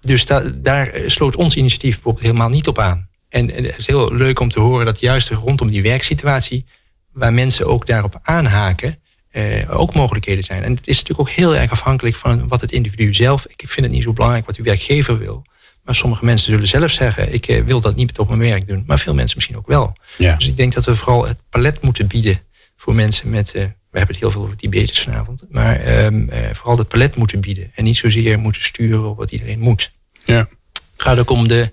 Dus 0.00 0.26
daar 0.54 0.92
sloot 1.06 1.36
ons 1.36 1.56
initiatief 1.56 1.94
bijvoorbeeld 1.94 2.24
helemaal 2.24 2.48
niet 2.48 2.68
op 2.68 2.78
aan. 2.78 3.08
En, 3.28 3.50
het 3.50 3.78
is 3.78 3.86
heel 3.86 4.14
leuk 4.14 4.40
om 4.40 4.48
te 4.48 4.60
horen 4.60 4.86
dat 4.86 5.00
juist 5.00 5.28
rondom 5.28 5.70
die 5.70 5.82
werksituatie, 5.82 6.66
waar 7.12 7.32
mensen 7.32 7.66
ook 7.66 7.86
daarop 7.86 8.18
aanhaken, 8.22 8.98
eh, 9.30 9.80
ook 9.80 9.94
mogelijkheden 9.94 10.44
zijn. 10.44 10.62
En 10.62 10.74
het 10.74 10.86
is 10.86 10.98
natuurlijk 11.00 11.28
ook 11.28 11.34
heel 11.34 11.56
erg 11.56 11.70
afhankelijk 11.70 12.16
van 12.16 12.48
wat 12.48 12.60
het 12.60 12.72
individu 12.72 13.14
zelf. 13.14 13.46
Ik 13.46 13.68
vind 13.68 13.86
het 13.86 13.94
niet 13.94 14.02
zo 14.02 14.12
belangrijk 14.12 14.46
wat 14.46 14.56
uw 14.56 14.64
werkgever 14.64 15.18
wil. 15.18 15.44
Maar 15.84 15.94
sommige 15.94 16.24
mensen 16.24 16.52
zullen 16.52 16.68
zelf 16.68 16.90
zeggen: 16.90 17.32
ik 17.32 17.46
eh, 17.46 17.64
wil 17.64 17.80
dat 17.80 17.96
niet 17.96 18.18
op 18.18 18.28
mijn 18.28 18.40
werk 18.40 18.68
doen. 18.68 18.84
Maar 18.86 18.98
veel 18.98 19.14
mensen 19.14 19.36
misschien 19.36 19.58
ook 19.58 19.66
wel. 19.66 19.96
Ja. 20.18 20.36
Dus 20.36 20.46
ik 20.46 20.56
denk 20.56 20.74
dat 20.74 20.84
we 20.84 20.96
vooral 20.96 21.26
het 21.26 21.42
palet 21.50 21.80
moeten 21.80 22.06
bieden 22.06 22.40
voor 22.76 22.94
mensen 22.94 23.30
met. 23.30 23.54
Uh, 23.54 23.62
we 23.62 24.00
hebben 24.00 24.16
het 24.16 24.24
heel 24.24 24.30
veel 24.34 24.42
over 24.42 24.56
diabetes 24.56 25.00
vanavond. 25.00 25.46
Maar 25.50 26.04
um, 26.04 26.30
vooral 26.52 26.78
het 26.78 26.88
palet 26.88 27.16
moeten 27.16 27.40
bieden. 27.40 27.70
En 27.74 27.84
niet 27.84 27.96
zozeer 27.96 28.38
moeten 28.38 28.62
sturen 28.62 29.08
op 29.08 29.16
wat 29.16 29.32
iedereen 29.32 29.58
moet. 29.58 29.90
Ja. 30.24 30.38
Het 30.38 30.48
gaat 30.96 31.18
ook 31.18 31.30
om 31.30 31.48
de 31.48 31.72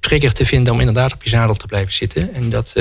trigger 0.00 0.32
te 0.32 0.46
vinden 0.46 0.72
om 0.72 0.78
inderdaad 0.78 1.12
op 1.12 1.22
je 1.22 1.28
zadel 1.28 1.54
te 1.54 1.66
blijven 1.66 1.92
zitten. 1.92 2.34
En 2.34 2.50
dat 2.50 2.74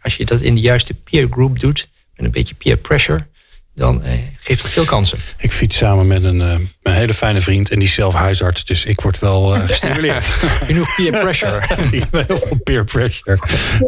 als 0.00 0.16
je 0.16 0.24
dat 0.24 0.40
in 0.40 0.54
de 0.54 0.60
juiste 0.60 0.94
peer 0.94 1.26
group 1.30 1.58
doet, 1.58 1.88
met 2.14 2.24
een 2.24 2.30
beetje 2.30 2.54
peer 2.54 2.76
pressure, 2.76 3.26
dan 3.74 4.02
eh, 4.02 4.12
geeft 4.38 4.62
het 4.62 4.72
veel 4.72 4.84
kansen. 4.84 5.18
Ik 5.38 5.52
fiets 5.52 5.76
samen 5.76 6.06
met 6.06 6.24
een, 6.24 6.36
uh, 6.36 6.54
een 6.82 6.92
hele 6.92 7.14
fijne 7.14 7.40
vriend 7.40 7.70
en 7.70 7.78
die 7.78 7.88
is 7.88 7.94
zelf 7.94 8.14
huisarts, 8.14 8.64
dus 8.64 8.84
ik 8.84 9.00
word 9.00 9.18
wel 9.18 9.56
uh, 9.56 9.60
gestimuleerd. 9.66 10.24
Genoeg 10.24 10.94
peer 10.94 11.10
pressure. 11.10 11.60
heel 12.26 12.36
veel 12.38 12.60
peer 12.64 12.84
pressure. 12.84 13.38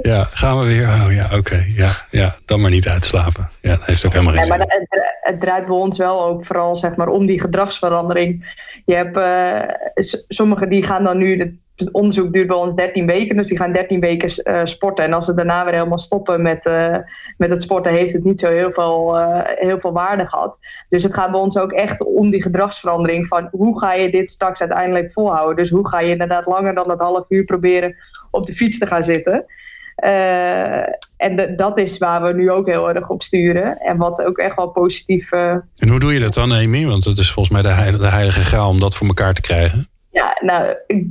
Ja, 0.03 0.29
gaan 0.33 0.59
we 0.59 0.67
weer. 0.67 0.87
Oh 0.87 1.13
ja, 1.13 1.29
oké. 1.37 1.65
Ja, 1.77 1.91
ja, 2.11 2.35
dan 2.45 2.61
maar 2.61 2.71
niet 2.71 2.89
uitslapen. 2.89 3.51
Ja, 3.61 3.71
dat 3.71 3.85
heeft 3.85 4.07
ook 4.07 4.13
helemaal 4.13 4.35
geen 4.35 4.45
zin. 4.45 4.57
maar 4.59 4.67
het, 4.69 4.87
het, 5.21 5.41
draait 5.41 5.67
bij 5.67 5.77
ons 5.77 5.99
wel 5.99 6.25
ook 6.25 6.47
vooral 6.47 6.77
zeg 6.77 6.97
maar, 6.97 7.09
om 7.09 7.27
die 7.27 7.41
gedragsverandering. 7.41 8.63
Je 8.85 8.95
hebt 8.95 9.17
uh, 9.17 10.21
sommigen 10.29 10.69
die 10.69 10.83
gaan 10.83 11.05
dan 11.05 11.19
nu, 11.19 11.55
het 11.77 11.93
onderzoek 11.93 12.33
duurt 12.33 12.47
bij 12.47 12.57
ons 12.57 12.75
13 12.75 13.07
weken, 13.07 13.37
dus 13.37 13.49
die 13.49 13.59
gaan 13.59 13.73
13 13.73 14.01
weken 14.01 14.31
uh, 14.45 14.61
sporten. 14.65 15.05
En 15.05 15.13
als 15.13 15.25
ze 15.25 15.35
daarna 15.35 15.65
weer 15.65 15.75
helemaal 15.75 15.99
stoppen 15.99 16.43
met, 16.43 16.67
uh, 16.67 16.97
met 17.37 17.51
het 17.51 17.63
sporten, 17.63 17.93
heeft 17.93 18.13
het 18.13 18.25
niet 18.25 18.41
zo 18.41 18.51
heel 18.51 18.73
veel, 18.73 19.17
heel 19.45 19.81
veel 19.81 19.93
waarde 19.93 20.27
gehad. 20.29 20.59
Dus 20.89 21.03
het 21.03 21.15
gaat 21.15 21.31
bij 21.31 21.41
ons 21.41 21.59
ook 21.59 21.73
echt 21.73 22.05
om 22.05 22.31
die 22.31 22.43
gedragsverandering 22.43 23.27
van 23.27 23.49
hoe 23.51 23.79
ga 23.79 23.93
je 23.93 24.11
dit 24.11 24.31
straks 24.31 24.61
uiteindelijk 24.61 25.13
volhouden. 25.13 25.57
Dus 25.57 25.71
hoe 25.71 25.89
ga 25.89 26.01
je 26.01 26.11
inderdaad 26.11 26.47
langer 26.47 26.75
dan 26.75 26.89
dat 26.89 27.01
half 27.01 27.31
uur 27.31 27.45
proberen 27.45 27.97
op 28.31 28.47
de 28.47 28.55
fiets 28.55 28.79
te 28.79 28.87
gaan 28.87 29.03
zitten. 29.03 29.45
En 31.17 31.55
dat 31.57 31.79
is 31.79 31.99
waar 31.99 32.23
we 32.23 32.33
nu 32.33 32.51
ook 32.51 32.67
heel 32.67 32.89
erg 32.89 33.09
op 33.09 33.23
sturen. 33.23 33.79
En 33.79 33.97
wat 33.97 34.25
ook 34.25 34.39
echt 34.39 34.57
wel 34.57 34.69
positief. 34.69 35.33
En 35.33 35.89
hoe 35.89 36.01
doe 36.01 36.13
je 36.13 36.21
dat 36.21 36.35
dan, 36.35 36.53
Amy? 36.53 36.87
Want 36.87 37.05
het 37.05 37.19
is 37.19 37.33
volgens 37.33 37.63
mij 37.63 37.75
de 37.75 37.99
de 37.99 38.07
heilige 38.07 38.41
graal 38.41 38.69
om 38.69 38.81
dat 38.81 38.95
voor 38.95 39.07
elkaar 39.07 39.35
te 39.35 39.41
krijgen. 39.41 39.89
Ja, 40.15 40.37
nou, 40.41 40.67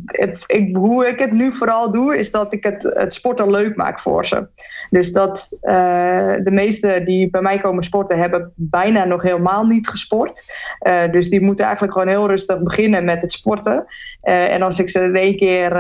het, 0.06 0.46
hoe 0.74 1.08
ik 1.08 1.20
het 1.20 1.32
nu 1.32 1.54
vooral 1.54 1.89
doe, 1.89 2.18
is 2.18 2.32
dat 2.32 2.54
ik 2.54 2.63
het, 2.63 2.84
het 2.84 3.13
sporten 3.13 3.52
leuk 3.52 3.76
maak 3.76 4.00
voor 4.00 4.26
ze. 4.26 4.48
Dus 4.89 5.12
dat 5.12 5.58
uh, 5.62 6.34
de 6.44 6.52
meesten 6.52 7.06
die 7.06 7.30
bij 7.30 7.42
mij 7.42 7.60
komen 7.60 7.84
sporten, 7.84 8.18
hebben 8.18 8.52
bijna 8.56 9.06
nog 9.06 9.22
helemaal 9.22 9.66
niet 9.66 9.88
gesport. 9.88 10.44
Uh, 10.88 11.12
dus 11.12 11.30
die 11.30 11.42
moeten 11.42 11.66
eigenlijk 11.66 11.94
gewoon 11.94 12.08
heel 12.08 12.28
rustig 12.28 12.63
beginnen 12.63 13.06
met 13.06 13.22
het 13.22 13.32
sporten. 13.32 13.86
Uh, 14.24 14.54
en 14.54 14.62
als 14.62 14.80
ik 14.80 14.89
ze 14.89 15.04
in 15.04 15.16
één 15.16 15.38
keer, 15.38 15.72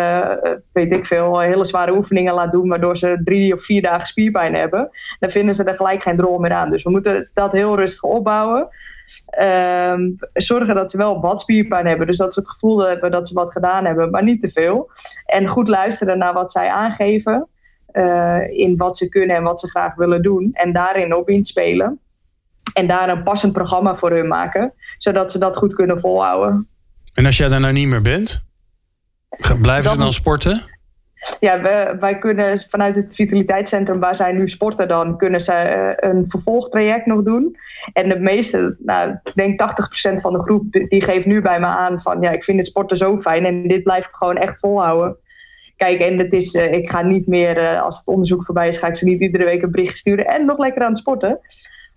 weet 0.71 0.93
ik 0.93 1.05
veel, 1.05 1.39
hele 1.39 1.65
zware 1.65 1.95
oefeningen 1.95 2.33
laat 2.33 2.51
doen, 2.51 2.69
waardoor 2.69 2.97
ze 2.97 3.21
drie 3.23 3.53
of 3.53 3.63
vier 3.63 3.81
dagen 3.81 4.07
spierpijn 4.07 4.55
hebben, 4.55 4.89
dan 5.19 5.31
vinden 5.31 5.55
ze 5.55 5.63
er 5.63 5.75
gelijk 5.75 6.03
geen 6.03 6.17
drol 6.17 6.39
meer 6.39 6.53
aan. 6.53 6.69
Dus 6.69 6.83
we 6.83 6.89
moeten 6.89 7.29
dat 7.33 7.51
heel 7.51 7.75
rustig 7.75 8.03
opbouwen. 8.03 8.69
Ehm, 9.25 10.01
zorgen 10.33 10.75
dat 10.75 10.91
ze 10.91 10.97
wel 10.97 11.21
wat 11.21 11.41
spierpijn 11.41 11.87
hebben. 11.87 12.07
Dus 12.07 12.17
dat 12.17 12.33
ze 12.33 12.39
het 12.39 12.49
gevoel 12.49 12.87
hebben 12.87 13.11
dat 13.11 13.27
ze 13.27 13.33
wat 13.33 13.51
gedaan 13.51 13.85
hebben, 13.85 14.09
maar 14.09 14.23
niet 14.23 14.41
te 14.41 14.49
veel. 14.49 14.91
En 15.25 15.47
goed 15.47 15.67
luisteren 15.67 16.17
naar 16.17 16.33
wat 16.33 16.51
zij 16.51 16.69
aangeven. 16.69 17.47
Uh, 17.93 18.49
in 18.49 18.77
wat 18.77 18.97
ze 18.97 19.09
kunnen 19.09 19.35
en 19.35 19.43
wat 19.43 19.59
ze 19.59 19.69
graag 19.69 19.95
willen 19.95 20.21
doen. 20.21 20.49
En 20.53 20.73
daarin 20.73 21.15
op 21.15 21.29
inspelen. 21.29 21.99
En 22.73 22.87
daar 22.87 23.09
een 23.09 23.23
passend 23.23 23.53
programma 23.53 23.95
voor 23.95 24.11
hun 24.11 24.27
maken. 24.27 24.73
Zodat 24.97 25.31
ze 25.31 25.37
dat 25.37 25.57
goed 25.57 25.73
kunnen 25.73 25.99
volhouden. 25.99 26.67
En 27.13 27.25
als 27.25 27.37
jij 27.37 27.47
daar 27.47 27.59
nou 27.59 27.73
niet 27.73 27.87
meer 27.87 28.01
bent? 28.01 28.43
Blijven 29.61 29.91
ze 29.91 29.97
dan 29.97 30.13
sporten? 30.13 30.61
Ja, 31.39 31.61
wij 31.99 32.19
kunnen 32.19 32.59
vanuit 32.67 32.95
het 32.95 33.15
vitaliteitscentrum 33.15 33.99
waar 33.99 34.15
zij 34.15 34.31
nu 34.31 34.47
sporten 34.47 34.87
dan, 34.87 35.17
kunnen 35.17 35.41
ze 35.41 35.51
eh, 35.51 36.09
een 36.09 36.29
vervolgtraject 36.29 37.05
nog 37.05 37.23
doen. 37.23 37.57
En 37.93 38.09
de 38.09 38.19
meeste, 38.19 38.75
nou, 38.79 39.19
ik 39.23 39.35
denk 39.35 39.61
80% 40.11 40.15
van 40.15 40.33
de 40.33 40.41
groep, 40.41 40.71
die 40.71 41.01
geeft 41.01 41.25
nu 41.25 41.41
bij 41.41 41.59
me 41.59 41.65
aan 41.65 42.01
van 42.01 42.21
ja, 42.21 42.29
ik 42.29 42.43
vind 42.43 42.57
het 42.57 42.67
sporten 42.67 42.97
zo 42.97 43.17
fijn 43.17 43.45
en 43.45 43.67
dit 43.67 43.83
blijf 43.83 44.05
ik 44.05 44.13
gewoon 44.13 44.37
echt 44.37 44.59
volhouden. 44.59 45.17
Kijk, 45.77 45.99
en 45.99 46.17
het 46.17 46.33
is, 46.33 46.53
uh, 46.53 46.73
ik 46.73 46.89
ga 46.89 47.01
niet 47.01 47.27
meer, 47.27 47.61
uh, 47.61 47.81
als 47.81 47.97
het 47.97 48.07
onderzoek 48.07 48.45
voorbij 48.45 48.67
is, 48.67 48.77
ga 48.77 48.87
ik 48.87 48.95
ze 48.95 49.05
niet 49.05 49.21
iedere 49.21 49.45
week 49.45 49.61
een 49.61 49.71
bericht 49.71 49.97
sturen 49.97 50.25
en 50.25 50.45
nog 50.45 50.57
lekker 50.57 50.81
aan 50.81 50.89
het 50.89 50.97
sporten. 50.97 51.39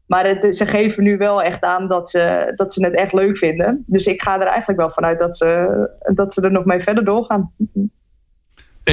Maar 0.07 0.37
ze 0.51 0.67
geven 0.67 1.03
nu 1.03 1.17
wel 1.17 1.43
echt 1.43 1.65
aan 1.65 1.89
dat 1.89 2.11
ze, 2.11 2.53
dat 2.55 2.75
ze 2.75 2.85
het 2.85 2.95
echt 2.95 3.13
leuk 3.13 3.37
vinden. 3.37 3.83
Dus 3.87 4.07
ik 4.07 4.23
ga 4.23 4.41
er 4.41 4.47
eigenlijk 4.47 4.79
wel 4.79 4.91
vanuit 4.91 5.19
dat 5.19 5.37
ze, 5.37 5.91
dat 6.15 6.35
ze 6.35 6.41
er 6.41 6.53
nog 6.53 6.65
mee 6.65 6.81
verder 6.81 7.05
doorgaan. 7.05 7.53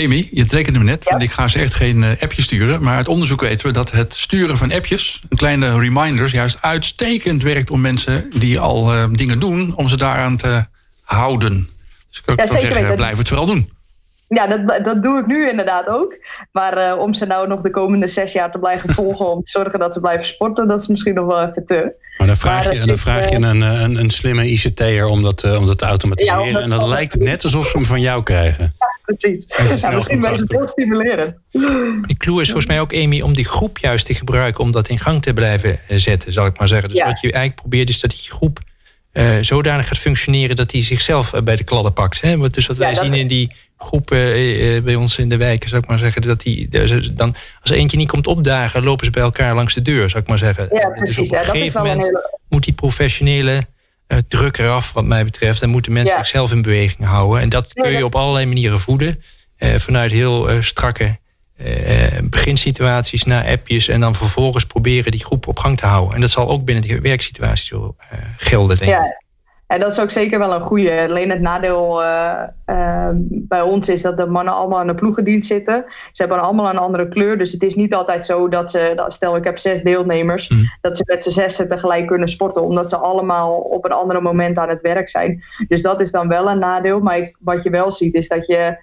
Amy, 0.02 0.28
je 0.32 0.46
rekende 0.50 0.80
me 0.80 0.86
net, 0.86 1.04
ja? 1.10 1.20
ik 1.20 1.32
ga 1.32 1.48
ze 1.48 1.60
echt 1.60 1.74
geen 1.74 1.98
uh, 1.98 2.10
appje 2.20 2.42
sturen. 2.42 2.84
Maar 2.84 2.96
uit 2.96 3.08
onderzoek 3.08 3.42
weten 3.42 3.68
we 3.68 3.74
dat 3.74 3.92
het 3.92 4.14
sturen 4.14 4.58
van 4.58 4.72
appjes, 4.72 5.24
een 5.30 5.38
kleine 5.38 5.80
reminders, 5.80 6.32
juist 6.32 6.58
uitstekend 6.62 7.44
werkt 7.44 7.72
om 7.72 7.82
mensen 7.82 8.30
die 8.40 8.60
al 8.60 8.94
uh, 8.94 9.06
dingen 9.12 9.40
doen, 9.40 9.76
om 9.76 9.88
ze 9.88 9.98
daaraan 9.98 10.38
te 10.38 10.64
houden. 11.04 11.70
Dus 12.10 12.22
ik 12.26 12.40
ja, 12.40 12.48
zou 12.48 12.60
zeggen, 12.60 12.96
blijf 12.96 13.18
het 13.18 13.28
vooral 13.28 13.46
doen. 13.46 13.72
Ja, 14.28 14.48
dat, 14.48 14.86
dat 14.86 15.04
doe 15.04 15.20
ik 15.20 15.26
nu 15.26 15.50
inderdaad 15.50 15.88
ook. 15.88 16.18
Maar 16.52 16.78
uh, 16.78 17.00
om 17.00 17.14
ze 17.14 17.26
nou 17.26 17.48
nog 17.48 17.62
de 17.62 17.72
komende 17.72 18.08
zes 18.08 18.32
jaar 18.32 18.52
te 18.52 18.60
blijven 18.60 18.94
volgen 19.04 19.32
om 19.32 19.44
te 19.44 19.52
zorgen 19.52 19.80
dat 19.80 19.94
ze 19.94 20.00
blijven 20.00 20.26
sporten, 20.26 20.68
dat 20.68 20.80
is 20.80 20.88
misschien 20.88 21.14
nog 21.14 21.26
wel 21.26 21.48
even 21.48 21.66
te. 21.66 21.96
Maar 22.18 22.28
dan 22.28 22.38
vraag 22.38 22.74
je, 22.74 22.86
dan 22.86 22.98
vraag 22.98 23.30
je 23.30 23.36
een, 23.36 23.62
een, 23.62 24.00
een 24.00 24.10
slimme 24.10 24.50
ICT'er 24.50 25.06
om 25.06 25.22
dat, 25.22 25.58
om 25.58 25.66
dat 25.66 25.78
te 25.78 25.86
automatiseren. 25.86 26.52
Ja, 26.52 26.60
en 26.60 26.70
dan 26.70 26.88
lijkt 26.88 27.14
het 27.14 27.24
net 27.24 27.44
alsof 27.44 27.68
ze 27.68 27.78
hem 27.78 27.86
van 27.86 28.02
jou 28.02 28.24
krijgen 28.24 28.76
precies. 29.04 29.46
Ja, 29.82 29.92
misschien 29.92 30.22
ben 30.22 30.32
het 30.32 30.52
heel 30.52 30.68
stimulerend. 30.68 31.36
Die 32.08 32.18
clue 32.18 32.42
is 32.42 32.48
volgens 32.48 32.68
mij 32.68 32.80
ook, 32.80 32.96
Amy, 32.96 33.22
om 33.22 33.34
die 33.34 33.46
groep 33.46 33.78
juist 33.78 34.06
te 34.06 34.16
gebruiken 34.16 34.64
om 34.64 34.72
dat 34.72 34.90
in 34.90 35.00
gang 35.00 35.22
te 35.22 35.34
blijven 35.34 35.80
eh, 35.88 35.98
zetten, 35.98 36.34
zal 36.34 36.46
ik 36.46 36.58
maar 36.58 36.68
zeggen. 36.68 36.90
Dus 36.90 37.04
wat 37.04 37.22
je 37.22 37.32
eigenlijk 37.32 37.56
probeert 37.56 37.90
is 37.90 38.00
dat 38.00 38.10
die 38.10 38.32
groep 38.32 38.60
uh, 39.14 39.38
zodanig 39.42 39.88
gaat 39.88 39.98
functioneren 39.98 40.56
dat 40.56 40.72
hij 40.72 40.84
zichzelf 40.84 41.34
eh, 41.34 41.42
bij 41.42 41.56
de 41.56 41.64
kladden 41.64 41.94
pakt. 41.94 42.22
Hè? 42.22 42.50
Dus 42.50 42.68
wat 42.68 42.78
wij 42.78 42.96
zien 42.96 43.14
in 43.14 43.28
die 43.28 43.52
groepen 43.78 44.40
uh, 44.40 44.82
bij 44.82 44.96
ons 44.96 45.18
in 45.18 45.30
de 45.30 45.38
wijken, 45.38 45.70
zou 45.70 45.82
ik 45.82 45.88
maar 45.88 46.00
zeggen, 46.00 46.22
dat 46.22 46.42
die 46.42 46.68
dan 47.14 47.36
als 47.62 47.72
eentje 47.72 47.98
niet 47.98 48.08
komt 48.08 48.28
opdagen, 48.28 48.84
lopen 48.84 49.06
ze 49.06 49.12
bij 49.12 49.24
elkaar 49.24 49.56
langs 49.56 49.74
de 49.74 49.82
deur, 49.82 50.10
zou 50.10 50.24
ik 50.24 50.30
maar 50.30 50.38
zeggen. 50.38 50.68
Ja, 50.72 50.90
precies. 50.90 51.30
Dus 51.30 51.40
op 51.40 51.46
een 51.46 51.52
gegeven 51.52 51.82
moment 51.82 52.04
hele... 52.04 52.40
moet 52.50 52.64
die 52.64 52.74
professionele 52.74 53.62
druk 54.28 54.58
eraf, 54.58 54.92
wat 54.94 55.06
mij 55.06 55.24
betreft. 55.24 55.60
Dan 55.60 55.70
moeten 55.70 55.94
mensen 55.94 56.18
zichzelf 56.18 56.52
in 56.52 56.62
beweging 56.62 57.08
houden. 57.08 57.42
En 57.42 57.50
dat 57.50 57.74
kun 57.74 57.92
je 57.92 58.06
op 58.06 58.16
allerlei 58.16 58.46
manieren 58.46 58.80
voeden. 58.80 59.24
Uh, 59.58 59.76
vanuit 59.76 60.12
heel 60.12 60.52
uh, 60.52 60.62
strakke 60.62 61.22
beginsituaties 62.24 63.24
naar 63.24 63.46
appjes. 63.46 63.88
En 63.88 64.00
dan 64.00 64.16
vervolgens 64.16 64.66
proberen 64.66 65.12
die 65.12 65.26
groep 65.26 65.48
op 65.48 65.60
gang 65.60 65.78
te 65.78 65.86
houden. 65.86 66.16
En 66.16 66.22
dat 66.22 66.30
zal 66.30 66.50
ook 66.50 66.66
binnen 66.66 66.88
de 66.88 67.02
werksituatie 67.02 67.66
zo 67.66 67.96
gelden, 68.38 68.78
denk 68.78 68.92
ik. 68.92 69.23
En 69.68 69.80
dat 69.80 69.92
is 69.92 70.00
ook 70.00 70.12
zeker 70.12 70.40
wel 70.40 70.54
een 70.54 70.62
goede. 70.62 71.06
Alleen 71.08 71.30
het 71.30 71.42
nadeel 71.42 72.02
uh, 72.02 72.34
uh, 72.66 73.10
bij 73.30 73.62
ons 73.62 73.90
is 73.90 74.02
dat 74.02 74.18
de 74.18 74.26
mannen 74.26 74.54
allemaal 74.54 74.82
in 74.82 74.88
de 74.88 74.96
ploegendienst 74.96 75.48
zitten. 75.48 75.86
Ze 76.12 76.22
hebben 76.22 76.42
allemaal 76.42 76.70
een 76.70 76.78
andere 76.78 77.08
kleur. 77.08 77.38
Dus 77.38 77.52
het 77.52 77.64
is 77.64 77.76
niet 77.76 77.94
altijd 77.94 78.26
zo 78.26 78.50
dat 78.50 78.72
ze, 78.72 79.04
stel 79.08 79.36
ik 79.36 79.44
heb 79.44 79.58
zes 79.58 79.82
deelnemers, 79.82 80.50
mm. 80.50 80.70
dat 80.82 80.98
ze 80.98 81.04
met 81.06 81.24
z'n 81.24 81.30
zessen 81.30 81.70
tegelijk 81.70 82.08
kunnen 82.08 82.28
sporten. 82.28 82.62
Omdat 82.62 82.90
ze 82.90 82.98
allemaal 82.98 83.58
op 83.58 83.86
een 83.86 83.92
andere 83.92 84.22
moment 84.22 84.58
aan 84.58 84.70
het 84.70 84.82
werk 84.82 85.10
zijn. 85.10 85.44
Dus 85.68 85.82
dat 85.82 86.02
is 86.02 86.12
dan 86.12 86.28
wel 86.28 86.50
een 86.50 86.60
nadeel. 86.60 87.00
Maar 87.00 87.18
ik, 87.18 87.36
wat 87.40 87.64
je 87.64 87.70
wel 87.70 87.92
ziet 87.92 88.14
is 88.14 88.28
dat 88.28 88.48
je 88.48 88.78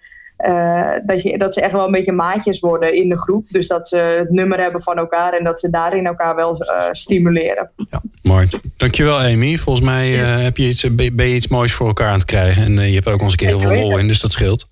uh, 0.46 0.92
dat, 1.06 1.22
je, 1.22 1.38
dat 1.38 1.54
ze 1.54 1.60
echt 1.60 1.72
wel 1.72 1.84
een 1.84 1.92
beetje 1.92 2.12
maatjes 2.12 2.60
worden 2.60 2.94
in 2.94 3.08
de 3.08 3.18
groep. 3.18 3.46
Dus 3.50 3.68
dat 3.68 3.88
ze 3.88 3.96
het 3.96 4.30
nummer 4.30 4.60
hebben 4.60 4.82
van 4.82 4.96
elkaar 4.96 5.32
en 5.32 5.44
dat 5.44 5.60
ze 5.60 5.70
daarin 5.70 6.06
elkaar 6.06 6.36
wel 6.36 6.62
uh, 6.62 6.88
stimuleren. 6.92 7.70
Ja, 7.90 8.02
mooi. 8.22 8.48
Dankjewel 8.76 9.18
Amy. 9.18 9.56
Volgens 9.56 9.86
mij 9.86 10.18
uh, 10.18 10.42
heb 10.42 10.56
je 10.56 10.68
iets, 10.68 10.94
ben 10.94 11.26
je 11.26 11.34
iets 11.34 11.48
moois 11.48 11.72
voor 11.72 11.86
elkaar 11.86 12.08
aan 12.08 12.18
het 12.18 12.24
krijgen. 12.24 12.64
En 12.64 12.88
je 12.88 12.94
hebt 12.94 13.08
ook 13.08 13.22
ons 13.22 13.30
een 13.30 13.38
keer 13.38 13.48
heel 13.48 13.60
veel 13.60 13.74
lol 13.74 13.98
in, 13.98 14.08
dus 14.08 14.20
dat 14.20 14.32
scheelt. 14.32 14.68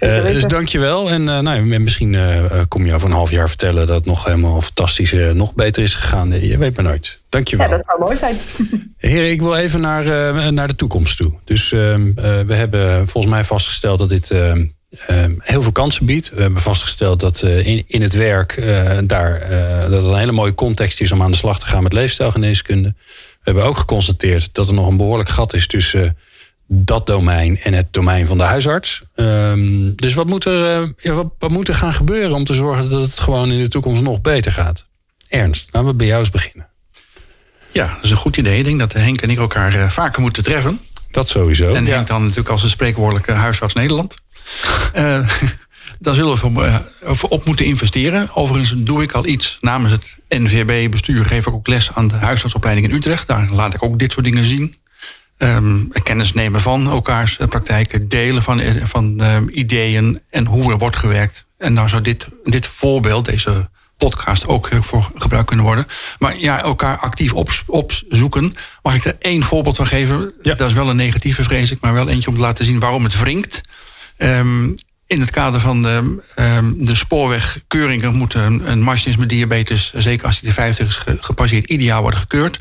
dus 0.00 0.44
dankjewel. 0.44 1.10
En 1.10 1.24
nou, 1.24 1.62
misschien 1.80 2.16
kom 2.68 2.86
je 2.86 2.94
over 2.94 3.08
een 3.08 3.14
half 3.14 3.30
jaar 3.30 3.48
vertellen 3.48 3.86
dat 3.86 3.96
het 3.96 4.06
nog 4.06 4.24
helemaal 4.24 4.62
fantastisch, 4.62 5.14
nog 5.32 5.54
beter 5.54 5.82
is 5.82 5.94
gegaan. 5.94 6.40
Je 6.40 6.58
weet 6.58 6.76
maar 6.76 6.84
nooit. 6.84 7.22
Dankjewel. 7.28 7.68
Ja, 7.68 7.76
dat 7.76 7.84
zou 7.84 8.00
mooi 8.00 8.16
zijn. 8.16 8.36
Heren, 8.96 9.30
ik 9.30 9.40
wil 9.40 9.56
even 9.56 9.80
naar, 9.80 10.52
naar 10.52 10.68
de 10.68 10.76
toekomst 10.76 11.16
toe. 11.16 11.32
Dus 11.44 11.72
ehm, 11.72 12.14
we 12.46 12.54
hebben 12.54 13.08
volgens 13.08 13.32
mij 13.32 13.44
vastgesteld 13.44 13.98
dat 13.98 14.08
dit 14.08 14.30
ehm, 14.30 14.64
heel 15.38 15.62
veel 15.62 15.72
kansen 15.72 16.06
biedt. 16.06 16.30
We 16.30 16.40
hebben 16.40 16.62
vastgesteld 16.62 17.20
dat 17.20 17.42
eh, 17.42 17.66
in, 17.66 17.84
in 17.86 18.02
het 18.02 18.14
werk 18.14 18.56
uh, 18.56 18.98
daar 19.04 19.40
dat 19.90 20.02
het 20.02 20.12
een 20.12 20.18
hele 20.18 20.32
mooie 20.32 20.54
context 20.54 21.00
is 21.00 21.12
om 21.12 21.22
aan 21.22 21.30
de 21.30 21.36
slag 21.36 21.58
te 21.58 21.66
gaan 21.66 21.82
met 21.82 21.92
leefstijlgeneeskunde. 21.92 22.94
We 22.98 23.54
hebben 23.54 23.64
ook 23.64 23.78
geconstateerd 23.78 24.48
dat 24.52 24.68
er 24.68 24.74
nog 24.74 24.88
een 24.88 24.96
behoorlijk 24.96 25.28
gat 25.28 25.54
is 25.54 25.66
tussen 25.66 26.16
dat 26.66 27.06
domein 27.06 27.58
en 27.58 27.72
het 27.72 27.86
domein 27.90 28.26
van 28.26 28.38
de 28.38 28.44
huisarts. 28.44 29.02
Um, 29.14 29.94
dus 29.96 30.14
wat 30.14 30.26
moet, 30.26 30.44
er, 30.44 30.92
ja, 30.96 31.12
wat, 31.12 31.26
wat 31.38 31.50
moet 31.50 31.68
er 31.68 31.74
gaan 31.74 31.94
gebeuren 31.94 32.36
om 32.36 32.44
te 32.44 32.54
zorgen 32.54 32.90
dat 32.90 33.02
het 33.02 33.20
gewoon 33.20 33.50
in 33.50 33.62
de 33.62 33.68
toekomst 33.68 34.02
nog 34.02 34.20
beter 34.20 34.52
gaat? 34.52 34.86
Ernst, 35.28 35.68
laten 35.70 35.88
we 35.88 35.94
bij 35.94 36.06
jou 36.06 36.20
eens 36.20 36.30
beginnen. 36.30 36.68
Ja, 37.72 37.86
dat 37.94 38.04
is 38.04 38.10
een 38.10 38.16
goed 38.16 38.36
idee. 38.36 38.58
Ik 38.58 38.64
denk 38.64 38.78
dat 38.78 38.92
Henk 38.92 39.20
en 39.20 39.30
ik 39.30 39.38
elkaar 39.38 39.76
uh, 39.76 39.88
vaker 39.88 40.22
moeten 40.22 40.42
treffen. 40.42 40.80
Dat 41.10 41.28
sowieso. 41.28 41.74
En 41.74 41.86
Henk 41.86 42.06
dan 42.06 42.22
natuurlijk 42.22 42.48
als 42.48 42.62
een 42.62 42.68
spreekwoordelijke 42.68 43.32
huisarts 43.32 43.74
Nederland. 43.74 44.14
Uh, 44.96 45.28
daar 45.98 46.14
zullen 46.14 46.54
we 46.54 46.80
uh, 47.04 47.22
op 47.28 47.44
moeten 47.44 47.66
investeren. 47.66 48.34
Overigens 48.34 48.74
doe 48.76 49.02
ik 49.02 49.12
al 49.12 49.26
iets 49.26 49.58
namens 49.60 49.92
het 49.92 50.04
NVB-bestuur. 50.28 51.26
Geef 51.26 51.46
ik 51.46 51.54
ook 51.54 51.68
les 51.68 51.90
aan 51.94 52.08
de 52.08 52.14
huisartsopleiding 52.14 52.88
in 52.88 52.94
Utrecht. 52.94 53.26
Daar 53.26 53.48
laat 53.50 53.74
ik 53.74 53.82
ook 53.82 53.98
dit 53.98 54.12
soort 54.12 54.24
dingen 54.24 54.44
zien. 54.44 54.74
Um, 55.38 55.92
kennis 56.02 56.32
nemen 56.32 56.60
van 56.60 56.88
elkaars 56.88 57.36
praktijken, 57.48 58.08
delen 58.08 58.42
van, 58.42 58.60
van 58.84 59.20
um, 59.20 59.48
ideeën 59.52 60.20
en 60.30 60.46
hoe 60.46 60.72
er 60.72 60.78
wordt 60.78 60.96
gewerkt. 60.96 61.44
En 61.58 61.72
nou 61.72 61.88
zou 61.88 62.02
dit, 62.02 62.26
dit 62.44 62.66
voorbeeld, 62.66 63.24
deze 63.24 63.68
podcast 63.98 64.46
ook 64.46 64.68
voor 64.80 65.10
gebruikt 65.14 65.46
kunnen 65.46 65.64
worden. 65.64 65.86
Maar 66.18 66.38
ja, 66.38 66.62
elkaar 66.62 66.98
actief 66.98 67.32
op, 67.32 67.50
opzoeken. 67.66 68.54
Mag 68.82 68.94
ik 68.94 69.04
er 69.04 69.16
één 69.18 69.42
voorbeeld 69.42 69.76
van 69.76 69.86
geven? 69.86 70.34
Ja. 70.42 70.54
Dat 70.54 70.68
is 70.68 70.74
wel 70.74 70.90
een 70.90 70.96
negatieve, 70.96 71.42
vrees 71.42 71.70
ik, 71.70 71.80
maar 71.80 71.92
wel 71.92 72.08
eentje 72.08 72.28
om 72.28 72.34
te 72.34 72.40
laten 72.40 72.64
zien 72.64 72.78
waarom 72.78 73.04
het 73.04 73.18
wringt. 73.18 73.60
Um, 74.18 74.74
in 75.06 75.20
het 75.20 75.30
kader 75.30 75.60
van 75.60 75.82
de, 75.82 76.22
um, 76.36 76.84
de 76.84 76.94
spoorwegkeuringen 76.94 78.14
moet 78.14 78.34
een, 78.34 78.70
een 78.70 78.84
met 79.18 79.28
diabetes, 79.28 79.92
zeker 79.94 80.26
als 80.26 80.40
hij 80.40 80.48
de 80.48 80.54
50 80.54 80.86
is 80.86 81.16
gepasseerd, 81.20 81.64
ideaal 81.64 82.02
worden 82.02 82.20
gekeurd. 82.20 82.60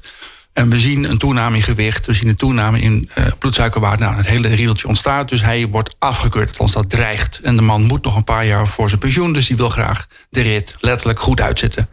En 0.53 0.69
we 0.69 0.79
zien 0.79 1.03
een 1.03 1.17
toename 1.17 1.55
in 1.55 1.63
gewicht, 1.63 2.05
we 2.05 2.13
zien 2.13 2.27
een 2.27 2.35
toename 2.35 2.79
in 2.79 3.09
uh, 3.17 3.25
bloedsuikerwaarde. 3.39 4.03
Nou, 4.03 4.15
het 4.15 4.27
hele 4.27 4.47
riedeltje 4.47 4.87
ontstaat, 4.87 5.29
dus 5.29 5.41
hij 5.41 5.67
wordt 5.67 5.95
afgekeurd, 5.99 6.49
althans 6.49 6.71
dat 6.71 6.89
dreigt. 6.89 7.39
En 7.39 7.55
de 7.55 7.61
man 7.61 7.83
moet 7.83 8.03
nog 8.03 8.15
een 8.15 8.23
paar 8.23 8.45
jaar 8.45 8.67
voor 8.67 8.89
zijn 8.89 9.01
pensioen, 9.01 9.33
dus 9.33 9.47
die 9.47 9.57
wil 9.57 9.69
graag 9.69 10.07
de 10.29 10.41
rit 10.41 10.75
letterlijk 10.79 11.19
goed 11.19 11.41
uitzitten. 11.41 11.89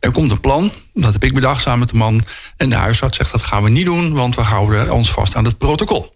Er 0.00 0.10
komt 0.10 0.30
een 0.30 0.40
plan, 0.40 0.72
dat 0.94 1.12
heb 1.12 1.24
ik 1.24 1.34
bedacht 1.34 1.62
samen 1.62 1.78
met 1.78 1.88
de 1.88 1.96
man. 1.96 2.24
En 2.56 2.70
de 2.70 2.76
huisarts 2.76 3.16
zegt 3.16 3.32
dat 3.32 3.42
gaan 3.42 3.62
we 3.62 3.70
niet 3.70 3.84
doen, 3.84 4.12
want 4.12 4.34
we 4.34 4.42
houden 4.42 4.90
ons 4.90 5.10
vast 5.10 5.36
aan 5.36 5.44
het 5.44 5.58
protocol. 5.58 6.13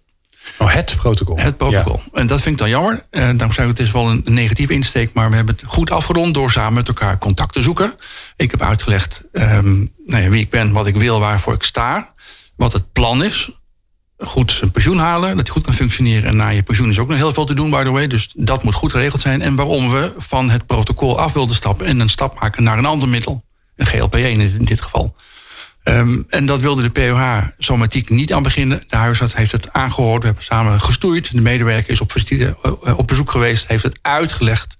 Oh, 0.59 0.75
het 0.75 0.97
protocol. 0.97 1.37
Het 1.39 1.57
protocol. 1.57 2.01
En 2.13 2.27
dat 2.27 2.43
vind 2.43 2.55
ik 2.55 2.61
dan 2.61 2.69
jammer. 2.69 2.93
Uh, 3.11 3.23
daarom 3.23 3.53
zei 3.53 3.69
ik, 3.69 3.77
het 3.77 3.87
is 3.87 3.93
wel 3.93 4.11
een 4.11 4.23
negatieve 4.25 4.73
insteek, 4.73 5.13
maar 5.13 5.31
we 5.31 5.37
hebben 5.37 5.55
het 5.55 5.65
goed 5.67 5.91
afgerond 5.91 6.35
door 6.35 6.51
samen 6.51 6.75
met 6.75 6.89
elkaar 6.89 7.19
contact 7.19 7.53
te 7.53 7.63
zoeken. 7.63 7.95
Ik 8.37 8.51
heb 8.51 8.63
uitgelegd 8.63 9.23
um, 9.33 9.93
nou 10.07 10.23
ja, 10.23 10.29
wie 10.29 10.41
ik 10.41 10.51
ben, 10.51 10.73
wat 10.73 10.87
ik 10.87 10.97
wil, 10.97 11.21
waarvoor 11.21 11.55
ik 11.55 11.63
sta, 11.63 12.13
wat 12.57 12.73
het 12.73 12.93
plan 12.93 13.25
is. 13.25 13.51
Goed 14.19 14.53
zijn 14.53 14.71
pensioen 14.71 14.99
halen, 14.99 15.37
dat 15.37 15.47
hij 15.47 15.55
goed 15.55 15.65
kan 15.65 15.75
functioneren. 15.75 16.29
En 16.29 16.37
na 16.37 16.49
je 16.49 16.63
pensioen 16.63 16.89
is 16.89 16.99
ook 16.99 17.09
nog 17.09 17.17
heel 17.17 17.33
veel 17.33 17.45
te 17.45 17.55
doen, 17.55 17.71
by 17.71 17.83
the 17.83 17.91
way. 17.91 18.07
Dus 18.07 18.29
dat 18.35 18.63
moet 18.63 18.75
goed 18.75 18.91
geregeld 18.91 19.21
zijn. 19.21 19.43
En 19.43 19.55
waarom 19.55 19.91
we 19.91 20.13
van 20.17 20.51
het 20.51 20.67
protocol 20.67 21.21
af 21.21 21.33
wilden 21.33 21.57
stappen 21.57 21.87
en 21.87 22.01
een 22.01 22.09
stap 22.09 22.41
maken 22.41 22.63
naar 22.63 22.79
een 22.79 22.87
ander 22.87 23.09
middel. 23.09 23.43
Een 23.77 23.87
GLP-1 23.87 24.57
in 24.59 24.65
dit 24.65 24.81
geval. 24.81 25.17
Um, 25.89 26.24
en 26.28 26.47
dat 26.47 26.61
wilde 26.61 26.82
de 26.82 26.91
POH 26.91 27.39
somatiek 27.59 28.11
niet 28.11 28.32
aan 28.32 28.43
beginnen. 28.43 28.82
De 28.86 28.97
huisarts 28.97 29.36
heeft 29.36 29.53
het 29.53 29.72
aangehoord. 29.72 30.20
We 30.20 30.26
hebben 30.26 30.45
samen 30.45 30.80
gestoeid. 30.80 31.32
De 31.32 31.41
medewerker 31.41 31.91
is 31.91 32.01
op, 32.01 32.14
op 32.97 33.07
bezoek 33.07 33.30
geweest, 33.30 33.66
heeft 33.66 33.82
het 33.82 33.99
uitgelegd. 34.03 34.78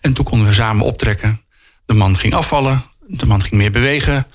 En 0.00 0.12
toen 0.12 0.24
konden 0.24 0.48
we 0.48 0.54
samen 0.54 0.84
optrekken. 0.84 1.40
De 1.86 1.94
man 1.94 2.18
ging 2.18 2.34
afvallen. 2.34 2.82
De 3.06 3.26
man 3.26 3.42
ging 3.42 3.54
meer 3.54 3.70
bewegen. 3.70 4.26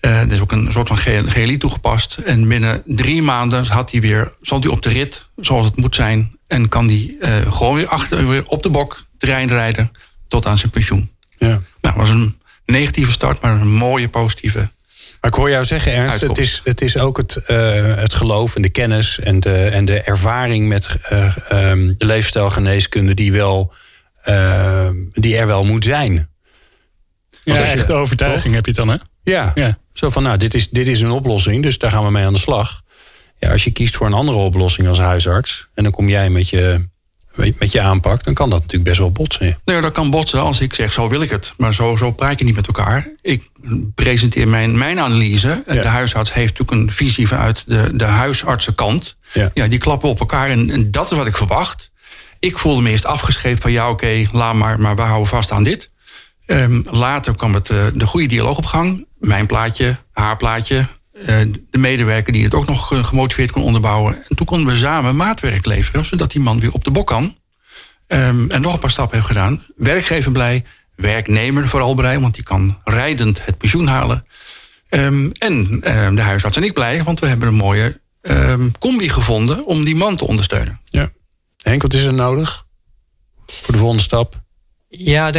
Uh, 0.00 0.20
er 0.20 0.32
is 0.32 0.40
ook 0.40 0.52
een 0.52 0.72
soort 0.72 0.88
van 0.88 0.98
GLI 1.28 1.56
toegepast. 1.56 2.16
En 2.16 2.48
binnen 2.48 2.82
drie 2.86 3.22
maanden 3.22 3.66
had 3.66 3.90
hij 3.90 4.00
weer, 4.00 4.34
zal 4.40 4.60
hij 4.60 4.70
op 4.70 4.82
de 4.82 4.88
rit 4.88 5.26
zoals 5.36 5.66
het 5.66 5.76
moet 5.76 5.94
zijn. 5.94 6.38
En 6.46 6.68
kan 6.68 6.86
hij 6.86 7.16
uh, 7.20 7.52
gewoon 7.52 7.74
weer 7.74 7.88
achter 7.88 8.28
weer 8.28 8.46
op 8.46 8.62
de 8.62 8.70
bok 8.70 9.04
terrein 9.18 9.48
rijden 9.48 9.92
tot 10.28 10.46
aan 10.46 10.58
zijn 10.58 10.70
pensioen. 10.70 11.10
Ja. 11.38 11.62
Nou, 11.80 11.96
was 11.96 12.10
een 12.10 12.40
negatieve 12.66 13.12
start, 13.12 13.40
maar 13.40 13.60
een 13.60 13.72
mooie 13.72 14.08
positieve 14.08 14.70
maar 15.22 15.30
ik 15.30 15.36
hoor 15.36 15.50
jou 15.50 15.64
zeggen, 15.64 15.92
Ernst, 15.92 16.20
het 16.20 16.38
is, 16.38 16.60
het 16.64 16.80
is 16.80 16.98
ook 16.98 17.16
het, 17.16 17.40
uh, 17.48 17.96
het 17.96 18.14
geloof 18.14 18.56
en 18.56 18.62
de 18.62 18.68
kennis 18.68 19.18
en 19.18 19.40
de, 19.40 19.54
en 19.54 19.84
de 19.84 20.00
ervaring 20.00 20.68
met 20.68 20.96
uh, 21.12 21.36
um, 21.52 21.94
de 21.98 22.06
leefstijlgeneeskunde 22.06 23.14
die, 23.14 23.32
wel, 23.32 23.72
uh, 24.28 24.88
die 25.12 25.36
er 25.36 25.46
wel 25.46 25.64
moet 25.64 25.84
zijn. 25.84 26.28
Ja, 27.42 27.60
als 27.60 27.72
je, 27.72 27.84
de 27.84 27.92
overtuiging 27.92 28.54
heb 28.54 28.66
je 28.66 28.72
dan, 28.72 28.88
hè? 28.88 28.96
Ja, 29.22 29.52
ja. 29.54 29.78
zo 29.92 30.10
van, 30.10 30.22
nou, 30.22 30.36
dit 30.36 30.54
is, 30.54 30.68
dit 30.70 30.86
is 30.86 31.00
een 31.00 31.10
oplossing, 31.10 31.62
dus 31.62 31.78
daar 31.78 31.90
gaan 31.90 32.04
we 32.04 32.10
mee 32.10 32.26
aan 32.26 32.32
de 32.32 32.38
slag. 32.38 32.82
Ja, 33.38 33.50
als 33.52 33.64
je 33.64 33.70
kiest 33.70 33.96
voor 33.96 34.06
een 34.06 34.12
andere 34.12 34.38
oplossing 34.38 34.88
als 34.88 34.98
huisarts... 34.98 35.68
en 35.74 35.82
dan 35.82 35.92
kom 35.92 36.08
jij 36.08 36.30
met 36.30 36.48
je 36.48 36.88
met 37.34 37.72
je 37.72 37.82
aanpak, 37.82 38.24
dan 38.24 38.34
kan 38.34 38.50
dat 38.50 38.60
natuurlijk 38.60 38.88
best 38.88 38.98
wel 38.98 39.12
botsen. 39.12 39.58
Nee, 39.64 39.80
dat 39.80 39.92
kan 39.92 40.10
botsen 40.10 40.40
als 40.40 40.60
ik 40.60 40.74
zeg, 40.74 40.92
zo 40.92 41.08
wil 41.08 41.22
ik 41.22 41.30
het. 41.30 41.52
Maar 41.56 41.74
zo, 41.74 41.96
zo 41.96 42.10
praat 42.10 42.38
je 42.38 42.44
niet 42.44 42.54
met 42.54 42.66
elkaar. 42.66 43.08
Ik 43.22 43.50
presenteer 43.94 44.48
mijn, 44.48 44.78
mijn 44.78 45.00
analyse. 45.00 45.62
De 45.66 45.88
huisarts 45.88 46.32
heeft 46.32 46.58
natuurlijk 46.58 46.88
een 46.88 46.94
visie 46.96 47.28
vanuit 47.28 47.64
de, 47.66 47.90
de 47.96 48.04
huisartsenkant. 48.04 49.16
Ja. 49.32 49.50
ja, 49.54 49.66
die 49.66 49.78
klappen 49.78 50.08
op 50.08 50.20
elkaar 50.20 50.50
en, 50.50 50.70
en, 50.70 50.90
dat 50.90 51.10
is 51.10 51.16
wat 51.16 51.26
ik 51.26 51.36
verwacht. 51.36 51.90
Ik 52.38 52.58
voelde 52.58 52.82
me 52.82 52.90
eerst 52.90 53.06
afgescheept 53.06 53.62
van 53.62 53.72
ja, 53.72 53.90
oké, 53.90 54.28
laat 54.32 54.54
maar, 54.54 54.80
maar 54.80 54.96
we 54.96 55.02
houden 55.02 55.28
vast 55.28 55.50
aan 55.50 55.62
dit. 55.62 55.90
Um, 56.46 56.84
later 56.90 57.36
kwam 57.36 57.54
het, 57.54 57.70
uh, 57.70 57.78
de 57.94 58.06
goede 58.06 58.26
dialoog 58.26 58.56
op 58.56 58.66
gang. 58.66 59.06
Mijn 59.18 59.46
plaatje, 59.46 59.96
haar 60.12 60.36
plaatje, 60.36 60.86
de 61.70 61.78
medewerker 61.78 62.32
die 62.32 62.44
het 62.44 62.54
ook 62.54 62.66
nog 62.66 62.92
uh, 62.92 63.04
gemotiveerd 63.04 63.50
kon 63.50 63.62
onderbouwen. 63.62 64.14
En 64.28 64.36
toen 64.36 64.46
konden 64.46 64.72
we 64.72 64.78
samen 64.78 65.16
maatwerk 65.16 65.66
leveren, 65.66 66.04
zodat 66.04 66.30
die 66.30 66.40
man 66.40 66.60
weer 66.60 66.72
op 66.72 66.84
de 66.84 66.90
bok 66.90 67.06
kan. 67.06 67.36
Um, 68.08 68.50
en 68.50 68.60
nog 68.60 68.72
een 68.72 68.78
paar 68.78 68.90
stappen 68.90 69.16
heeft 69.16 69.28
gedaan. 69.28 69.64
Werkgever 69.76 70.32
blij, 70.32 70.64
werknemer 70.96 71.68
vooral 71.68 71.94
blij, 71.94 72.20
want 72.20 72.34
die 72.34 72.44
kan 72.44 72.80
rijdend 72.84 73.44
het 73.44 73.58
pensioen 73.58 73.86
halen. 73.86 74.24
Um, 74.90 75.32
en 75.32 75.80
uh, 75.84 76.14
de 76.14 76.20
huisarts 76.20 76.56
en 76.56 76.62
ik 76.62 76.72
blij, 76.72 77.02
want 77.02 77.20
we 77.20 77.26
hebben 77.26 77.48
een 77.48 77.54
mooie 77.54 78.00
um, 78.22 78.72
combi 78.78 79.08
gevonden 79.08 79.66
om 79.66 79.84
die 79.84 79.96
man 79.96 80.16
te 80.16 80.26
ondersteunen. 80.26 80.80
Ja. 80.84 81.12
Henk, 81.62 81.82
wat 81.82 81.94
is 81.94 82.04
er 82.04 82.14
nodig 82.14 82.66
voor 83.46 83.74
de 83.74 83.80
volgende 83.80 84.02
stap? 84.02 84.40
Ja, 84.88 85.32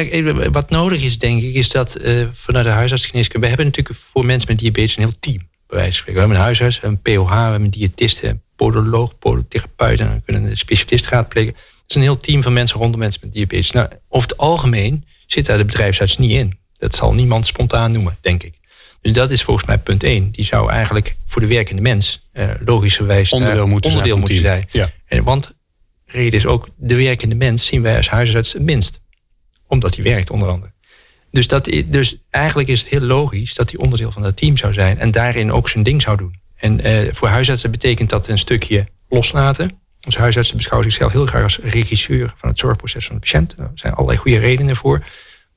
wat 0.51 0.69
nodig 0.69 1.01
is, 1.01 1.17
denk 1.17 1.43
ik, 1.43 1.53
is 1.53 1.69
dat 1.69 1.97
uh, 2.01 2.27
vanuit 2.33 2.65
de 2.65 2.71
huisartsgeneeskunde... 2.71 3.41
we 3.41 3.47
hebben 3.47 3.65
natuurlijk 3.65 3.99
voor 4.11 4.25
mensen 4.25 4.49
met 4.49 4.59
diabetes 4.59 4.97
een 4.97 5.03
heel 5.03 5.19
team. 5.19 5.51
Bij 5.73 5.81
wijze 5.81 6.03
van 6.03 6.13
spreken. 6.13 6.13
We 6.13 6.19
hebben 6.19 6.37
een 6.37 6.43
huisarts, 6.43 6.79
een 6.83 7.01
POH, 7.01 7.29
we 7.29 7.41
hebben 7.41 7.63
een 7.63 7.69
diëtist, 7.69 8.23
een 8.23 8.41
podoloog, 8.55 9.17
podotherapeut... 9.17 9.99
en 9.99 10.13
we 10.13 10.21
kunnen 10.25 10.43
een 10.51 10.57
specialist 10.57 11.07
raadplegen. 11.07 11.53
Het 11.53 11.83
is 11.87 11.95
een 11.95 12.01
heel 12.01 12.17
team 12.17 12.43
van 12.43 12.53
mensen 12.53 12.79
rondom 12.79 12.99
mensen 12.99 13.21
met 13.23 13.33
diabetes. 13.33 13.71
Nou, 13.71 13.87
over 14.09 14.29
het 14.29 14.37
algemeen 14.37 15.05
zit 15.27 15.45
daar 15.45 15.57
de 15.57 15.65
bedrijfsarts 15.65 16.17
niet 16.17 16.31
in. 16.31 16.59
Dat 16.77 16.95
zal 16.95 17.13
niemand 17.13 17.45
spontaan 17.45 17.91
noemen, 17.91 18.17
denk 18.21 18.43
ik. 18.43 18.53
Dus 19.01 19.11
dat 19.11 19.31
is 19.31 19.43
volgens 19.43 19.65
mij 19.65 19.77
punt 19.77 20.03
één. 20.03 20.31
Die 20.31 20.45
zou 20.45 20.71
eigenlijk 20.71 21.15
voor 21.27 21.41
de 21.41 21.47
werkende 21.47 21.81
mens 21.81 22.29
uh, 22.33 22.49
logischerwijs 22.65 23.31
onderdeel 23.31 23.67
moeten 23.67 23.89
onderdeel 23.89 24.15
zijn. 24.15 24.19
Moeten 24.19 24.45
zijn. 24.45 24.67
Ja. 24.71 24.91
En, 25.05 25.23
want 25.23 25.53
reden 26.05 26.39
is 26.39 26.45
ook, 26.45 26.67
de 26.77 26.95
werkende 26.95 27.35
mens 27.35 27.65
zien 27.65 27.81
wij 27.81 27.97
als 27.97 28.09
huisarts 28.09 28.53
het 28.53 28.61
minst. 28.61 29.01
Omdat 29.67 29.95
hij 29.95 30.03
werkt, 30.03 30.29
onder 30.29 30.49
andere. 30.49 30.72
Dus, 31.33 31.47
dat, 31.47 31.83
dus 31.85 32.17
eigenlijk 32.29 32.69
is 32.69 32.79
het 32.79 32.89
heel 32.89 33.01
logisch 33.01 33.53
dat 33.53 33.71
hij 33.71 33.79
onderdeel 33.79 34.11
van 34.11 34.21
dat 34.21 34.37
team 34.37 34.57
zou 34.57 34.73
zijn. 34.73 34.99
En 34.99 35.11
daarin 35.11 35.51
ook 35.51 35.69
zijn 35.69 35.83
ding 35.83 36.01
zou 36.01 36.17
doen. 36.17 36.39
En 36.55 36.87
uh, 36.87 36.99
voor 37.11 37.27
huisartsen 37.27 37.71
betekent 37.71 38.09
dat 38.09 38.27
een 38.27 38.37
stukje 38.37 38.87
loslaten. 39.09 39.81
Onze 40.05 40.19
huisartsen 40.19 40.57
beschouwen 40.57 40.91
zichzelf 40.91 41.11
heel 41.11 41.25
graag 41.25 41.43
als 41.43 41.57
regisseur 41.57 42.33
van 42.37 42.49
het 42.49 42.59
zorgproces 42.59 43.05
van 43.05 43.15
de 43.15 43.21
patiënt. 43.21 43.55
Er 43.57 43.71
zijn 43.75 43.93
allerlei 43.93 44.19
goede 44.19 44.37
redenen 44.37 44.75
voor. 44.75 45.05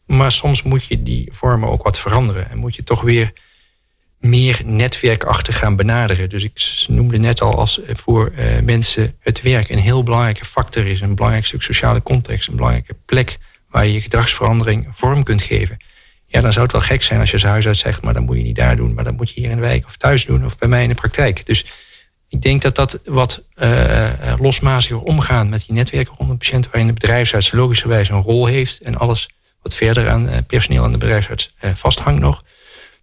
Maar 0.07 0.33
soms 0.33 0.63
moet 0.63 0.85
je 0.85 1.03
die 1.03 1.29
vormen 1.33 1.69
ook 1.69 1.83
wat 1.83 1.99
veranderen. 1.99 2.51
En 2.51 2.59
moet 2.59 2.75
je 2.75 2.85
toch 2.85 3.01
weer 3.01 3.33
meer 4.19 4.61
netwerkachtig 4.65 5.59
gaan 5.59 5.77
benaderen. 5.77 6.29
Dus 6.29 6.45
ik 6.45 6.85
noemde 6.89 7.19
net 7.19 7.41
al 7.41 7.59
als 7.59 7.81
voor 7.85 8.33
uh, 8.33 8.45
mensen 8.63 9.17
het 9.21 9.43
werk 9.43 9.69
een 9.69 9.79
heel 9.79 10.03
belangrijke 10.03 10.45
factor 10.45 10.87
is. 10.87 11.01
Een 11.01 11.15
belangrijk 11.15 11.47
stuk 11.47 11.63
sociale 11.63 12.03
context. 12.03 12.49
Een 12.49 12.57
belangrijke 12.57 12.97
plek 13.05 13.39
waar 13.69 13.87
je 13.87 13.93
je 13.93 14.01
gedragsverandering 14.01 14.89
vorm 14.95 15.23
kunt 15.23 15.43
geven. 15.43 15.77
Ja, 16.27 16.41
dan 16.41 16.53
zou 16.53 16.65
het 16.65 16.73
wel 16.73 16.83
gek 16.83 17.03
zijn 17.03 17.21
als 17.21 17.29
je 17.29 17.35
als 17.35 17.45
huisarts 17.45 17.81
zegt... 17.81 18.03
maar 18.03 18.15
dan 18.15 18.25
moet 18.25 18.37
je 18.37 18.43
niet 18.43 18.57
daar 18.57 18.77
doen, 18.77 18.95
maar 18.95 19.05
dan 19.05 19.15
moet 19.15 19.31
je 19.31 19.41
hier 19.41 19.51
in 19.51 19.57
de 19.57 19.63
wijk 19.63 19.87
of 19.87 19.97
thuis 19.97 20.25
doen... 20.25 20.45
of 20.45 20.59
bij 20.59 20.69
mij 20.69 20.83
in 20.83 20.89
de 20.89 20.95
praktijk. 20.95 21.47
Dus 21.47 21.65
ik 22.29 22.43
denk 22.43 22.63
dat 22.63 22.77
dat 22.77 23.01
wat 23.05 23.43
uh, 23.57 24.35
losmaziger 24.39 25.03
omgaan 25.03 25.49
met 25.49 25.67
die 25.67 25.75
netwerken 25.75 26.15
rond 26.19 26.31
een 26.31 26.39
patiënt... 26.39 26.67
waarin 26.67 26.87
de 26.87 26.93
bedrijfsarts 26.93 27.53
logischerwijs 27.53 28.09
een 28.09 28.23
rol 28.23 28.47
heeft... 28.47 28.81
en 28.81 28.99
alles 28.99 29.29
wat 29.63 29.75
verder 29.75 30.09
aan 30.09 30.45
personeel 30.47 30.85
aan 30.85 30.93
de 30.93 30.99
bedrijfsarts 30.99 31.55
vasthangt 31.75 32.21
nog... 32.21 32.43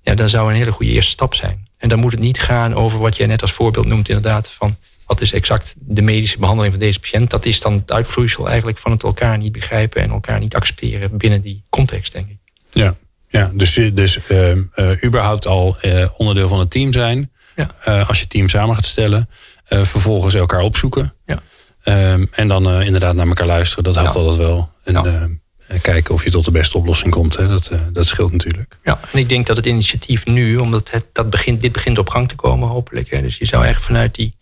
ja, 0.02 0.16
dat 0.16 0.30
zou 0.30 0.50
een 0.50 0.58
hele 0.58 0.72
goede 0.72 0.92
eerste 0.92 1.12
stap 1.12 1.34
zijn. 1.34 1.68
En 1.78 1.90
dan 1.90 2.00
moet 2.00 2.12
het 2.12 2.22
niet 2.22 2.40
gaan 2.40 2.74
over 2.74 3.00
wat 3.00 3.18
jij 3.18 3.28
net 3.28 3.42
als 3.42 3.52
voorbeeld 3.52 3.86
noemt 3.86 4.10
inderdaad... 4.10 4.50
van 4.50 4.76
wat 5.14 5.22
is 5.22 5.34
exact 5.34 5.74
de 5.78 6.02
medische 6.02 6.38
behandeling 6.40 6.74
van 6.74 6.84
deze 6.84 7.00
patiënt? 7.00 7.30
Dat 7.30 7.46
is 7.46 7.60
dan 7.60 7.74
het 7.74 7.92
uitvloeisel 7.92 8.48
eigenlijk 8.48 8.80
van 8.80 8.92
het 8.92 9.04
elkaar 9.04 9.38
niet 9.38 9.52
begrijpen 9.52 10.02
en 10.02 10.10
elkaar 10.10 10.40
niet 10.40 10.56
accepteren 10.56 11.18
binnen 11.18 11.42
die 11.42 11.64
context, 11.70 12.12
denk 12.12 12.30
ik. 12.30 12.38
Ja, 12.70 12.96
ja 13.28 13.52
dus, 13.54 13.80
dus 13.94 14.20
uh, 14.30 15.04
überhaupt 15.04 15.48
al 15.48 15.78
uh, 15.82 16.06
onderdeel 16.18 16.48
van 16.48 16.60
het 16.60 16.72
team 16.72 16.94
zijn. 16.94 17.32
Ja. 17.56 18.04
als 18.08 18.20
je 18.20 18.28
team 18.28 18.50
samen 18.50 18.76
gaat 18.76 18.86
stellen. 18.86 19.30
vervolgens 19.66 20.36
elkaar 20.36 20.62
opzoeken. 20.62 21.14
Ja. 21.26 21.42
Ehm, 21.84 22.26
en 22.32 22.48
dan 22.48 22.82
inderdaad 22.82 23.16
naar 23.16 23.28
elkaar 23.28 23.48
luisteren. 23.48 23.84
Dat 23.84 23.96
helpt 23.96 24.16
altijd 24.16 24.36
wel. 24.36 24.70
En, 24.84 25.42
kijken 25.82 26.14
of 26.14 26.24
je 26.24 26.30
tot 26.30 26.46
de 26.46 26.52
beste 26.52 26.78
oplossing 26.78 27.12
komt. 27.12 27.36
Hè. 27.36 27.48
Dat, 27.48 27.72
dat 27.92 28.06
scheelt 28.06 28.32
natuurlijk. 28.32 28.80
Ja, 28.84 29.00
en 29.12 29.20
ik 29.20 29.30
denk 29.30 29.48
dat 29.48 29.58
het 29.58 29.66
initiatief 29.66 30.26
nu, 30.26 30.58
omdat 30.58 30.92
het, 30.92 31.06
dat 31.12 31.30
begint, 31.30 31.62
dit 31.62 31.72
begint 31.72 31.98
op 31.98 32.10
gang 32.10 32.30
te 32.30 32.36
komen, 32.36 32.68
hopelijk. 32.68 33.10
Hè. 33.10 33.22
Dus 33.22 33.38
je 33.38 33.46
zou 33.46 33.66
echt 33.66 33.84
vanuit 33.84 34.16
die 34.16 34.36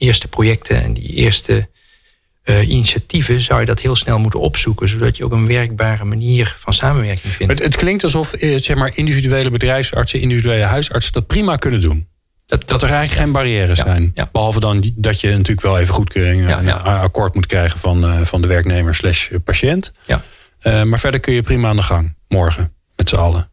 eerste 0.00 0.28
projecten 0.28 0.82
en 0.82 0.92
die 0.92 1.08
eerste 1.08 1.68
uh, 2.44 2.68
initiatieven 2.68 3.40
zou 3.40 3.60
je 3.60 3.66
dat 3.66 3.80
heel 3.80 3.96
snel 3.96 4.18
moeten 4.18 4.40
opzoeken, 4.40 4.88
zodat 4.88 5.16
je 5.16 5.24
ook 5.24 5.32
een 5.32 5.46
werkbare 5.46 6.04
manier 6.04 6.56
van 6.58 6.74
samenwerking 6.74 7.32
vindt. 7.32 7.52
Het, 7.52 7.62
het 7.62 7.76
klinkt 7.76 8.02
alsof 8.02 8.32
eh, 8.32 8.60
zeg 8.60 8.76
maar, 8.76 8.90
individuele 8.94 9.50
bedrijfsartsen, 9.50 10.20
individuele 10.20 10.64
huisartsen 10.64 11.12
dat 11.12 11.26
prima 11.26 11.56
kunnen 11.56 11.80
doen. 11.80 12.08
Dat, 12.46 12.68
dat, 12.68 12.82
er 12.82 12.90
eigenlijk 12.90 13.20
geen 13.20 13.32
barrières 13.32 13.78
zijn. 13.78 14.14
Behalve 14.32 14.60
dan 14.60 14.92
dat 14.96 15.20
je 15.20 15.28
natuurlijk 15.28 15.60
wel 15.60 15.78
even 15.78 15.94
goedkeuring 15.94 16.48
ja, 16.48 16.58
een 16.58 16.72
akkoord 16.82 17.34
moet 17.34 17.46
krijgen 17.46 17.78
van, 17.78 18.04
uh, 18.04 18.20
van 18.20 18.40
de 18.40 18.46
werknemer 18.46 18.94
slash 18.94 19.30
patiënt. 19.44 19.92
Ja. 20.06 20.22
Uh, 20.62 20.82
maar 20.82 20.98
verder 20.98 21.20
kun 21.20 21.32
je 21.32 21.42
prima 21.42 21.68
aan 21.68 21.76
de 21.76 21.82
gang. 21.82 22.14
Morgen. 22.28 22.74
Met 22.96 23.08
z'n 23.08 23.16
allen. 23.16 23.50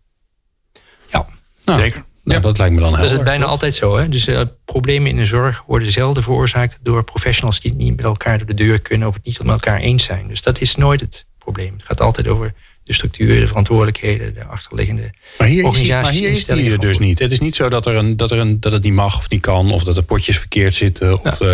Ja, 1.12 1.26
nou, 1.66 1.80
zeker. 1.80 2.06
Nou, 2.28 2.42
dat 2.42 2.58
lijkt 2.58 2.74
me 2.74 2.80
dan 2.80 2.90
heel 2.90 2.98
Dat 2.98 3.06
is 3.06 3.12
het 3.12 3.24
bijna 3.24 3.46
altijd 3.46 3.74
zo. 3.74 3.98
Hè? 3.98 4.10
Dus 4.10 4.28
uh, 4.28 4.42
problemen 4.66 5.10
in 5.10 5.16
de 5.16 5.26
zorg 5.26 5.64
worden 5.68 5.92
zelden 5.92 6.24
veroorzaakt 6.24 6.80
door 6.82 7.04
professionals 7.04 7.60
die 7.60 7.74
niet 7.74 7.96
met 7.96 8.06
elkaar 8.06 8.38
door 8.38 8.48
de 8.48 8.54
deur 8.54 8.80
kunnen 8.80 9.08
of 9.08 9.14
het 9.14 9.26
niet 9.26 9.38
met 9.38 9.48
elkaar 9.48 9.80
eens 9.80 10.04
zijn. 10.04 10.28
Dus 10.28 10.42
dat 10.42 10.62
is 10.62 10.76
nooit 10.76 11.02
het 11.02 11.26
probleem. 11.38 11.74
Het 11.74 11.86
gaat 11.86 12.02
altijd 12.02 12.28
over 12.28 12.54
de 12.84 12.94
structuur, 12.94 13.40
de 13.40 13.48
verantwoordelijkheden, 13.48 14.34
de 14.34 14.44
achterliggende 14.44 15.14
maar 15.38 15.48
hier 15.48 15.66
organisaties. 15.66 16.10
Is, 16.10 16.48
maar 16.48 16.58
hier 16.58 16.66
is 16.66 16.72
het 16.72 16.82
dus 16.82 16.98
niet. 16.98 17.20
Het 17.20 17.32
is 17.32 17.40
niet 17.40 17.56
zo 17.56 17.70
dat, 17.70 17.86
er 17.86 17.96
een, 17.96 18.18
dat, 18.18 18.32
er 18.32 18.40
een, 18.40 18.60
dat 18.60 18.72
het 18.72 18.84
niet 18.84 18.94
mag 18.94 19.18
of 19.18 19.30
niet 19.30 19.42
kan, 19.42 19.72
of 19.72 19.84
dat 19.84 19.96
de 19.96 20.02
potjes 20.02 20.38
verkeerd 20.38 20.76
zitten. 20.76 21.24
Of, 21.24 21.42
uh, 21.42 21.48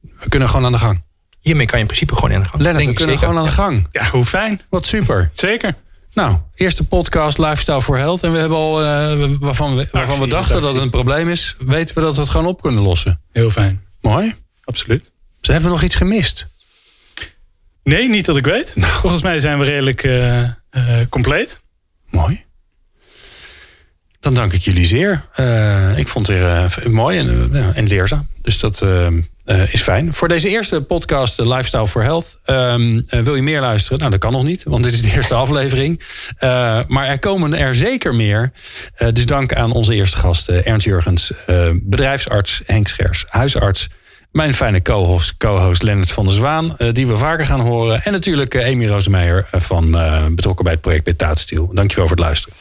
we 0.00 0.28
kunnen 0.28 0.48
gewoon 0.48 0.64
aan 0.64 0.72
de 0.72 0.78
gang. 0.78 1.02
Hiermee 1.40 1.66
kan 1.66 1.74
je 1.74 1.80
in 1.80 1.86
principe 1.86 2.14
gewoon 2.14 2.32
aan 2.32 2.40
de 2.40 2.48
gang. 2.48 2.62
Lennart, 2.62 2.84
we 2.84 2.92
kunnen 2.92 3.18
gewoon 3.18 3.38
aan 3.38 3.44
de 3.44 3.50
gang. 3.50 3.86
Ja, 3.92 4.10
hoe 4.10 4.24
fijn. 4.24 4.60
Wat 4.68 4.86
super. 4.86 5.30
Zeker. 5.32 5.74
Nou, 6.18 6.38
eerste 6.54 6.84
podcast 6.84 7.38
Lifestyle 7.38 7.82
for 7.82 7.96
Health. 7.96 8.22
En 8.22 8.32
we 8.32 8.38
hebben 8.38 8.58
al, 8.58 8.82
uh, 8.82 9.28
waarvan 9.40 9.76
we, 9.76 9.88
waarvan 9.92 10.20
we 10.20 10.28
dachten 10.28 10.60
dat 10.60 10.72
het 10.72 10.82
een 10.82 10.90
probleem 10.90 11.28
is, 11.28 11.56
weten 11.58 11.94
we 11.94 12.00
dat 12.00 12.14
we 12.14 12.20
het 12.20 12.30
gewoon 12.30 12.46
op 12.46 12.62
kunnen 12.62 12.82
lossen. 12.82 13.20
Heel 13.32 13.50
fijn. 13.50 13.84
Mooi. 14.00 14.34
Absoluut. 14.64 15.12
Dus 15.40 15.48
hebben 15.52 15.70
we 15.70 15.76
nog 15.76 15.84
iets 15.84 15.94
gemist? 15.94 16.48
Nee, 17.82 18.08
niet 18.08 18.26
dat 18.26 18.36
ik 18.36 18.44
weet. 18.44 18.72
Nou. 18.76 18.92
Volgens 18.92 19.22
mij 19.22 19.38
zijn 19.38 19.58
we 19.58 19.64
redelijk 19.64 20.02
uh, 20.02 20.42
uh, 20.42 20.50
compleet. 21.08 21.60
Mooi. 22.10 22.44
Dan 24.20 24.34
dank 24.34 24.52
ik 24.52 24.60
jullie 24.60 24.86
zeer. 24.86 25.12
ik 25.96 26.08
vond 26.08 26.26
het 26.26 26.38
weer 26.38 26.92
mooi 26.92 27.18
en, 27.18 27.50
en 27.74 27.86
leerzaam. 27.86 28.28
Dus 28.42 28.58
dat 28.58 28.82
uh, 29.48 29.74
is 29.74 29.82
fijn. 29.82 30.14
Voor 30.14 30.28
deze 30.28 30.48
eerste 30.48 30.80
podcast, 30.80 31.38
Lifestyle 31.38 31.86
for 31.86 32.02
Health, 32.02 32.38
um, 32.46 32.94
uh, 32.94 33.20
wil 33.20 33.34
je 33.34 33.42
meer 33.42 33.60
luisteren? 33.60 33.98
Nou, 33.98 34.10
dat 34.10 34.20
kan 34.20 34.32
nog 34.32 34.44
niet, 34.44 34.64
want 34.64 34.84
dit 34.84 34.92
is 34.92 35.02
de 35.02 35.12
eerste 35.14 35.34
aflevering. 35.44 36.02
Maar 36.88 37.06
er 37.06 37.18
komen 37.18 37.58
er 37.58 37.74
zeker 37.74 38.14
meer. 38.14 38.52
dus 39.12 39.26
dank 39.26 39.54
aan 39.54 39.72
onze 39.72 39.94
eerste 39.94 40.16
gasten, 40.16 40.66
Ernst 40.66 40.86
Jurgens, 40.86 41.32
bedrijfsarts 41.74 42.62
Henk 42.66 42.88
Schers, 42.88 43.24
huisarts. 43.28 43.88
Mijn 44.32 44.54
fijne 44.54 44.82
co-host, 44.82 45.36
co-host 45.36 45.82
Lennart 45.82 46.12
van 46.12 46.24
der 46.24 46.34
Zwaan, 46.34 46.76
die 46.92 47.06
we 47.06 47.16
vaker 47.16 47.44
gaan 47.44 47.60
horen. 47.60 48.02
En 48.02 48.12
natuurlijk 48.12 48.64
Amy 48.64 48.86
Rosemeijer 48.86 49.48
van 49.52 49.90
betrokken 50.30 50.64
bij 50.64 50.72
het 50.72 50.82
project 50.82 51.04
Betaatstiel. 51.04 51.70
Dankjewel 51.72 52.08
voor 52.08 52.16
het 52.16 52.24
luisteren. 52.24 52.56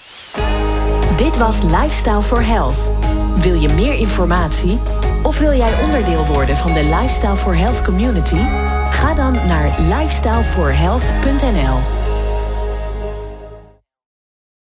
Dit 1.18 1.38
was 1.38 1.62
Lifestyle 1.62 2.22
for 2.22 2.46
Health. 2.46 2.90
Wil 3.36 3.62
je 3.62 3.70
meer 3.70 3.94
informatie? 3.94 4.80
Of 5.24 5.40
wil 5.40 5.54
jij 5.54 5.84
onderdeel 5.84 6.26
worden 6.26 6.58
van 6.58 6.74
de 6.74 6.84
Lifestyle 6.84 7.36
for 7.36 7.58
Health 7.58 7.82
community? 7.82 8.40
Ga 8.90 9.14
dan 9.14 9.34
naar 9.34 9.76
lifestyleforhealth.nl. 9.80 12.17